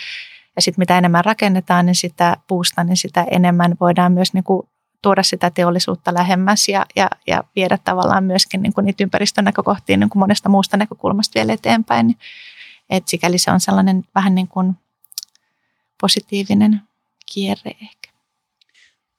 ja 0.55 0.61
sitten 0.61 0.81
mitä 0.81 0.97
enemmän 0.97 1.25
rakennetaan, 1.25 1.85
niin 1.85 1.95
sitä 1.95 2.37
puusta, 2.47 2.83
niin 2.83 2.97
sitä 2.97 3.25
enemmän 3.31 3.75
voidaan 3.79 4.11
myös 4.11 4.33
niin 4.33 4.43
kuin 4.43 4.67
tuoda 5.01 5.23
sitä 5.23 5.49
teollisuutta 5.49 6.13
lähemmäs 6.13 6.69
ja, 6.69 6.85
ja, 6.95 7.09
ja 7.27 7.43
viedä 7.55 7.77
tavallaan 7.77 8.23
myöskin 8.23 8.61
niin 8.61 8.73
kuin 8.73 8.85
niitä 8.85 9.03
ympäristön 9.03 9.45
näkökohtia 9.45 9.97
niin 9.97 10.09
kuin 10.09 10.19
monesta 10.19 10.49
muusta 10.49 10.77
näkökulmasta 10.77 11.35
vielä 11.35 11.53
eteenpäin. 11.53 12.17
Et 12.89 13.07
sikäli 13.07 13.37
se 13.37 13.51
on 13.51 13.59
sellainen 13.59 14.03
vähän 14.15 14.35
niin 14.35 14.47
kuin 14.47 14.75
positiivinen 16.01 16.81
kierre 17.33 17.71
ehkä 17.81 18.00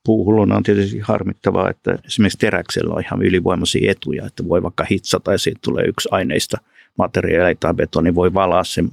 puuhulluna 0.04 0.56
on 0.56 0.62
tietysti 0.62 0.98
harmittavaa, 0.98 1.70
että 1.70 1.98
esimerkiksi 2.06 2.38
teräksellä 2.38 2.94
on 2.94 3.02
ihan 3.04 3.22
ylivoimaisia 3.22 3.90
etuja, 3.90 4.26
että 4.26 4.48
voi 4.48 4.62
vaikka 4.62 4.86
hitsata 4.90 5.32
ja 5.32 5.38
siitä 5.38 5.58
tulee 5.62 5.84
yksi 5.84 6.08
aineista 6.12 6.58
materiaali 6.98 7.54
tai 7.54 7.74
betoni, 7.74 8.14
voi 8.14 8.34
valaa 8.34 8.64
sen 8.64 8.90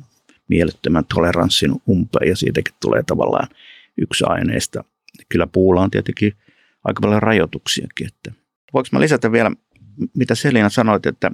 mielettömän 0.47 1.05
toleranssin 1.13 1.81
umpeen 1.89 2.29
ja 2.29 2.35
siitäkin 2.35 2.73
tulee 2.81 3.03
tavallaan 3.03 3.47
yksi 3.97 4.23
aineista. 4.27 4.83
Kyllä 5.29 5.47
puulla 5.47 5.81
on 5.81 5.91
tietenkin 5.91 6.33
aika 6.83 7.01
paljon 7.01 7.23
rajoituksiakin. 7.23 8.07
Että. 8.07 8.31
Voinko 8.73 8.89
mä 8.91 8.99
lisätä 8.99 9.31
vielä, 9.31 9.51
mitä 10.15 10.35
Selina 10.35 10.69
sanoit, 10.69 11.05
että 11.05 11.31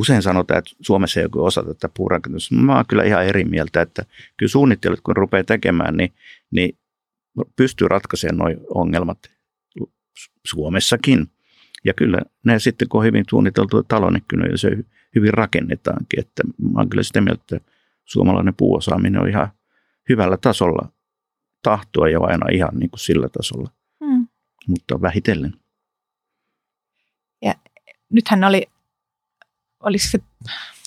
usein 0.00 0.22
sanotaan, 0.22 0.58
että 0.58 0.70
Suomessa 0.80 1.20
ei 1.20 1.24
joku 1.24 1.44
osa 1.44 1.62
tätä 1.62 1.88
puurakentusta. 1.96 2.54
Mä 2.54 2.76
oon 2.76 2.84
kyllä 2.88 3.02
ihan 3.02 3.26
eri 3.26 3.44
mieltä, 3.44 3.80
että 3.80 4.04
kyllä 4.36 4.50
suunnittelut, 4.50 5.00
kun 5.00 5.16
rupeaa 5.16 5.44
tekemään, 5.44 5.96
niin, 5.96 6.12
niin 6.50 6.78
pystyy 7.56 7.88
ratkaisemaan 7.88 8.52
nuo 8.52 8.66
ongelmat 8.74 9.18
Suomessakin. 10.46 11.26
Ja 11.84 11.94
kyllä 11.94 12.18
ne 12.44 12.58
sitten, 12.58 12.88
kun 12.88 13.00
on 13.00 13.06
hyvin 13.06 13.24
suunniteltu 13.30 13.82
talo, 13.82 14.10
niin 14.10 14.24
kyllä 14.28 14.56
se 14.56 14.70
hyvin 15.14 15.34
rakennetaankin. 15.34 16.20
Että 16.20 16.42
mä 16.72 16.78
olen 16.78 16.88
kyllä 16.88 17.02
sitä 17.02 17.20
mieltä, 17.20 17.56
että 17.56 17.70
suomalainen 18.04 18.54
puuosaaminen 18.54 19.20
on 19.20 19.28
ihan 19.28 19.48
hyvällä 20.08 20.36
tasolla 20.36 20.92
tahtoa 21.62 22.08
ja 22.08 22.20
aina 22.20 22.46
ihan 22.52 22.70
niin 22.74 22.90
kuin 22.90 23.00
sillä 23.00 23.28
tasolla, 23.28 23.70
hmm. 24.04 24.28
mutta 24.66 25.02
vähitellen. 25.02 25.54
Ja 27.42 27.54
nythän 28.10 28.44
oli, 28.44 28.66
oli 29.80 29.98
se 29.98 30.18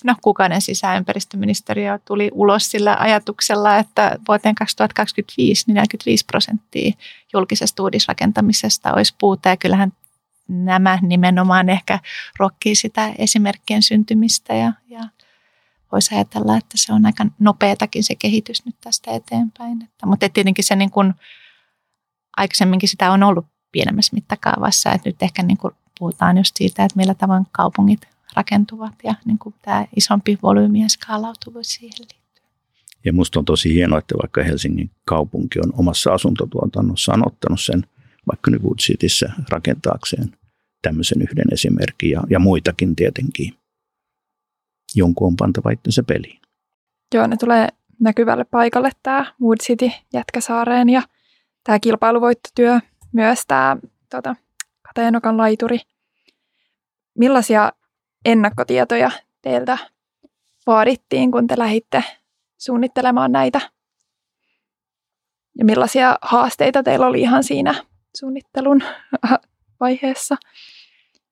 no 0.04 0.14
kuukauden 0.22 0.60
sisään 0.60 0.96
ympäristöministeriö 0.96 1.98
tuli 2.04 2.30
ulos 2.32 2.70
sillä 2.70 2.96
ajatuksella, 3.00 3.76
että 3.76 4.18
vuoteen 4.28 4.54
2025 4.54 5.64
niin 5.66 5.74
45 5.74 6.24
prosenttia 6.24 6.92
julkisesta 7.32 7.82
uudisrakentamisesta 7.82 8.92
olisi 8.92 9.14
puuta 9.20 9.48
ja 9.48 9.56
kyllähän 9.56 9.92
nämä 10.48 10.98
nimenomaan 11.02 11.68
ehkä 11.68 11.98
rokkii 12.38 12.74
sitä 12.74 13.14
esimerkkien 13.18 13.82
syntymistä 13.82 14.54
ja, 14.54 14.72
ja 14.88 15.00
voisi 15.92 16.14
ajatella, 16.14 16.56
että 16.56 16.74
se 16.74 16.92
on 16.92 17.06
aika 17.06 17.26
nopeatakin 17.38 18.04
se 18.04 18.14
kehitys 18.14 18.66
nyt 18.66 18.76
tästä 18.80 19.10
eteenpäin. 19.10 19.82
Että, 19.82 20.06
mutta 20.06 20.28
tietenkin 20.28 20.64
se 20.64 20.76
niin 20.76 20.90
kuin, 20.90 21.14
aikaisemminkin 22.36 22.88
sitä 22.88 23.12
on 23.12 23.22
ollut 23.22 23.46
pienemmässä 23.72 24.14
mittakaavassa, 24.14 24.92
että 24.92 25.08
nyt 25.08 25.22
ehkä 25.22 25.42
niin 25.42 25.56
kuin 25.56 25.74
puhutaan 25.98 26.36
just 26.38 26.56
siitä, 26.56 26.84
että 26.84 26.96
millä 26.96 27.14
tavoin 27.14 27.46
kaupungit 27.52 28.00
rakentuvat 28.36 28.94
ja 29.04 29.14
niin 29.24 29.38
kuin 29.38 29.54
tämä 29.62 29.86
isompi 29.96 30.38
volyymi 30.42 30.82
ja 30.82 30.88
skaalautuvuus 30.88 31.66
siihen 31.66 31.92
liittyy. 31.98 32.44
Ja 33.04 33.12
musta 33.12 33.38
on 33.38 33.44
tosi 33.44 33.74
hienoa, 33.74 33.98
että 33.98 34.14
vaikka 34.22 34.42
Helsingin 34.42 34.90
kaupunki 35.04 35.58
on 35.58 35.72
omassa 35.78 36.12
asuntotuotannossaan 36.12 37.26
ottanut 37.26 37.60
sen 37.60 37.86
vaikka 38.26 38.50
nyt 38.50 38.62
Wood 38.62 38.78
Cityssä 38.78 39.32
rakentaakseen 39.48 40.36
tämmöisen 40.82 41.22
yhden 41.22 41.52
esimerkin 41.52 42.10
ja, 42.10 42.22
ja 42.30 42.38
muitakin 42.38 42.96
tietenkin. 42.96 43.54
Jonkun 44.94 45.26
on 45.26 45.36
pantava 45.36 45.70
itsensä 45.70 46.02
peliin. 46.02 46.40
Joo, 47.14 47.26
ne 47.26 47.36
tulee 47.36 47.68
näkyvälle 48.00 48.44
paikalle 48.44 48.90
tämä 49.02 49.34
Wood 49.42 49.58
City 49.62 49.90
Jätkäsaareen 50.12 50.88
ja 50.88 51.02
tämä 51.64 51.78
kilpailuvoittotyö, 51.78 52.80
myös 53.12 53.46
tämä 53.46 53.76
tota, 54.10 54.36
Katajanokan 54.82 55.36
laituri. 55.36 55.78
Millaisia 57.18 57.72
ennakkotietoja 58.24 59.10
teiltä 59.42 59.78
vaadittiin, 60.66 61.32
kun 61.32 61.46
te 61.46 61.58
lähditte 61.58 62.04
suunnittelemaan 62.58 63.32
näitä? 63.32 63.60
Ja 65.58 65.64
millaisia 65.64 66.18
haasteita 66.22 66.82
teillä 66.82 67.06
oli 67.06 67.20
ihan 67.20 67.44
siinä 67.44 67.74
suunnittelun 68.16 68.82
vaiheessa? 69.80 70.36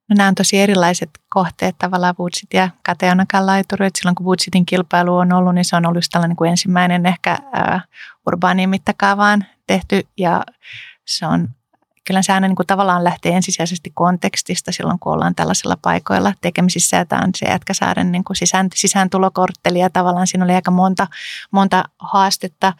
No 0.08 0.14
nämä 0.16 0.28
on 0.28 0.34
tosi 0.34 0.58
erilaiset 0.58 1.10
kohteet 1.28 1.76
tavallaan 1.78 2.14
Woodsit 2.18 2.54
ja 2.54 2.70
Kateonakan 2.82 3.46
laituri. 3.46 3.88
Silloin 3.98 4.14
kun 4.14 4.26
Woodsitin 4.26 4.66
kilpailu 4.66 5.16
on 5.16 5.32
ollut, 5.32 5.54
niin 5.54 5.64
se 5.64 5.76
on 5.76 5.86
ollut 5.86 6.04
tällainen 6.10 6.36
kuin 6.36 6.50
ensimmäinen 6.50 7.06
ehkä 7.06 7.38
urbaaniin 8.26 8.70
mittakaavaan 8.70 9.44
tehty 9.66 10.02
ja 10.18 10.44
se 11.06 11.26
on 11.26 11.48
kyllä 12.08 12.22
se 12.22 12.32
aina 12.32 12.48
niin 12.48 12.56
kuin 12.56 12.66
tavallaan 12.66 13.04
lähtee 13.04 13.32
ensisijaisesti 13.32 13.90
kontekstista 13.94 14.72
silloin, 14.72 14.98
kun 14.98 15.12
ollaan 15.12 15.34
tällaisilla 15.34 15.76
paikoilla 15.82 16.32
tekemisissä. 16.40 16.96
Ja 16.96 17.04
tämä 17.04 17.22
on 17.24 17.30
se 17.36 17.46
Jätkäsaaren 17.46 18.12
niin 18.12 18.24
kuin 18.24 18.36
sisään, 18.36 18.68
sisääntulokortteli 18.74 19.78
ja 19.78 19.90
tavallaan 19.90 20.26
siinä 20.26 20.44
oli 20.44 20.54
aika 20.54 20.70
monta, 20.70 21.06
monta 21.50 21.84
haastetta 21.98 22.72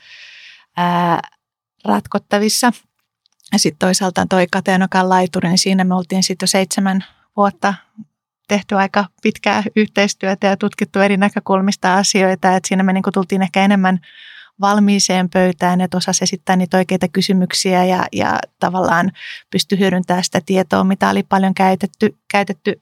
ää, 0.76 1.20
ratkottavissa. 1.84 2.72
Ja 3.52 3.58
sitten 3.58 3.78
toisaalta 3.78 4.26
toi 4.28 4.46
Kateenokan 4.50 5.08
laituri, 5.08 5.48
niin 5.48 5.58
siinä 5.58 5.84
me 5.84 5.94
oltiin 5.94 6.22
sitten 6.22 6.46
jo 6.46 6.48
seitsemän 6.48 7.04
vuotta 7.36 7.74
tehty 8.48 8.74
aika 8.74 9.04
pitkää 9.22 9.62
yhteistyötä 9.76 10.46
ja 10.46 10.56
tutkittu 10.56 10.98
eri 10.98 11.16
näkökulmista 11.16 11.94
asioita. 11.94 12.56
Et 12.56 12.64
siinä 12.64 12.82
me 12.82 12.92
niin 12.92 13.04
tultiin 13.14 13.42
ehkä 13.42 13.64
enemmän 13.64 14.00
valmiiseen 14.60 15.30
pöytään, 15.30 15.80
että 15.80 15.96
osasi 15.96 16.24
esittää 16.24 16.56
niitä 16.56 16.76
oikeita 16.76 17.08
kysymyksiä 17.08 17.84
ja, 17.84 18.06
ja 18.12 18.38
tavallaan 18.60 19.12
pysty 19.50 19.78
hyödyntämään 19.78 20.24
sitä 20.24 20.40
tietoa, 20.46 20.84
mitä 20.84 21.10
oli 21.10 21.22
paljon 21.22 21.54
käytetty, 21.54 22.16
käytetty 22.30 22.80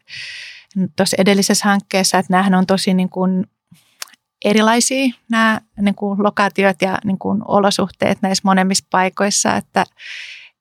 tuossa 0.97 1.17
edellisessä 1.21 1.69
hankkeessa, 1.69 2.19
että 2.19 2.33
nämähän 2.33 2.55
on 2.55 2.67
tosi 2.67 2.95
niin 2.95 3.09
kuin 3.09 3.47
erilaisia 4.45 5.15
nämä 5.31 5.61
niin 5.81 5.95
kuin 5.95 6.23
lokaatiot 6.23 6.83
ja 6.83 6.99
niin 7.05 7.19
kuin 7.19 7.43
olosuhteet 7.49 8.19
näissä 8.23 8.43
molemmissa 8.45 8.85
paikoissa, 8.91 9.57
että, 9.57 9.85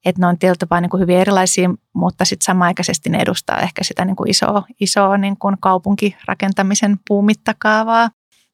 että 0.05 0.22
ne 0.22 0.28
on 0.28 0.39
tietyllä 0.39 0.57
tapaa 0.59 0.82
niin 0.82 0.89
kuin 0.89 1.01
hyvin 1.01 1.18
erilaisia, 1.18 1.70
mutta 1.93 2.26
sitten 2.26 2.45
samaaikaisesti 2.45 3.09
ne 3.09 3.18
edustaa 3.18 3.59
ehkä 3.59 3.84
sitä 3.84 4.05
niin 4.05 4.16
kuin 4.16 4.30
isoa, 4.30 4.63
isoa 4.80 5.18
niin 5.18 5.38
kuin 5.38 5.57
kaupunkirakentamisen 5.59 6.99
puumittakaavaa. 7.07 8.09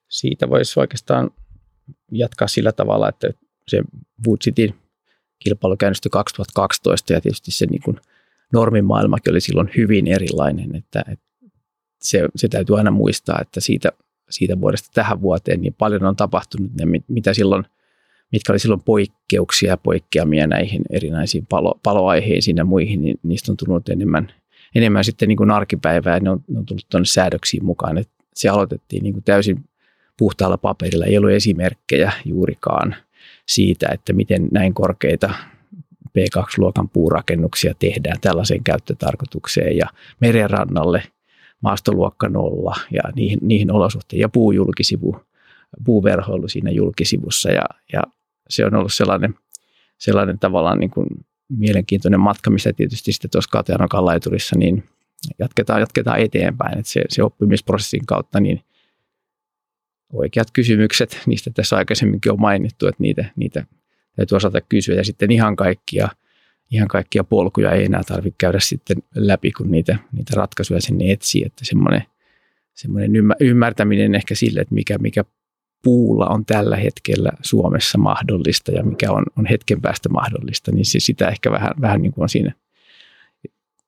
Siitä 0.10 0.50
voisi 0.50 0.80
oikeastaan 0.80 1.30
jatkaa 2.12 2.48
sillä 2.48 2.72
tavalla, 2.72 3.10
että 3.10 3.30
se 3.68 3.82
Wood 4.28 4.38
City 4.38 4.74
kilpailu 5.40 5.78
käynnistyi 5.78 6.10
2012 6.10 7.14
ja 7.14 7.22
tietysti 7.22 7.52
se 7.52 7.66
niin 7.66 7.82
kuin 7.82 7.98
normimaailmakin 8.54 9.34
oli 9.34 9.42
silloin 9.42 9.70
hyvin 9.78 10.08
erilainen, 10.08 10.76
että, 10.76 11.04
että 11.08 11.26
se, 12.02 12.28
se 12.36 12.48
täytyy 12.48 12.78
aina 12.78 12.92
muistaa, 12.92 13.40
että 13.42 13.60
siitä, 13.60 13.92
siitä 14.30 14.62
vuodesta 14.62 14.90
tähän 14.94 15.22
vuoteen 15.22 15.62
niin 15.62 15.76
paljon 15.78 16.06
on 16.06 16.16
tapahtunut, 16.16 16.72
ne, 16.74 17.02
mitä 17.08 17.34
silloin, 17.34 17.66
mitkä 18.32 18.54
oli 18.54 18.60
silloin 18.60 18.84
poikkeuksia 18.84 19.70
ja 19.70 19.78
poikkeamia 19.78 20.48
näihin 20.48 20.82
erinäisiin 20.90 21.46
palo, 21.46 21.80
paloaiheisiin 21.84 22.58
ja 22.58 22.66
muihin, 22.66 23.02
niin 23.02 23.20
niistä 23.24 23.52
on 23.52 23.58
tullut 23.58 23.90
enemmän, 23.90 24.34
enemmän 24.76 25.04
sitten 25.04 25.28
niin 25.28 25.38
kuin 25.38 25.52
arkipäivää, 25.52 26.20
ne 26.20 26.30
on, 26.30 26.44
ne 26.48 26.60
on 26.60 26.66
tullut 26.66 26.86
tuonne 26.90 27.06
säädöksiin 27.06 27.66
mukaan, 27.66 27.98
että 27.98 28.14
se 28.34 28.50
aloitettiin 28.50 29.04
niin 29.04 29.14
kuin 29.14 29.24
täysin 29.24 29.64
puhtaalla 30.22 30.58
paperilla. 30.58 31.06
Ei 31.06 31.18
ollut 31.18 31.32
esimerkkejä 31.32 32.12
juurikaan 32.26 32.96
siitä, 33.48 33.88
että 33.94 34.14
miten 34.14 34.48
näin 34.52 34.74
korkeita 34.74 35.34
P2-luokan 36.10 36.90
puurakennuksia 36.90 37.74
tehdään 37.80 38.18
tällaiseen 38.22 38.64
käyttötarkoitukseen 38.64 39.78
ja 39.78 39.88
merenrannalle 40.20 41.04
maastoluokka 41.62 42.30
nolla 42.30 42.76
ja 42.92 43.02
niihin, 43.16 43.40
niihin 43.42 43.72
olosuhteisiin. 43.72 44.22
Ja 44.22 44.30
puujulkisivu, 44.30 45.16
puuverhoilu 45.86 46.48
siinä 46.48 46.72
julkisivussa. 46.72 47.50
Ja, 47.50 47.66
ja 47.94 48.02
se 48.50 48.66
on 48.66 48.76
ollut 48.76 48.94
sellainen, 48.94 49.36
sellainen 49.98 50.40
tavallaan 50.40 50.80
niin 50.80 50.92
kuin 50.92 51.08
mielenkiintoinen 51.50 52.20
matka, 52.20 52.50
missä 52.50 52.74
tietysti 52.74 53.12
sitten 53.12 53.32
tuossa 53.32 53.52
Kateanokan 53.52 54.06
laiturissa 54.06 54.56
niin 54.58 54.84
jatketaan, 55.40 55.80
jatketaan 55.80 56.20
eteenpäin, 56.20 56.80
että 56.80 56.92
se, 56.92 57.02
se 57.10 57.24
oppimisprosessin 57.24 58.06
kautta 58.06 58.40
niin 58.40 58.62
oikeat 60.14 60.52
kysymykset, 60.52 61.20
niistä 61.28 61.52
tässä 61.54 61.78
aikaisemminkin 61.78 62.32
on 62.32 62.42
mainittu, 62.42 62.88
että 62.88 63.04
niitä, 63.04 63.26
niitä 63.36 63.66
täytyy 64.16 64.36
osata 64.36 64.62
kysyä. 64.62 64.96
Ja 64.96 65.04
sitten 65.04 65.32
ihan 65.32 65.56
kaikkia, 65.56 66.10
ihan 66.72 66.88
kaikkia 66.88 67.24
polkuja 67.24 67.72
ei 67.72 67.86
enää 67.86 68.02
tarvitse 68.08 68.36
käydä 68.38 68.60
sitten 68.60 68.98
läpi, 69.16 69.52
kun 69.52 69.72
niitä, 69.72 69.98
niitä 70.12 70.34
ratkaisuja 70.36 70.82
sinne 70.82 71.12
etsii, 71.12 71.44
että 71.46 71.66
semmoinen, 71.66 72.04
semmoinen 72.74 73.12
ymmärtäminen 73.40 74.16
ehkä 74.16 74.36
sille, 74.36 74.62
että 74.62 74.76
mikä, 74.76 74.98
mikä 74.98 75.24
puulla 75.84 76.28
on 76.28 76.46
tällä 76.46 76.76
hetkellä 76.76 77.32
Suomessa 77.42 77.98
mahdollista 77.98 78.72
ja 78.72 78.84
mikä 78.84 79.12
on, 79.12 79.24
on 79.38 79.46
hetken 79.46 79.82
päästä 79.82 80.10
mahdollista, 80.10 80.72
niin 80.72 80.86
se 80.86 81.00
sitä 81.00 81.28
ehkä 81.28 81.52
vähän, 81.52 81.72
vähän 81.82 82.02
niin 82.02 82.12
kuin 82.12 82.24
on 82.24 82.30
siinä. 82.30 82.54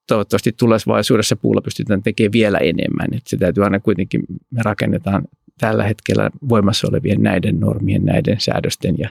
Toivottavasti 0.07 0.51
tulevaisuudessa 0.51 1.36
puulla 1.36 1.61
pystytään 1.61 2.03
tekemään 2.03 2.32
vielä 2.32 2.57
enemmän. 2.57 3.07
Että 3.13 3.30
se 3.30 3.38
täytyy 3.38 3.63
aina 3.63 3.80
kuitenkin, 3.80 4.21
me 4.51 4.61
rakennetaan 4.63 5.24
tällä 5.60 5.84
hetkellä 5.84 6.30
voimassa 6.49 6.88
olevien 6.88 7.24
näiden 7.24 7.60
normien, 7.60 8.06
näiden 8.06 8.41
säädösten 8.41 8.95
ja 8.97 9.10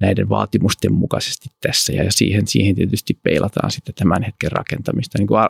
näiden 0.00 0.28
vaatimusten 0.28 0.92
mukaisesti 0.92 1.48
tässä. 1.60 1.92
Ja 1.92 2.12
siihen, 2.12 2.46
siihen 2.46 2.74
tietysti 2.74 3.18
peilataan 3.22 3.70
sitten 3.70 3.94
tämän 3.94 4.22
hetken 4.22 4.52
rakentamista, 4.52 5.18
niin 5.18 5.26
kuin 5.26 5.40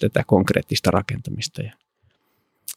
tätä 0.00 0.24
konkreettista 0.26 0.90
rakentamista. 0.90 1.62
Ja 1.62 1.72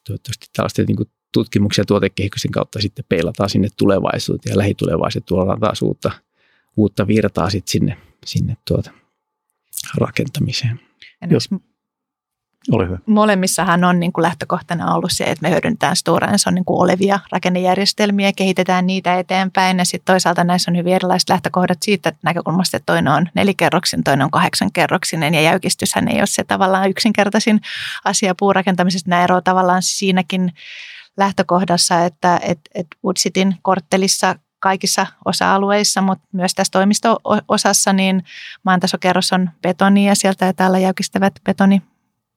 toivottavasti 0.07 0.47
tällaisten 0.53 0.85
niin 0.85 0.97
kuin 0.97 1.09
tutkimuksia 1.31 1.85
tuotekehityksen 1.85 2.51
kautta 2.51 2.81
sitten 2.81 3.05
peilataan 3.09 3.49
sinne 3.49 3.67
tulevaisuuteen 3.77 4.53
ja 4.53 4.57
lähitulevaisuuteen 4.57 5.27
tuodaan 5.27 5.59
taas 5.59 5.81
uutta, 5.81 6.11
uutta 6.77 7.07
virtaa 7.07 7.49
sitten 7.49 7.71
sinne, 7.71 7.97
sinne 8.25 8.57
tuota 8.67 8.91
rakentamiseen. 9.97 10.79
Jos 11.29 11.49
ole 12.71 12.85
hyvä. 12.85 12.97
Molemmissahan 13.05 13.83
on 13.83 13.99
niin 13.99 14.13
kuin 14.13 14.23
lähtökohtana 14.23 14.95
ollut 14.95 15.11
se, 15.13 15.23
että 15.23 15.41
me 15.41 15.49
hyödynnetään 15.49 15.95
Stora 15.95 16.27
Enson 16.27 16.55
niin 16.55 16.65
kuin 16.65 16.81
olevia 16.81 17.19
rakennejärjestelmiä, 17.31 18.33
kehitetään 18.35 18.87
niitä 18.87 19.19
eteenpäin 19.19 19.77
ja 19.77 19.85
sitten 19.85 20.13
toisaalta 20.13 20.43
näissä 20.43 20.71
on 20.71 20.77
hyvin 20.77 20.93
erilaiset 20.93 21.29
lähtökohdat 21.29 21.77
siitä 21.81 22.13
näkökulmasta, 22.23 22.77
että 22.77 22.93
toinen 22.93 23.13
on 23.13 23.27
nelikerroksin, 23.33 24.03
toinen 24.03 24.25
on 24.25 24.31
kahdeksankerroksinen 24.31 25.33
ja 25.33 25.41
jäykistyshän 25.41 26.07
ei 26.07 26.19
ole 26.19 26.25
se 26.27 26.43
tavallaan 26.43 26.89
yksinkertaisin 26.89 27.61
asia 28.05 28.35
puurakentamisesta. 28.39 29.09
Nämä 29.09 29.23
eroavat 29.23 29.43
tavallaan 29.43 29.81
siinäkin 29.81 30.53
lähtökohdassa, 31.17 32.05
että 32.05 32.39
et, 32.43 32.59
et 32.75 32.87
Woodsitin 33.05 33.55
korttelissa 33.61 34.35
kaikissa 34.59 35.07
osa-alueissa, 35.25 36.01
mutta 36.01 36.27
myös 36.31 36.53
tässä 36.55 36.71
toimisto-osassa, 36.71 37.93
niin 37.93 38.23
maantasokerros 38.63 39.33
on 39.33 39.49
betoni 39.61 40.07
ja 40.07 40.15
sieltä 40.15 40.45
ja 40.45 40.53
täällä 40.53 40.79
jäykistävät 40.79 41.33
betoni 41.45 41.81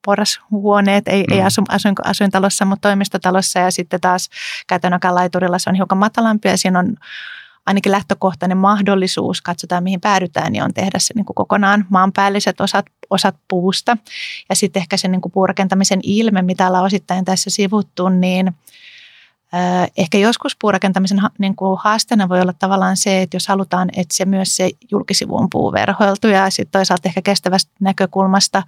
porrashuoneet, 0.05 1.09
ei, 1.09 1.25
mm. 1.29 1.35
ei 1.35 1.43
asu, 1.43 1.63
asuin, 1.69 1.95
asuintalossa, 2.05 2.65
mutta 2.65 2.89
toimistotalossa 2.89 3.59
ja 3.59 3.71
sitten 3.71 4.01
taas 4.01 4.29
käytännökään 4.67 5.15
laiturilla 5.15 5.59
se 5.59 5.71
on 5.71 5.77
hiukan 5.77 5.99
matalampi 5.99 6.49
ja 6.49 6.59
siinä 6.59 6.79
on 6.79 6.97
ainakin 7.67 7.93
lähtökohtainen 7.93 8.59
mahdollisuus, 8.59 9.43
katsotaan 9.43 9.83
mihin 9.83 10.01
päädytään, 10.01 10.53
niin 10.53 10.65
on 10.65 10.75
tehdä 10.75 10.99
se 10.99 11.15
niin 11.15 11.25
kuin 11.25 11.35
kokonaan 11.35 11.87
maanpäälliset 11.89 12.61
osat, 12.61 12.87
osat 13.11 13.37
puusta. 13.49 13.97
Ja 14.49 14.55
sitten 14.55 14.81
ehkä 14.81 14.97
se 14.97 15.09
niin 15.09 15.21
kuin 15.21 15.33
puurakentamisen 15.33 16.01
ilme, 16.03 16.43
mitä 16.43 16.67
ollaan 16.67 16.85
osittain 16.85 17.25
tässä 17.25 17.51
sivuttu, 17.51 18.09
niin– 18.09 18.53
Ehkä 19.97 20.19
joskus 20.19 20.57
puurakentamisen 20.61 21.21
niin 21.39 21.57
kuin 21.57 21.79
haasteena 21.83 22.29
voi 22.29 22.41
olla 22.41 22.53
tavallaan 22.53 22.97
se, 22.97 23.23
että 23.23 23.37
jos 23.37 23.49
halutaan, 23.49 23.89
että 23.97 24.17
se 24.17 24.25
myös 24.25 24.57
se 24.57 24.71
julkisivu 24.91 25.37
on 25.37 25.51
puuverhoiltu 25.51 26.29
ja 26.29 26.51
sitten 26.51 26.73
toisaalta 26.73 27.09
ehkä 27.09 27.23
kestävästä 27.23 27.73
näkökulmasta 27.81 28.63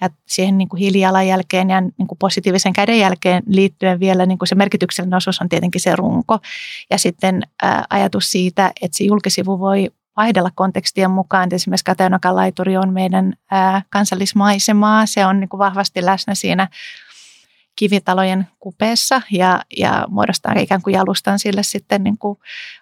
ja 0.00 0.10
siihen 0.26 0.58
niin 0.58 0.68
kuin 0.68 0.80
hiilijalanjälkeen 0.80 1.70
ja 1.70 1.80
niin 1.80 2.06
kuin 2.08 2.18
positiivisen 2.18 2.72
kädenjälkeen 2.72 3.42
liittyen 3.46 4.00
vielä 4.00 4.26
niin 4.26 4.38
kuin 4.38 4.48
se 4.48 4.54
merkityksellinen 4.54 5.16
osuus 5.16 5.40
on 5.40 5.48
tietenkin 5.48 5.80
se 5.80 5.96
runko. 5.96 6.38
Ja 6.90 6.98
sitten 6.98 7.42
ää, 7.62 7.84
ajatus 7.90 8.30
siitä, 8.30 8.72
että 8.82 8.98
se 8.98 9.04
julkisivu 9.04 9.58
voi 9.58 9.90
vaihdella 10.16 10.50
kontekstien 10.54 11.10
mukaan. 11.10 11.48
Esimerkiksi 11.52 11.84
Kateenokan 11.84 12.36
laituri 12.36 12.76
on 12.76 12.92
meidän 12.92 13.32
ää, 13.50 13.82
kansallismaisemaa. 13.90 15.06
Se 15.06 15.26
on 15.26 15.40
niin 15.40 15.48
kuin 15.48 15.58
vahvasti 15.58 16.04
läsnä 16.04 16.34
siinä 16.34 16.68
kivitalojen 17.76 18.46
kupeessa 18.60 19.22
ja, 19.30 19.62
ja 19.76 20.06
muodostaa 20.08 20.54
ikään 20.58 20.82
kuin 20.82 20.94
jalustan 20.94 21.38
sille 21.38 21.62
sitten 21.62 22.04
niin 22.04 22.18
kuin 22.18 22.38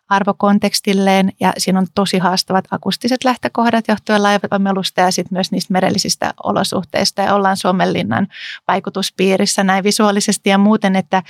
arvokontekstilleen. 0.08 1.32
Ja 1.40 1.52
siinä 1.58 1.78
on 1.78 1.86
tosi 1.94 2.18
haastavat 2.18 2.64
akustiset 2.70 3.24
lähtökohdat 3.24 3.88
johtuen 3.88 4.22
laivamelusta 4.22 5.00
ja 5.00 5.10
sitten 5.10 5.36
myös 5.36 5.52
niistä 5.52 5.72
merellisistä 5.72 6.34
olosuhteista. 6.44 7.22
Ja 7.22 7.34
ollaan 7.34 7.56
Suomenlinnan 7.56 8.28
vaikutuspiirissä 8.68 9.64
näin 9.64 9.84
visuaalisesti 9.84 10.50
ja 10.50 10.58
muuten, 10.58 10.96
että 10.96 11.22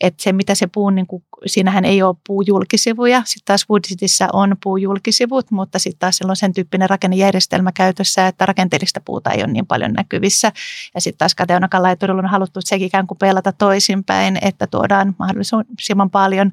että 0.00 0.22
se 0.22 0.32
mitä 0.32 0.54
se 0.54 0.66
puun, 0.66 0.94
niin 0.94 1.06
kuin, 1.06 1.22
siinähän 1.46 1.84
ei 1.84 2.02
ole 2.02 2.16
puujulkisivuja. 2.26 3.22
Sitten 3.24 3.44
taas 3.44 3.66
Woodcitissä 3.70 4.28
on 4.32 4.56
puujulkisivut, 4.62 5.50
mutta 5.50 5.78
sitten 5.78 5.98
taas 5.98 6.16
siellä 6.16 6.30
on 6.30 6.36
sen 6.36 6.52
tyyppinen 6.52 6.90
rakennejärjestelmä 6.90 7.72
käytössä, 7.72 8.26
että 8.26 8.46
rakenteellista 8.46 9.00
puuta 9.04 9.30
ei 9.30 9.42
ole 9.42 9.52
niin 9.52 9.66
paljon 9.66 9.92
näkyvissä. 9.92 10.52
Ja 10.94 11.00
sitten 11.00 11.18
taas 11.18 11.34
Kateunakan 11.34 11.82
laiturilla 11.82 12.22
on 12.22 12.28
haluttu 12.28 12.60
sekin 12.62 12.86
ikään 12.86 13.06
kuin 13.06 13.18
pelata 13.18 13.52
toisinpäin, 13.52 14.38
että 14.42 14.66
tuodaan 14.66 15.14
mahdollisimman 15.18 16.10
paljon 16.10 16.52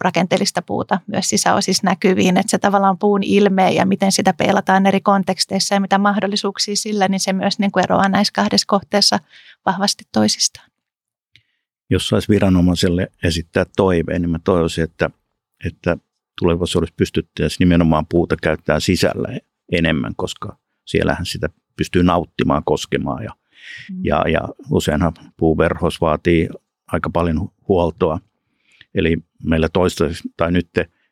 rakenteellista 0.00 0.62
puuta 0.62 1.00
myös 1.06 1.28
sisäosissa 1.28 1.86
näkyviin, 1.86 2.36
että 2.36 2.50
se 2.50 2.58
tavallaan 2.58 2.98
puun 2.98 3.22
ilme 3.22 3.70
ja 3.70 3.86
miten 3.86 4.12
sitä 4.12 4.32
peilataan 4.32 4.86
eri 4.86 5.00
konteksteissa 5.00 5.74
ja 5.74 5.80
mitä 5.80 5.98
mahdollisuuksia 5.98 6.76
sillä, 6.76 7.08
niin 7.08 7.20
se 7.20 7.32
myös 7.32 7.58
niin 7.58 7.72
kuin 7.72 7.84
eroaa 7.84 8.08
näissä 8.08 8.32
kahdessa 8.34 8.66
kohteessa 8.66 9.18
vahvasti 9.66 10.04
toisistaan 10.12 10.70
jos 11.90 12.08
saisi 12.08 12.28
viranomaiselle 12.28 13.08
esittää 13.24 13.64
toiveen, 13.76 14.22
niin 14.22 14.30
mä 14.30 14.38
toivoisin, 14.44 14.84
että, 14.84 15.10
että 15.64 15.96
tulevaisuudessa 16.38 16.94
pystyttäisiin 16.96 17.58
nimenomaan 17.58 18.06
puuta 18.06 18.36
käyttää 18.42 18.80
sisällä 18.80 19.38
enemmän, 19.72 20.12
koska 20.16 20.58
siellähän 20.86 21.26
sitä 21.26 21.48
pystyy 21.76 22.02
nauttimaan, 22.02 22.62
koskemaan 22.64 23.24
ja, 23.24 23.32
mm. 23.92 24.00
ja, 24.04 24.24
ja 24.28 24.40
useinhan 24.70 25.12
puuverhos 25.36 26.00
vaatii 26.00 26.48
aika 26.86 27.10
paljon 27.10 27.48
huoltoa. 27.68 28.20
Eli 28.94 29.16
meillä 29.44 29.68
toistaiseksi, 29.68 30.28
tai 30.36 30.52
nyt 30.52 30.68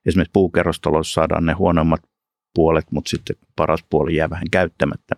esimerkiksi 0.07 0.33
puukerrostaloissa 0.33 1.15
saadaan 1.15 1.47
ne 1.47 1.53
huonommat 1.53 2.01
puolet, 2.55 2.85
mutta 2.91 3.09
sitten 3.09 3.37
paras 3.57 3.85
puoli 3.91 4.17
jää 4.17 4.31
vähän 4.31 4.51
käyttämättä. 4.51 5.15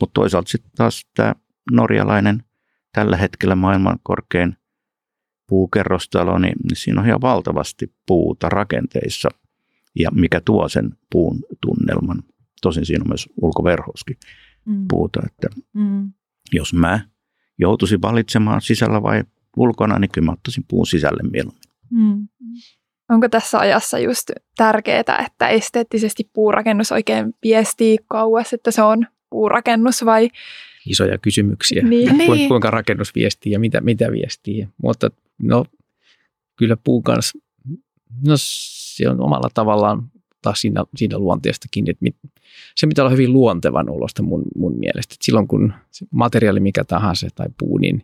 Mutta 0.00 0.20
toisaalta 0.20 0.50
sitten 0.50 0.72
taas 0.76 1.06
tämä 1.14 1.34
norjalainen 1.72 2.44
tällä 2.92 3.16
hetkellä 3.16 3.54
maailman 3.54 3.98
korkein 4.02 4.56
puukerrostalo, 5.46 6.38
niin, 6.38 6.56
siinä 6.74 7.00
on 7.00 7.06
ihan 7.06 7.20
valtavasti 7.20 7.92
puuta 8.06 8.48
rakenteissa, 8.48 9.28
ja 9.98 10.10
mikä 10.10 10.40
tuo 10.40 10.68
sen 10.68 10.90
puun 11.12 11.38
tunnelman. 11.60 12.22
Tosin 12.62 12.86
siinä 12.86 13.02
on 13.02 13.08
myös 13.08 13.28
ulkoverhoskin 13.42 14.16
mm. 14.64 14.84
puuta, 14.88 15.20
että 15.26 15.48
mm. 15.72 16.12
jos 16.52 16.74
mä 16.74 17.00
joutuisin 17.58 18.02
valitsemaan 18.02 18.60
sisällä 18.60 19.02
vai 19.02 19.24
ulkona, 19.56 19.98
niin 19.98 20.10
kyllä 20.12 20.26
mä 20.26 20.32
ottaisin 20.32 20.64
puun 20.68 20.86
sisälle 20.86 21.30
mieluummin. 21.30 21.62
Mm. 21.90 22.28
Onko 23.08 23.28
tässä 23.28 23.58
ajassa 23.58 23.98
just 23.98 24.30
tärkeää, 24.56 25.24
että 25.26 25.48
esteettisesti 25.48 26.30
puurakennus 26.32 26.92
oikein 26.92 27.34
viestii 27.42 27.98
kauas, 28.08 28.52
että 28.52 28.70
se 28.70 28.82
on 28.82 29.06
puurakennus 29.30 30.04
vai 30.04 30.30
isoja 30.86 31.18
kysymyksiä. 31.18 31.82
Niin. 31.82 32.26
Ku, 32.26 32.48
kuinka 32.48 32.70
rakennus 32.70 33.14
viestii 33.14 33.52
ja 33.52 33.58
mitä, 33.60 33.80
mitä 33.80 34.12
viestii. 34.12 34.68
Mutta 34.82 35.10
no, 35.42 35.64
kyllä 36.56 36.76
puun 36.84 37.02
kanssa, 37.02 37.38
no 38.26 38.34
se 38.36 39.08
on 39.08 39.20
omalla 39.20 39.48
tavallaan 39.54 40.10
taas 40.42 40.60
siinä, 40.60 40.84
siinä 40.96 41.18
luonteestakin, 41.18 41.90
että 41.90 42.02
mit, 42.02 42.16
se 42.74 42.86
pitää 42.86 43.04
olla 43.04 43.12
hyvin 43.12 43.32
luontevan 43.32 43.90
olosta 43.90 44.22
mun, 44.22 44.42
mun 44.56 44.78
mielestä. 44.78 45.14
Et 45.14 45.22
silloin 45.22 45.48
kun 45.48 45.72
se 45.90 46.06
materiaali 46.10 46.60
mikä 46.60 46.84
tahansa 46.84 47.28
tai 47.34 47.46
puu, 47.58 47.78
niin, 47.78 48.02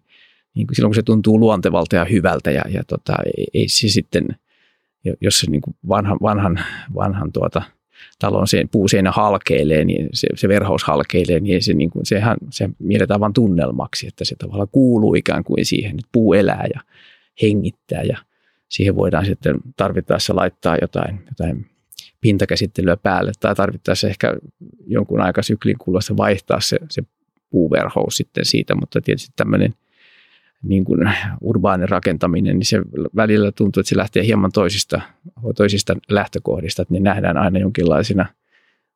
niin 0.55 0.67
kun 0.67 0.77
silloin 0.77 0.91
kun 0.91 0.95
se 0.95 1.03
tuntuu 1.03 1.41
luontevalta 1.41 1.97
ja 1.97 2.05
hyvältä 2.05 2.51
ja, 2.51 2.63
ja 2.69 2.83
tota, 2.85 3.17
ei, 3.37 3.47
ei 3.55 3.69
se 3.69 3.89
sitten, 3.89 4.27
jos 5.21 5.39
se 5.39 5.51
niin 5.51 5.63
vanhan, 5.89 6.19
vanhan, 6.23 6.61
vanhan 6.95 7.33
tuota, 7.33 7.63
talon 8.19 8.49
se 8.49 8.65
puuseinä 8.73 9.11
halkeilee, 9.11 9.85
niin 9.85 10.09
se, 10.13 10.29
se 10.35 10.49
verhous 10.49 10.85
halkeilee, 10.85 11.41
niin, 11.41 11.63
se, 11.63 11.75
niin 11.75 11.91
kuin, 11.91 12.07
sehän 12.07 12.37
se 12.51 12.71
mielletään 12.79 13.21
vain 13.21 13.33
tunnelmaksi, 13.33 14.07
että 14.07 14.25
se 14.25 14.37
tavallaan 14.37 14.69
kuuluu 14.73 15.15
ikään 15.15 15.45
kuin 15.45 15.65
siihen, 15.67 15.91
että 15.91 16.09
puu 16.13 16.35
elää 16.35 16.67
ja 16.75 16.81
hengittää 17.43 18.03
ja 18.03 18.19
siihen 18.69 18.97
voidaan 18.97 19.27
sitten 19.27 19.57
tarvittaessa 19.77 20.37
laittaa 20.37 20.77
jotain, 20.81 21.21
jotain 21.31 21.67
pintakäsittelyä 22.21 22.97
päälle 22.97 23.33
tai 23.41 23.55
tarvittaessa 23.55 24.09
ehkä 24.09 24.37
jonkun 24.87 25.21
aika 25.21 25.43
syklin 25.43 25.79
kuluessa 25.79 26.17
vaihtaa 26.17 26.61
se, 26.61 26.79
se 26.91 27.03
puuverhous 27.51 28.17
sitten 28.17 28.45
siitä, 28.45 28.75
mutta 28.75 29.01
tietysti 29.01 29.33
tämmöinen 29.37 29.75
niin 30.63 30.85
kuin 30.85 31.01
urbaani 31.41 31.87
rakentaminen, 31.87 32.59
niin 32.59 32.67
se 32.67 32.83
välillä 33.17 33.53
tuntuu, 33.53 33.81
että 33.81 33.89
se 33.89 33.97
lähtee 33.97 34.27
hieman 34.27 34.53
toisista, 34.53 35.01
toisista 35.57 35.97
lähtökohdista, 36.09 36.83
että 36.83 36.95
ne 36.95 37.01
nähdään 37.01 37.37
aina 37.37 37.59
jonkinlaisina, 37.59 38.27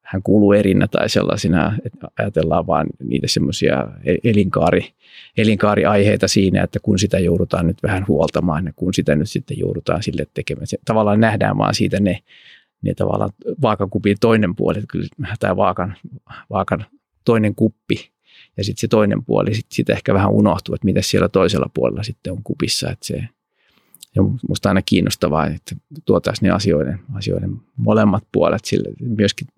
hän 0.03 0.23
kuuluu 0.23 0.53
erinä 0.53 0.89
tai 0.89 1.09
sellaisina, 1.09 1.73
että 1.85 2.09
ajatellaan 2.19 2.67
vaan 2.67 2.87
niitä 3.05 3.29
semmoisia 3.29 3.89
e-, 4.05 4.31
elinkaari, 4.31 4.89
elinkaariaiheita 5.37 6.29
siinä, 6.29 6.63
että 6.63 6.81
kun 6.83 6.99
sitä 6.99 7.19
joudutaan 7.19 7.67
nyt 7.67 7.83
vähän 7.83 8.05
huoltamaan 8.09 8.67
ja 8.67 8.73
kun 8.77 8.95
sitä 8.95 9.17
nyt 9.17 9.31
sitten 9.31 9.59
joudutaan 9.59 10.03
sille 10.03 10.27
tekemään. 10.35 10.67
Tavallaan 10.85 11.21
nähdään 11.21 11.59
vaan 11.59 11.75
siitä 11.75 12.01
ne, 12.01 12.19
ne 12.83 12.95
tavallaan 12.95 13.31
vaakakupin 13.63 14.17
toinen 14.21 14.57
puoli, 14.57 14.79
että 14.79 14.89
kyllä 14.93 15.09
tämä 15.41 15.57
vaakan, 15.57 15.97
vaakan 16.51 16.87
toinen 17.25 17.55
kuppi 17.55 18.16
ja 18.57 18.65
sitten 18.65 18.81
se 18.81 18.89
toinen 18.89 19.25
puoli 19.25 19.55
sitten 19.55 19.75
sit 19.75 19.91
ehkä 19.91 20.15
vähän 20.15 20.31
unohtuu, 20.31 20.75
että 20.75 20.85
mitä 20.85 21.03
siellä 21.03 21.29
toisella 21.29 21.71
puolella 21.75 22.03
sitten 22.03 22.33
on 22.33 22.43
kupissa. 22.43 22.91
Että 22.91 23.07
se, 23.07 23.29
ja 24.15 24.23
musta 24.49 24.69
aina 24.69 24.83
kiinnostavaa, 24.83 25.47
että 25.47 25.77
tuotaisiin 26.05 26.47
ne 26.47 26.51
asioiden, 26.51 27.01
asioiden 27.15 27.61
molemmat 27.77 28.25
puolet 28.33 28.65
sille. 28.65 28.89
Myöskin 29.01 29.49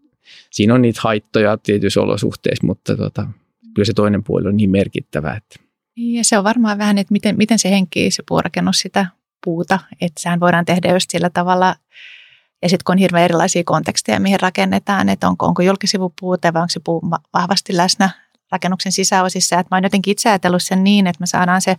siinä 0.51 0.75
on 0.75 0.83
niitä 0.83 1.01
haittoja 1.03 1.57
tietyissä 1.57 2.01
olosuhteissa, 2.01 2.67
mutta 2.67 2.97
tota, 2.97 3.27
kyllä 3.75 3.87
se 3.87 3.93
toinen 3.93 4.25
puoli 4.25 4.49
on 4.49 4.57
niin 4.57 4.71
merkittävä. 4.71 5.35
Että. 5.35 5.57
Ja 5.97 6.25
se 6.25 6.39
on 6.39 6.45
varmaan 6.45 6.79
vähän, 6.79 6.99
että 6.99 7.13
miten, 7.13 7.37
miten 7.37 7.59
se 7.59 7.71
henkii 7.71 8.11
se 8.11 8.23
puurakennus 8.29 8.81
sitä 8.81 9.07
puuta, 9.45 9.79
että 10.01 10.23
sehän 10.23 10.41
voidaan 10.41 10.65
tehdä 10.65 10.93
just 10.93 11.11
sillä 11.11 11.31
tavalla, 11.31 11.75
ja 12.63 12.69
sitten 12.69 12.85
kun 12.85 12.93
on 12.93 12.99
hirveän 12.99 13.25
erilaisia 13.25 13.63
konteksteja, 13.65 14.21
mihin 14.21 14.41
rakennetaan, 14.41 15.09
että 15.09 15.29
onko, 15.29 15.47
onko 15.47 15.63
julkisivupuute 15.63 16.53
vai 16.53 16.63
onko 16.63 16.71
se 16.71 16.81
puu 16.85 17.03
vahvasti 17.35 17.77
läsnä 17.77 18.11
rakennuksen 18.53 18.93
sisäosissa. 18.93 19.59
Että 19.59 19.75
mä 19.75 19.77
oon 19.77 19.85
jotenkin 19.85 20.13
itse 20.13 20.29
ajatellut 20.29 20.63
sen 20.63 20.85
niin, 20.85 21.07
että 21.07 21.21
me 21.21 21.27
saadaan 21.27 21.61
se 21.61 21.77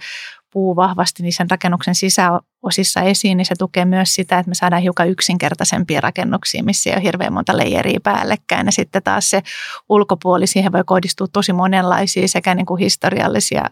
puu 0.54 0.76
vahvasti 0.76 1.24
niin 1.24 1.34
sen 1.34 1.50
rakennuksen 1.50 1.96
sisäosissa 1.96 3.02
esiin, 3.02 3.38
niin 3.38 3.46
se 3.46 3.56
tukee 3.56 3.86
myös 3.86 4.16
sitä, 4.16 4.40
että 4.40 4.50
me 4.50 4.56
saadaan 4.56 4.82
hiukan 4.82 5.10
yksinkertaisempia 5.10 6.02
rakennuksia, 6.02 6.64
missä 6.64 6.90
ei 6.90 6.96
ole 6.96 7.04
hirveän 7.04 7.34
monta 7.34 7.58
leijeriä 7.58 8.00
päällekkäin. 8.04 8.66
Ja 8.66 8.72
sitten 8.72 9.04
taas 9.04 9.30
se 9.30 9.42
ulkopuoli, 9.90 10.48
siihen 10.48 10.72
voi 10.72 10.84
kohdistua 10.86 11.28
tosi 11.34 11.54
monenlaisia 11.54 12.28
sekä 12.28 12.56
niin 12.56 12.66
kuin 12.66 12.80
historiallisia 12.80 13.66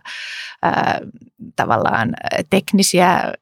ää, 0.62 1.00
tavallaan 1.56 2.14
teknisiä, 2.50 3.34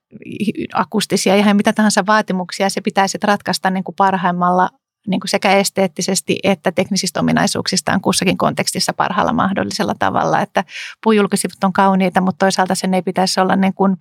akustisia, 0.73 1.35
ihan 1.35 1.55
mitä 1.55 1.73
tahansa 1.73 2.05
vaatimuksia. 2.05 2.69
Se 2.69 2.81
pitäisi 2.81 3.17
ratkaista 3.23 3.69
niin 3.69 3.83
kuin 3.83 3.95
parhaimmalla 3.95 4.69
niin 5.07 5.19
kuin 5.19 5.29
sekä 5.29 5.51
esteettisesti 5.51 6.39
että 6.43 6.71
teknisistä 6.71 7.19
ominaisuuksistaan 7.19 8.01
kussakin 8.01 8.37
kontekstissa 8.37 8.93
parhaalla 8.93 9.33
mahdollisella 9.33 9.95
tavalla. 9.99 10.41
Että 10.41 10.63
puujulkisivut 11.03 11.63
on 11.63 11.73
kauniita, 11.73 12.21
mutta 12.21 12.45
toisaalta 12.45 12.75
sen 12.75 12.93
ei 12.93 13.01
pitäisi 13.01 13.39
olla 13.39 13.55
niin 13.55 13.73
kuin 13.73 13.97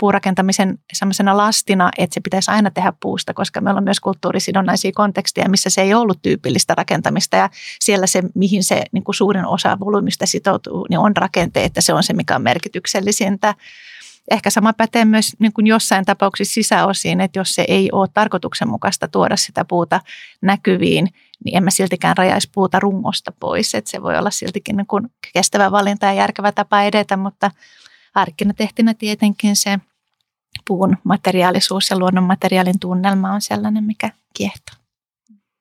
puurakentamisen 0.00 0.78
sellaisena 0.92 1.36
lastina, 1.36 1.90
että 1.98 2.14
se 2.14 2.20
pitäisi 2.20 2.50
aina 2.50 2.70
tehdä 2.70 2.92
puusta, 3.00 3.34
koska 3.34 3.60
meillä 3.60 3.78
on 3.78 3.84
myös 3.84 4.00
kulttuurisidonnaisia 4.00 4.90
konteksteja, 4.94 5.48
missä 5.48 5.70
se 5.70 5.82
ei 5.82 5.94
ollut 5.94 6.22
tyypillistä 6.22 6.74
rakentamista 6.74 7.36
ja 7.36 7.50
siellä 7.80 8.06
se, 8.06 8.22
mihin 8.34 8.64
se 8.64 8.82
niin 8.92 9.04
kuin 9.04 9.14
suurin 9.14 9.46
osa 9.46 9.76
volyymista 9.80 10.26
sitoutuu, 10.26 10.86
niin 10.90 10.98
on 10.98 11.16
rakenteet, 11.16 11.66
että 11.66 11.80
se 11.80 11.92
on 11.92 12.02
se, 12.02 12.12
mikä 12.12 12.36
on 12.36 12.42
merkityksellisintä. 12.42 13.54
Ehkä 14.30 14.50
sama 14.50 14.72
pätee 14.72 15.04
myös 15.04 15.36
niin 15.38 15.52
kuin 15.52 15.66
jossain 15.66 16.04
tapauksissa 16.04 16.54
sisäosiin, 16.54 17.20
että 17.20 17.38
jos 17.38 17.48
se 17.54 17.64
ei 17.68 17.88
ole 17.92 18.08
tarkoituksenmukaista 18.14 19.08
tuoda 19.08 19.36
sitä 19.36 19.64
puuta 19.64 20.00
näkyviin, 20.42 21.08
niin 21.44 21.56
en 21.56 21.64
mä 21.64 21.70
siltikään 21.70 22.16
rajaisi 22.16 22.50
puuta 22.54 22.80
rungosta 22.80 23.32
pois. 23.40 23.74
Että 23.74 23.90
se 23.90 24.02
voi 24.02 24.18
olla 24.18 24.30
siltikin 24.30 24.76
niin 24.76 24.86
kuin 24.86 25.10
kestävä 25.32 25.70
valinta 25.70 26.06
ja 26.06 26.12
järkevä 26.12 26.52
tapa 26.52 26.82
edetä, 26.82 27.16
mutta 27.16 27.50
tehtinä 28.56 28.94
tietenkin 28.94 29.56
se 29.56 29.78
puun 30.66 30.96
materiaalisuus 31.04 31.90
ja 31.90 31.98
luonnon 31.98 32.24
materiaalin 32.24 32.80
tunnelma 32.80 33.32
on 33.32 33.40
sellainen, 33.40 33.84
mikä 33.84 34.10
kiehtoo. 34.34 34.74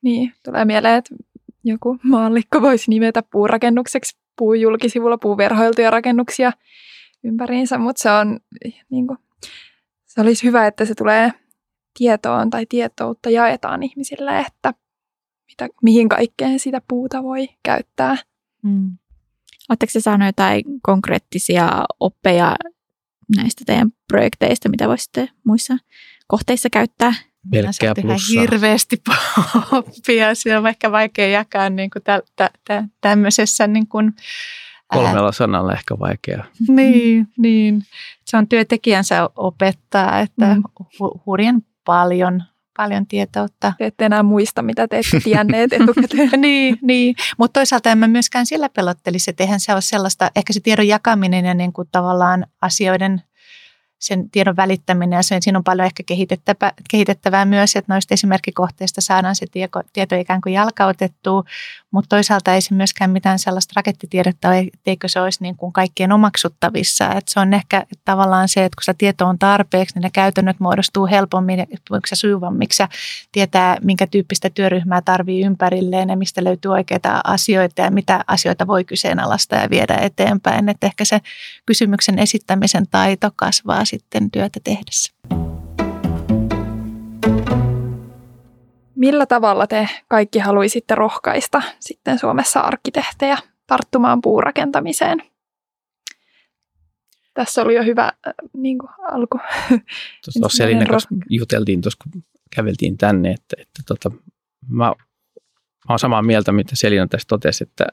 Niin, 0.01 0.33
tulee 0.43 0.65
mieleen, 0.65 0.95
että 0.95 1.15
joku 1.63 1.99
maallikko 2.03 2.61
voisi 2.61 2.89
nimetä 2.89 3.23
puurakennukseksi 3.31 4.17
puujulkisivulla 4.37 5.17
puuverhoiltuja 5.17 5.91
rakennuksia 5.91 6.51
ympäriinsä, 7.25 7.77
mutta 7.77 8.01
se 8.01 8.11
on 8.11 8.39
niin 8.89 9.07
kuin, 9.07 9.17
se 10.05 10.21
olisi 10.21 10.43
hyvä, 10.43 10.67
että 10.67 10.85
se 10.85 10.95
tulee 10.95 11.31
tietoon 11.97 12.49
tai 12.49 12.65
tietoutta 12.65 13.29
jaetaan 13.29 13.83
ihmisille, 13.83 14.39
että 14.39 14.73
mitä, 15.47 15.67
mihin 15.81 16.09
kaikkeen 16.09 16.59
sitä 16.59 16.81
puuta 16.87 17.23
voi 17.23 17.49
käyttää. 17.63 18.17
Mm. 18.63 18.97
Oletteko 19.69 19.89
te 19.93 19.99
saaneet 19.99 20.27
jotain 20.27 20.63
konkreettisia 20.81 21.69
oppeja 21.99 22.55
näistä 23.37 23.63
teidän 23.65 23.91
projekteista, 24.07 24.69
mitä 24.69 24.87
voisitte 24.87 25.29
muissa 25.43 25.77
kohteissa 26.27 26.69
käyttää? 26.69 27.13
Pelkkää 27.51 27.93
plussaa. 28.01 28.41
hirveästi 28.41 29.01
oppia. 29.71 30.35
Siinä 30.35 30.59
on 30.59 30.67
ehkä 30.67 30.91
vaikea 30.91 31.27
jakaa 31.27 31.69
niin 31.69 31.89
kuin 31.89 32.03
tä, 32.03 32.21
tä, 32.35 32.49
tä, 32.67 32.83
tämmöisessä 33.01 33.67
niin 33.67 33.87
kuin, 33.87 34.13
Kolmella 34.95 35.31
sanalla 35.31 35.73
ehkä 35.73 35.99
vaikea. 35.99 36.43
Niin, 36.67 37.27
niin. 37.37 37.81
Se 38.25 38.37
on 38.37 38.47
työtekijänsä 38.47 39.29
opettaa, 39.35 40.19
että 40.19 40.55
mm. 40.55 40.63
hurjan 41.25 41.61
paljon 41.85 42.43
paljon 42.77 43.07
tietoutta. 43.07 43.73
Te 43.77 43.85
ette 43.85 44.05
enää 44.05 44.23
muista, 44.23 44.61
mitä 44.61 44.87
te 44.87 44.97
ette 44.97 45.19
tienneet 45.19 45.73
etukäteen. 45.73 46.29
niin, 46.41 46.77
niin. 46.81 47.15
mutta 47.37 47.59
toisaalta 47.59 47.91
en 47.91 47.97
mä 47.97 48.07
myöskään 48.07 48.45
sillä 48.45 48.69
pelottelisi, 48.69 49.29
että 49.29 49.43
eihän 49.43 49.59
se 49.59 49.73
ole 49.73 49.81
sellaista, 49.81 50.31
ehkä 50.35 50.53
se 50.53 50.59
tiedon 50.59 50.87
jakaminen 50.87 51.45
ja 51.45 51.53
niin 51.53 51.73
kuin 51.73 51.87
tavallaan 51.91 52.45
asioiden– 52.61 53.21
sen 53.99 54.29
tiedon 54.29 54.55
välittäminen 54.55 55.17
ja 55.17 55.23
sen, 55.23 55.41
siinä 55.41 55.57
on 55.57 55.63
paljon 55.63 55.85
ehkä 55.85 56.03
kehitettävää, 56.05 56.73
kehitettävää 56.89 57.45
myös, 57.45 57.75
että 57.75 57.93
noista 57.93 58.13
esimerkkikohteista 58.13 59.01
saadaan 59.01 59.35
se 59.35 59.45
tieto, 59.51 59.81
tieto 59.93 60.15
ikään 60.15 60.41
kuin 60.41 60.53
jalkautettua, 60.53 61.43
mutta 61.95 62.15
toisaalta 62.15 62.53
ei 62.53 62.61
se 62.61 62.73
myöskään 62.73 63.11
mitään 63.11 63.39
sellaista 63.39 63.73
rakettitiedettä 63.75 64.59
etteikö 64.59 65.07
se 65.07 65.21
olisi 65.21 65.41
niin 65.41 65.55
kuin 65.55 65.73
kaikkien 65.73 66.11
omaksuttavissa. 66.11 67.05
Että 67.05 67.33
se 67.33 67.39
on 67.39 67.53
ehkä 67.53 67.85
tavallaan 68.05 68.49
se, 68.49 68.65
että 68.65 68.75
kun 68.75 68.83
se 68.83 68.93
tieto 68.93 69.25
on 69.25 69.39
tarpeeksi, 69.39 69.95
niin 69.95 70.01
ne 70.01 70.09
käytännöt 70.13 70.59
muodostuu 70.59 71.07
helpommin 71.07 71.59
ja 71.59 71.65
sujuvammiksi 72.13 72.83
ja 72.83 72.89
tietää, 73.31 73.77
minkä 73.81 74.07
tyyppistä 74.07 74.49
työryhmää 74.49 75.01
tarvii 75.01 75.41
ympärilleen 75.41 76.09
ja 76.09 76.17
mistä 76.17 76.43
löytyy 76.43 76.71
oikeita 76.71 77.21
asioita 77.23 77.81
ja 77.81 77.91
mitä 77.91 78.23
asioita 78.27 78.67
voi 78.67 78.83
kyseenalaistaa 78.83 79.61
ja 79.61 79.69
viedä 79.69 79.95
eteenpäin. 79.95 80.69
Että 80.69 80.87
ehkä 80.87 81.05
se 81.05 81.21
kysymyksen 81.65 82.19
esittämisen 82.19 82.85
taito 82.91 83.31
kasvaa 83.35 83.85
sitten 83.85 84.31
työtä 84.31 84.59
tehdessä. 84.63 85.14
Millä 88.95 89.25
tavalla 89.25 89.67
te 89.67 89.89
kaikki 90.07 90.39
haluaisitte 90.39 90.95
rohkaista 90.95 91.61
sitten 91.79 92.19
Suomessa 92.19 92.59
arkkitehtejä 92.59 93.37
tarttumaan 93.67 94.21
puurakentamiseen? 94.21 95.17
Tässä 97.33 97.61
oli 97.61 97.75
jo 97.75 97.83
hyvä 97.83 98.03
äh, 98.03 98.33
niin 98.53 98.77
kuin 98.77 98.89
alku. 99.11 99.39
Tuossa 100.41 100.57
Selina 100.57 100.85
kanssa 100.85 101.09
juteltiin 101.29 101.81
tuossa, 101.81 101.99
kun 102.03 102.23
käveltiin 102.55 102.97
tänne, 102.97 103.31
että, 103.31 103.55
että 103.59 103.81
tota, 103.87 104.11
mä, 104.69 104.85
mä 104.85 104.93
olen 105.89 105.99
samaa 105.99 106.21
mieltä, 106.21 106.51
mitä 106.51 106.75
Selina 106.75 107.07
tässä 107.07 107.27
totesi, 107.27 107.63
että, 107.63 107.85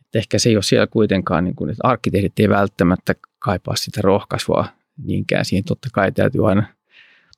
että 0.00 0.18
ehkä 0.18 0.38
se 0.38 0.48
ei 0.48 0.56
ole 0.56 0.62
siellä 0.62 0.86
kuitenkaan, 0.86 1.44
niin 1.44 1.56
kuin, 1.56 1.70
että 1.70 1.88
arkkitehdit 1.88 2.38
ei 2.38 2.48
välttämättä 2.48 3.14
kaipaa 3.38 3.76
sitä 3.76 4.00
rohkaisua 4.02 4.64
niinkään. 5.02 5.44
Siihen 5.44 5.64
totta 5.64 5.88
kai 5.92 6.12
täytyy 6.12 6.48
aina 6.48 6.66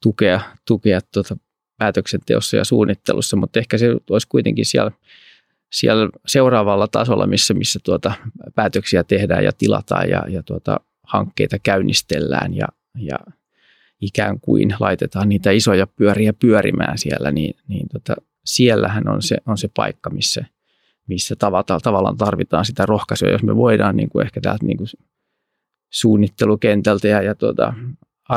tukea, 0.02 0.40
tukea 0.64 1.00
tuota 1.12 1.36
päätöksenteossa 1.82 2.56
ja 2.56 2.64
suunnittelussa, 2.64 3.36
mutta 3.36 3.58
ehkä 3.58 3.78
se 3.78 3.96
olisi 4.10 4.28
kuitenkin 4.28 4.66
siellä, 4.66 4.90
siellä 5.72 6.08
seuraavalla 6.26 6.88
tasolla, 6.88 7.26
missä, 7.26 7.54
missä 7.54 7.80
tuota 7.84 8.12
päätöksiä 8.54 9.04
tehdään 9.04 9.44
ja 9.44 9.52
tilataan 9.58 10.08
ja, 10.08 10.22
ja 10.28 10.42
tuota 10.42 10.80
hankkeita 11.02 11.56
käynnistellään 11.58 12.54
ja, 12.54 12.66
ja 12.98 13.18
ikään 14.00 14.40
kuin 14.40 14.74
laitetaan 14.80 15.28
niitä 15.28 15.50
isoja 15.50 15.86
pyöriä 15.86 16.32
pyörimään 16.32 16.98
siellä, 16.98 17.32
niin, 17.32 17.54
niin 17.68 17.86
tota, 17.92 18.14
siellähän 18.44 19.08
on 19.08 19.22
se, 19.22 19.36
on 19.46 19.58
se 19.58 19.68
paikka, 19.76 20.10
missä, 20.10 20.44
missä 21.08 21.36
tavata, 21.38 21.80
tavallaan 21.82 22.16
tarvitaan 22.16 22.64
sitä 22.64 22.86
rohkaisua, 22.86 23.28
jos 23.28 23.42
me 23.42 23.56
voidaan 23.56 23.96
niin 23.96 24.08
kuin 24.08 24.24
ehkä 24.24 24.40
täältä 24.40 24.66
niin 24.66 24.78
kuin 24.78 24.88
suunnittelukentältä 25.90 27.08
ja, 27.08 27.22
ja 27.22 27.34
tuota, 27.34 27.74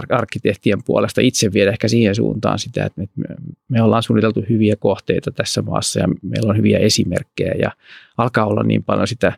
arkkitehtien 0.10 0.84
puolesta 0.86 1.22
itse 1.22 1.54
viedä 1.54 1.72
ehkä 1.72 1.88
siihen 1.88 2.16
suuntaan 2.16 2.60
sitä, 2.60 2.86
että 2.86 3.02
me, 3.02 3.26
me 3.68 3.82
ollaan 3.82 4.04
suunniteltu 4.04 4.46
hyviä 4.50 4.76
kohteita 4.76 5.32
tässä 5.32 5.62
maassa 5.62 6.00
ja 6.00 6.08
meillä 6.22 6.50
on 6.50 6.58
hyviä 6.58 6.80
esimerkkejä 6.80 7.54
ja 7.60 7.72
alkaa 8.18 8.46
olla 8.46 8.64
niin 8.64 8.84
paljon 8.84 9.08
sitä 9.08 9.34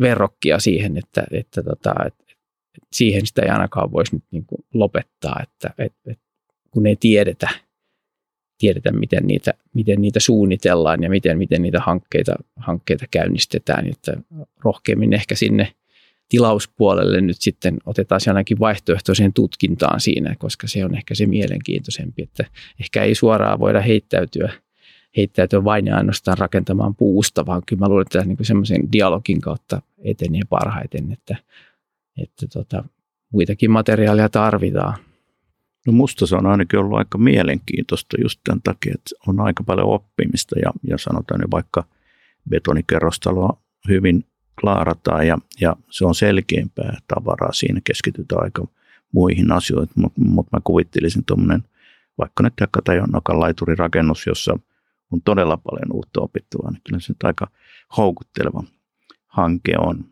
verrokkia 0.00 0.58
siihen, 0.58 0.98
että, 0.98 1.24
että, 1.30 1.62
tota, 1.62 1.94
että, 2.06 2.24
että 2.76 2.88
siihen 2.92 3.26
sitä 3.26 3.42
ei 3.42 3.48
ainakaan 3.48 3.92
voisi 3.92 4.14
nyt 4.16 4.24
niin 4.30 4.44
kuin 4.46 4.64
lopettaa, 4.74 5.40
että, 5.42 5.74
että, 5.78 6.10
että 6.10 6.24
kun 6.70 6.86
ei 6.86 6.96
tiedetä, 6.96 7.48
tiedetä 8.58 8.92
miten, 8.92 9.26
niitä, 9.26 9.54
miten 9.74 10.00
niitä 10.00 10.20
suunnitellaan 10.20 11.02
ja 11.02 11.10
miten, 11.10 11.38
miten 11.38 11.62
niitä 11.62 11.80
hankkeita, 11.80 12.34
hankkeita 12.56 13.04
käynnistetään, 13.10 13.86
että 13.86 14.16
rohkeammin 14.64 15.12
ehkä 15.12 15.34
sinne– 15.34 15.72
tilauspuolelle 16.28 17.20
nyt 17.20 17.36
sitten 17.40 17.76
otetaan 17.86 18.20
ainakin 18.26 18.58
vaihtoehtoiseen 18.58 19.32
tutkintaan 19.32 20.00
siinä, 20.00 20.34
koska 20.38 20.66
se 20.68 20.84
on 20.84 20.94
ehkä 20.94 21.14
se 21.14 21.26
mielenkiintoisempi, 21.26 22.22
että 22.22 22.44
ehkä 22.80 23.02
ei 23.02 23.14
suoraan 23.14 23.58
voida 23.58 23.80
heittäytyä, 23.80 24.52
heittäytyä 25.16 25.64
vain 25.64 25.86
ja 25.86 25.96
ainoastaan 25.96 26.38
rakentamaan 26.38 26.94
puusta, 26.94 27.46
vaan 27.46 27.62
kyllä 27.66 27.80
mä 27.80 27.88
luulen, 27.88 28.02
että 28.02 28.24
niin 28.24 28.38
semmoisen 28.42 28.92
dialogin 28.92 29.40
kautta 29.40 29.82
etenee 29.98 30.42
parhaiten, 30.48 31.12
että, 31.12 31.36
että 32.22 32.46
tota, 32.52 32.84
muitakin 33.32 33.70
materiaaleja 33.70 34.28
tarvitaan. 34.28 34.94
No 35.86 35.92
musta 35.92 36.26
se 36.26 36.36
on 36.36 36.46
ainakin 36.46 36.78
ollut 36.78 36.98
aika 36.98 37.18
mielenkiintoista 37.18 38.16
just 38.22 38.40
tämän 38.44 38.62
takia, 38.62 38.94
että 38.94 39.10
on 39.26 39.40
aika 39.40 39.64
paljon 39.64 39.88
oppimista 39.88 40.58
ja, 40.58 40.70
ja 40.88 40.98
sanotaan 40.98 41.40
nyt 41.40 41.50
vaikka 41.50 41.84
betonikerrostaloa 42.50 43.58
hyvin 43.88 44.24
klaarataan 44.60 45.26
ja, 45.26 45.38
ja 45.60 45.76
se 45.90 46.04
on 46.04 46.14
selkeämpää 46.14 46.98
tavaraa. 47.14 47.52
Siinä 47.52 47.80
keskitytään 47.84 48.42
aika 48.42 48.66
muihin 49.12 49.52
asioihin, 49.52 49.90
mutta 49.96 50.20
mut 50.20 50.46
mä 50.52 50.58
kuvittelisin 50.64 51.24
tuommoinen 51.24 51.64
vaikka 52.18 52.42
nyt 52.42 52.54
Katajonokan 52.70 53.40
laiturirakennus, 53.40 54.26
jossa 54.26 54.58
on 55.12 55.22
todella 55.22 55.56
paljon 55.56 55.92
uutta 55.92 56.20
opittavaa, 56.20 56.70
niin 56.70 56.82
kyllä 56.86 57.00
se 57.00 57.12
nyt 57.12 57.22
aika 57.22 57.50
houkutteleva 57.96 58.64
hanke 59.26 59.72
on. 59.78 60.04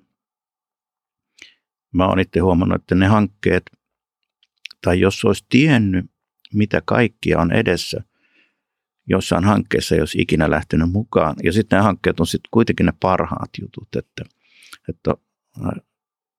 Mä 1.93 2.07
oon 2.07 2.21
itse 2.21 2.41
huomannut, 2.41 2.81
että 2.81 2.95
ne 2.95 3.07
hankkeet, 3.07 3.71
tai 4.83 5.01
jos 5.01 5.25
olisi 5.25 5.47
tiennyt, 5.49 6.07
mitä 6.55 6.83
kaikkia 6.85 7.39
on 7.41 7.53
edessä– 7.53 8.03
jossain 9.07 9.45
hankkeessa, 9.45 9.95
jos 9.95 10.15
ikinä 10.15 10.51
lähtenyt 10.51 10.93
mukaan. 10.93 11.37
Ja 11.43 11.53
sitten 11.53 11.77
nämä 11.77 11.85
hankkeet 11.85 12.21
on 12.21 12.27
sitten 12.27 12.49
kuitenkin 12.51 12.87
ne 12.87 12.93
parhaat 13.01 13.51
jutut, 13.61 13.89
että, 13.97 14.25
että 14.89 15.15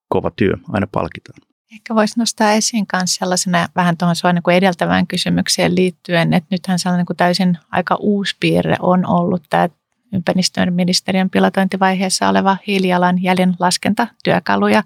kova 0.08 0.32
työ 0.36 0.54
aina 0.70 0.88
palkitaan. 0.88 1.40
Ehkä 1.74 1.96
voisi 1.96 2.20
nostaa 2.20 2.52
esiin 2.52 2.86
myös 2.94 3.16
sellaisena 3.16 3.68
vähän 3.76 3.98
tuohon 3.98 4.16
sua 4.16 4.34
niin 4.34 4.44
edeltävään 4.52 5.08
kysymykseen 5.08 5.76
liittyen, 5.76 6.34
että 6.34 6.48
nythän 6.52 6.80
sellainen 6.80 7.06
niin 7.10 7.18
täysin 7.18 7.58
aika 7.72 7.96
uusi 8.00 8.36
piirre 8.40 8.76
on 8.80 9.06
ollut 9.06 9.44
tämä 9.50 9.70
ympäristöministeriön 10.16 11.30
pilotointivaiheessa 11.30 12.30
oleva 12.30 12.58
hiilijalanjäljen 12.68 13.56
laskentatyökalu. 13.60 14.68
Ja 14.68 14.84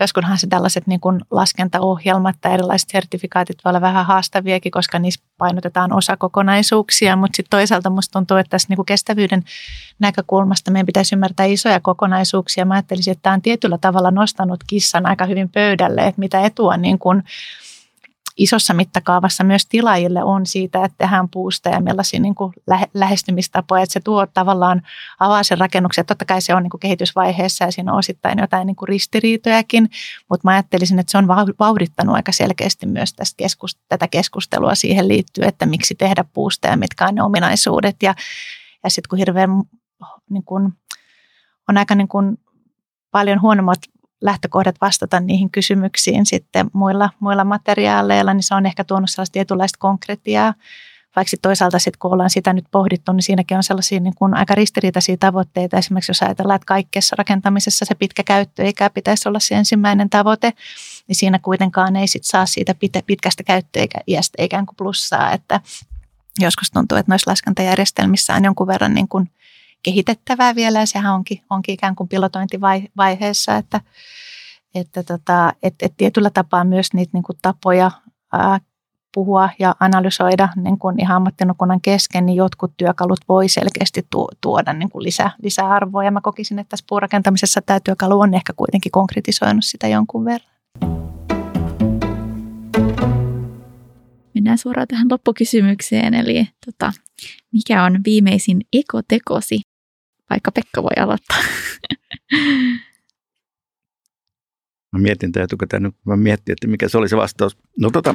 joskunhan 0.00 0.38
se 0.38 0.46
tällaiset 0.46 0.86
niin 0.86 1.00
kuin 1.00 1.20
laskentaohjelmat 1.30 2.36
tai 2.40 2.52
erilaiset 2.52 2.90
sertifikaatit 2.90 3.56
voi 3.64 3.70
olla 3.70 3.80
vähän 3.80 4.06
haastaviakin, 4.06 4.72
koska 4.72 4.98
niissä 4.98 5.20
painotetaan 5.38 5.92
osakokonaisuuksia, 5.92 7.16
mutta 7.16 7.36
sitten 7.36 7.58
toisaalta 7.58 7.90
musta 7.90 8.12
tuntuu, 8.12 8.36
että 8.36 8.50
tässä 8.50 8.66
niin 8.68 8.76
kuin 8.76 8.86
kestävyyden 8.86 9.44
näkökulmasta 9.98 10.70
meidän 10.70 10.86
pitäisi 10.86 11.14
ymmärtää 11.14 11.46
isoja 11.46 11.80
kokonaisuuksia. 11.80 12.64
Mä 12.64 12.74
ajattelisin, 12.74 13.12
että 13.12 13.22
tämä 13.22 13.34
on 13.34 13.42
tietyllä 13.42 13.78
tavalla 13.78 14.10
nostanut 14.10 14.64
kissan 14.66 15.06
aika 15.06 15.24
hyvin 15.24 15.48
pöydälle, 15.48 16.06
että 16.06 16.20
mitä 16.20 16.40
etua 16.40 16.76
niin 16.76 16.98
kuin 16.98 17.22
isossa 18.36 18.74
mittakaavassa 18.74 19.44
myös 19.44 19.66
tilaajille 19.66 20.22
on 20.22 20.46
siitä, 20.46 20.84
että 20.84 20.98
tehdään 20.98 21.28
puusta 21.28 21.68
ja 21.68 21.80
millaisia 21.80 22.20
niin 22.20 22.34
kuin 22.34 22.52
lähe, 22.66 22.86
lähestymistapoja, 22.94 23.82
että 23.82 23.92
se 23.92 24.00
tuo 24.00 24.26
tavallaan 24.26 24.82
avaa 25.20 25.42
sen 25.42 25.58
rakennuksen. 25.58 26.06
Totta 26.06 26.24
kai 26.24 26.40
se 26.40 26.54
on 26.54 26.62
niin 26.62 26.70
kuin 26.70 26.80
kehitysvaiheessa 26.80 27.64
ja 27.64 27.70
siinä 27.70 27.92
on 27.92 27.98
osittain 27.98 28.38
jotain 28.38 28.66
niin 28.66 28.76
kuin 28.76 28.88
ristiriitojakin, 28.88 29.90
mutta 30.30 30.48
mä 30.48 30.50
ajattelisin, 30.50 30.98
että 30.98 31.10
se 31.10 31.18
on 31.18 31.28
vauhdittanut 31.58 32.14
aika 32.14 32.32
selkeästi 32.32 32.86
myös 32.86 33.14
tästä 33.14 33.42
keskust- 33.42 33.84
tätä 33.88 34.08
keskustelua 34.08 34.74
siihen 34.74 35.08
liittyen, 35.08 35.48
että 35.48 35.66
miksi 35.66 35.94
tehdä 35.94 36.24
puusta 36.32 36.68
ja 36.68 36.76
mitkä 36.76 37.06
on 37.06 37.14
ne 37.14 37.22
ominaisuudet. 37.22 37.96
Ja, 38.02 38.14
ja 38.84 38.90
sitten 38.90 39.08
kun 39.08 39.18
hirveän 39.18 39.50
niin 40.30 40.44
kuin, 40.44 40.72
on 41.68 41.78
aika 41.78 41.94
niin 41.94 42.08
kuin 42.08 42.38
paljon 43.10 43.40
huonommat 43.40 43.78
lähtökohdat 44.20 44.76
vastata 44.80 45.20
niihin 45.20 45.50
kysymyksiin 45.50 46.26
sitten 46.26 46.70
muilla, 46.72 47.10
muilla 47.20 47.44
materiaaleilla, 47.44 48.34
niin 48.34 48.42
se 48.42 48.54
on 48.54 48.66
ehkä 48.66 48.84
tuonut 48.84 49.10
sellaista 49.10 49.32
tietynlaista 49.32 49.78
konkretiaa. 49.78 50.54
Vaikka 51.16 51.36
toisaalta 51.42 51.78
sitten 51.78 51.98
kun 51.98 52.12
ollaan 52.12 52.30
sitä 52.30 52.52
nyt 52.52 52.64
pohdittu, 52.70 53.12
niin 53.12 53.22
siinäkin 53.22 53.56
on 53.56 53.62
sellaisia 53.62 54.00
niin 54.00 54.14
kuin 54.14 54.36
aika 54.36 54.54
ristiriitaisia 54.54 55.16
tavoitteita. 55.16 55.76
Esimerkiksi 55.76 56.10
jos 56.10 56.22
ajatellaan, 56.22 56.56
että 56.56 56.66
kaikkeessa 56.66 57.16
rakentamisessa 57.18 57.84
se 57.84 57.94
pitkä 57.94 58.22
käyttöikä 58.22 58.90
pitäisi 58.90 59.28
olla 59.28 59.40
se 59.40 59.54
ensimmäinen 59.54 60.10
tavoite, 60.10 60.52
niin 61.08 61.16
siinä 61.16 61.38
kuitenkaan 61.38 61.96
ei 61.96 62.06
sit 62.06 62.24
saa 62.24 62.46
siitä 62.46 62.74
pitkästä 63.06 63.42
käyttöiästä 63.42 64.42
ikään 64.42 64.66
kuin 64.66 64.76
plussaa, 64.76 65.32
että 65.32 65.60
joskus 66.38 66.70
tuntuu, 66.70 66.98
että 66.98 67.12
noissa 67.12 67.30
laskentajärjestelmissä 67.30 68.34
on 68.34 68.44
jonkun 68.44 68.66
verran 68.66 68.94
niin 68.94 69.08
kuin 69.08 69.30
kehitettävää 69.86 70.54
vielä 70.54 70.78
ja 70.78 70.86
sehän 70.86 71.14
onkin, 71.14 71.42
onkin 71.50 71.72
ikään 71.72 71.96
kuin 71.96 72.08
pilotointivaiheessa, 72.08 73.56
että, 73.56 73.80
että, 74.74 75.02
tota, 75.02 75.52
että, 75.62 75.86
että 75.86 75.96
tietyllä 75.96 76.30
tapaa 76.30 76.64
myös 76.64 76.92
niitä 76.92 77.10
niin 77.12 77.22
kuin 77.22 77.38
tapoja 77.42 77.90
ää, 78.32 78.60
puhua 79.14 79.50
ja 79.58 79.74
analysoida 79.80 80.48
niin 80.56 80.78
kuin 80.78 81.00
ihan 81.00 81.16
ammattinukunnan 81.16 81.80
kesken, 81.80 82.26
niin 82.26 82.36
jotkut 82.36 82.72
työkalut 82.76 83.20
voi 83.28 83.48
selkeästi 83.48 84.06
tuoda 84.40 84.72
niin 84.72 84.90
kuin 84.90 85.02
lisä, 85.02 85.30
lisäarvoa. 85.42 86.04
Ja 86.04 86.10
mä 86.10 86.20
kokisin, 86.20 86.58
että 86.58 86.70
tässä 86.70 86.86
puurakentamisessa 86.88 87.62
tämä 87.62 87.80
työkalu 87.80 88.20
on 88.20 88.34
ehkä 88.34 88.52
kuitenkin 88.56 88.92
konkretisoinut 88.92 89.64
sitä 89.64 89.88
jonkun 89.88 90.24
verran. 90.24 90.50
Mennään 94.34 94.58
suoraan 94.58 94.88
tähän 94.88 95.06
loppukysymykseen, 95.10 96.14
eli 96.14 96.48
tota, 96.66 96.92
mikä 97.52 97.84
on 97.84 98.00
viimeisin 98.04 98.60
ekotekosi? 98.72 99.60
Vaikka 100.30 100.52
Pekka 100.52 100.82
voi 100.82 101.02
aloittaa. 101.02 101.38
Mä 104.92 104.98
mietin 104.98 105.32
tätä 105.32 105.44
etukäteen, 105.44 105.82
nyt 105.82 105.94
mä 106.06 106.16
mietin, 106.16 106.52
että 106.52 106.66
mikä 106.66 106.88
se 106.88 106.98
oli 106.98 107.08
se 107.08 107.16
vastaus. 107.16 107.58
No 107.80 107.90
tota, 107.90 108.14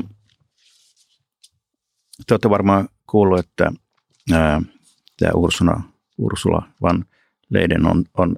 te 2.28 2.34
olette 2.34 2.50
varmaan 2.50 2.90
kuullut, 3.10 3.40
että 3.40 3.72
tämä 5.18 5.32
Ursula, 5.36 5.82
Ursula 6.18 6.70
van 6.82 7.06
Leiden 7.50 7.86
on, 7.86 8.06
on 8.18 8.36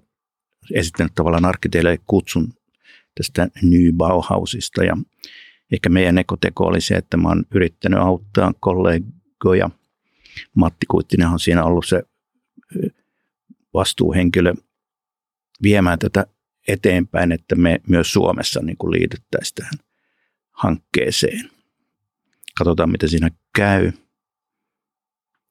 esittänyt 0.73 1.15
tavallaan 1.15 1.45
arkkiteille 1.45 1.99
kutsun 2.07 2.53
tästä 3.15 3.47
New 3.61 3.93
Bauhausista 3.97 4.83
ja 4.83 4.97
ehkä 5.73 5.89
meidän 5.89 6.17
ekoteko 6.17 6.63
oli 6.63 6.81
se, 6.81 6.95
että 6.95 7.17
mä 7.17 7.27
oon 7.27 7.43
yrittänyt 7.51 7.99
auttaa 7.99 8.53
kollegoja. 8.59 9.69
Matti 10.55 10.85
Kuittinen 10.85 11.27
on 11.27 11.39
siinä 11.39 11.63
ollut 11.63 11.85
se 11.85 12.03
vastuuhenkilö 13.73 14.53
viemään 15.63 15.99
tätä 15.99 16.27
eteenpäin, 16.67 17.31
että 17.31 17.55
me 17.55 17.81
myös 17.87 18.13
Suomessa 18.13 18.59
niin 18.63 18.77
kuin 18.77 18.91
liityttäisiin 18.91 19.55
tähän 19.55 19.79
hankkeeseen. 20.51 21.49
Katsotaan, 22.57 22.91
miten 22.91 23.09
siinä 23.09 23.29
käy. 23.55 23.91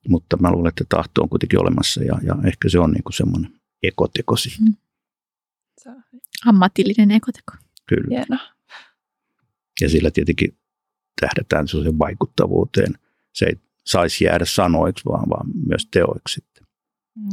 Mutta 0.09 0.37
mä 0.37 0.51
luulen, 0.51 0.69
että 0.69 0.85
tahto 0.89 1.23
on 1.23 1.29
kuitenkin 1.29 1.61
olemassa 1.61 2.05
ja, 2.05 2.19
ja 2.23 2.37
ehkä 2.47 2.69
se 2.69 2.79
on 2.79 2.91
niin 2.91 3.03
kuin 3.03 3.13
semmoinen 3.13 3.53
ekoteko 3.83 4.37
siitä. 4.37 4.63
Mm. 4.65 4.75
Ammatillinen 6.47 7.11
ekoteko. 7.11 7.53
Kyllä. 7.87 8.09
Hieno. 8.11 8.39
Ja 9.81 9.89
sillä 9.89 10.11
tietenkin 10.11 10.59
tähdätään 11.21 11.69
sellaiseen 11.69 11.99
vaikuttavuuteen. 11.99 12.95
Se 13.33 13.45
ei 13.45 13.61
saisi 13.87 14.25
jäädä 14.25 14.45
sanoiksi, 14.45 15.05
vaan, 15.05 15.29
vaan 15.29 15.47
myös 15.67 15.89
teoiksi. 15.91 16.45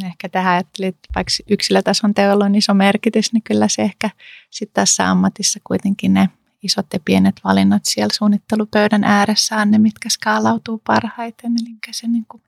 Ehkä 0.05 0.29
tähän 0.29 0.53
ajattelin, 0.53 0.89
että 0.89 1.07
vaikka 1.15 1.31
yksilötason 1.49 2.13
teolla 2.13 2.45
on 2.45 2.55
iso 2.55 2.73
merkitys, 2.73 3.33
niin 3.33 3.43
kyllä 3.43 3.67
se 3.67 3.81
ehkä 3.81 4.09
sitten 4.49 4.73
tässä 4.73 5.09
ammatissa 5.09 5.59
kuitenkin 5.63 6.13
ne 6.13 6.29
isot 6.63 6.85
ja 6.93 6.99
pienet 7.05 7.35
valinnat 7.43 7.81
siellä 7.85 8.13
suunnittelupöydän 8.13 9.03
ääressä 9.03 9.57
on 9.57 9.71
ne, 9.71 9.77
mitkä 9.77 10.09
skaalautuu 10.09 10.81
parhaiten. 10.87 11.51
Eli 11.51 11.75
se 11.91 12.07
niin 12.07 12.25
kuin 12.29 12.43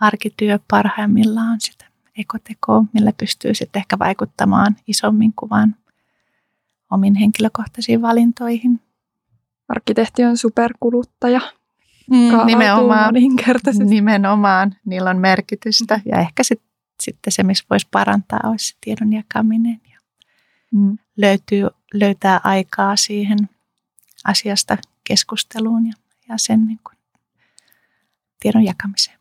arkityö 0.00 0.58
parhaimmillaan 0.70 1.52
on 1.52 1.60
sitä 1.60 1.84
ekotekoa, 2.18 2.84
millä 2.92 3.12
pystyy 3.18 3.54
sitten 3.54 3.80
ehkä 3.80 3.98
vaikuttamaan 3.98 4.76
isommin 4.86 5.32
kuvaan 5.36 5.76
omiin 6.90 7.14
henkilökohtaisiin 7.14 8.02
valintoihin. 8.02 8.80
Arkkitehti 9.68 10.24
on 10.24 10.36
superkuluttaja. 10.36 11.40
Mm, 12.10 12.46
nimenomaan, 12.46 13.14
nimenomaan, 13.88 14.76
niillä 14.84 15.10
on 15.10 15.18
merkitystä. 15.18 16.00
Ja 16.04 16.20
ehkä 16.20 16.42
sit, 16.42 16.62
sitten 17.02 17.32
se, 17.32 17.42
missä 17.42 17.64
voisi 17.70 17.88
parantaa, 17.90 18.40
olisi 18.44 18.66
se 18.66 18.74
tiedon 18.80 19.12
jakaminen. 19.12 19.80
Ja 19.92 20.00
mm. 20.72 20.98
löytyy, 21.16 21.66
löytää 21.94 22.40
aikaa 22.44 22.96
siihen 22.96 23.38
asiasta 24.24 24.78
keskusteluun 25.04 25.86
ja, 25.86 25.92
ja 26.28 26.34
sen 26.38 26.66
niin 26.66 26.80
kuin, 26.86 26.98
tiedon 28.40 28.64
jakamiseen. 28.64 29.18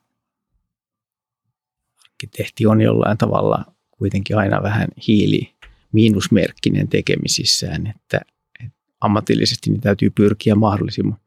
Arkkitehti 2.04 2.66
on 2.66 2.82
jollain 2.82 3.18
tavalla 3.18 3.66
kuitenkin 3.92 4.38
aina 4.38 4.64
vähän 4.64 4.88
hiili 5.08 5.56
miinusmerkkinen 5.92 6.88
tekemisissään, 6.88 7.88
että, 7.88 8.22
että 8.64 8.78
ammatillisesti 9.02 9.70
niin 9.70 9.82
täytyy 9.82 10.10
pyrkiä 10.10 10.56
mahdollisimman 10.56 11.20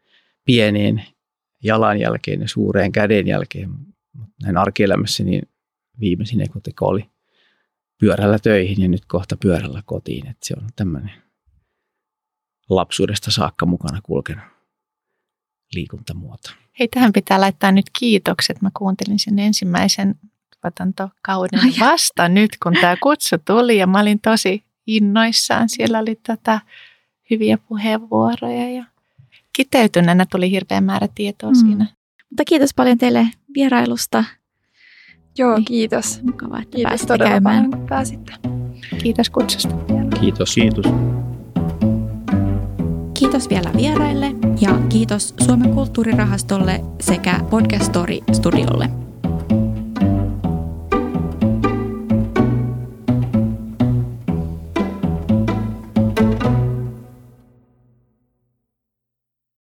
pieneen 0.45 1.05
jalanjälkeen 1.63 2.41
ja 2.41 2.49
suureen 2.49 2.93
kädenjälkeen. 2.93 3.71
Mutta 4.13 4.35
näin 4.43 4.57
arkielämässä 4.57 5.25
niin 5.25 5.43
viimeisin 6.01 6.41
ekoteko 6.41 6.87
oli 6.87 7.11
pyörällä 7.99 8.39
töihin 8.39 8.83
ja 8.83 8.89
nyt 8.89 9.05
kohta 9.05 9.37
pyörällä 9.37 9.83
kotiin. 9.87 10.27
Et 10.27 10.37
se 10.43 10.55
on 10.59 10.69
tämmöinen 10.77 11.13
lapsuudesta 12.71 13.31
saakka 13.31 13.67
mukana 13.67 14.01
kulkenut 14.03 14.45
liikuntamuoto. 15.75 16.51
Hei, 16.79 16.89
tähän 16.89 17.13
pitää 17.13 17.41
laittaa 17.41 17.73
nyt 17.73 17.87
kiitokset. 17.99 18.63
Mä 18.63 18.71
kuuntelin 18.79 19.19
sen 19.19 19.39
ensimmäisen 19.39 20.15
tuotantokauden 20.63 21.61
Ai 21.61 21.73
vasta 21.81 22.29
nyt, 22.29 22.51
kun 22.63 22.73
tämä 22.81 22.97
kutsu 23.03 23.37
tuli 23.45 23.79
ja 23.79 23.87
mä 23.87 24.01
olin 24.01 24.21
tosi 24.21 24.65
innoissaan. 24.87 25.69
Siellä 25.69 25.99
oli 25.99 26.21
tätä 26.23 26.61
hyviä 27.31 27.59
puheenvuoroja 27.59 28.71
ja 28.71 28.85
kiteytyneenä 29.65 30.27
tuli 30.31 30.51
hirveän 30.51 30.85
määrä 30.85 31.09
tietoa 31.15 31.51
mm. 31.51 31.55
siinä. 31.55 31.87
Mutta 32.31 32.45
kiitos 32.47 32.71
paljon 32.77 32.99
teille 32.99 33.29
vierailusta. 33.55 34.25
Joo, 35.39 35.55
niin, 35.55 35.65
kiitos. 35.65 36.23
Mukavaa, 36.23 36.59
että 36.59 36.77
kiitos 36.77 36.91
pääsitte 36.91 37.19
käymään. 37.19 37.71
Paljon, 37.71 37.87
pääsitte. 37.89 38.33
Kiitos 39.03 39.31
kutsusta. 39.31 39.75
Kiitos. 40.21 40.55
Kiitos. 40.55 40.85
Kiitos 43.19 43.51
vielä 43.51 43.71
vieraille 43.77 44.27
ja 44.61 44.79
kiitos 44.89 45.35
Suomen 45.45 45.71
kulttuurirahastolle 45.71 46.81
sekä 47.01 47.41
Podcast 47.51 47.85
Story 47.85 48.19
Studiolle. 48.33 49.10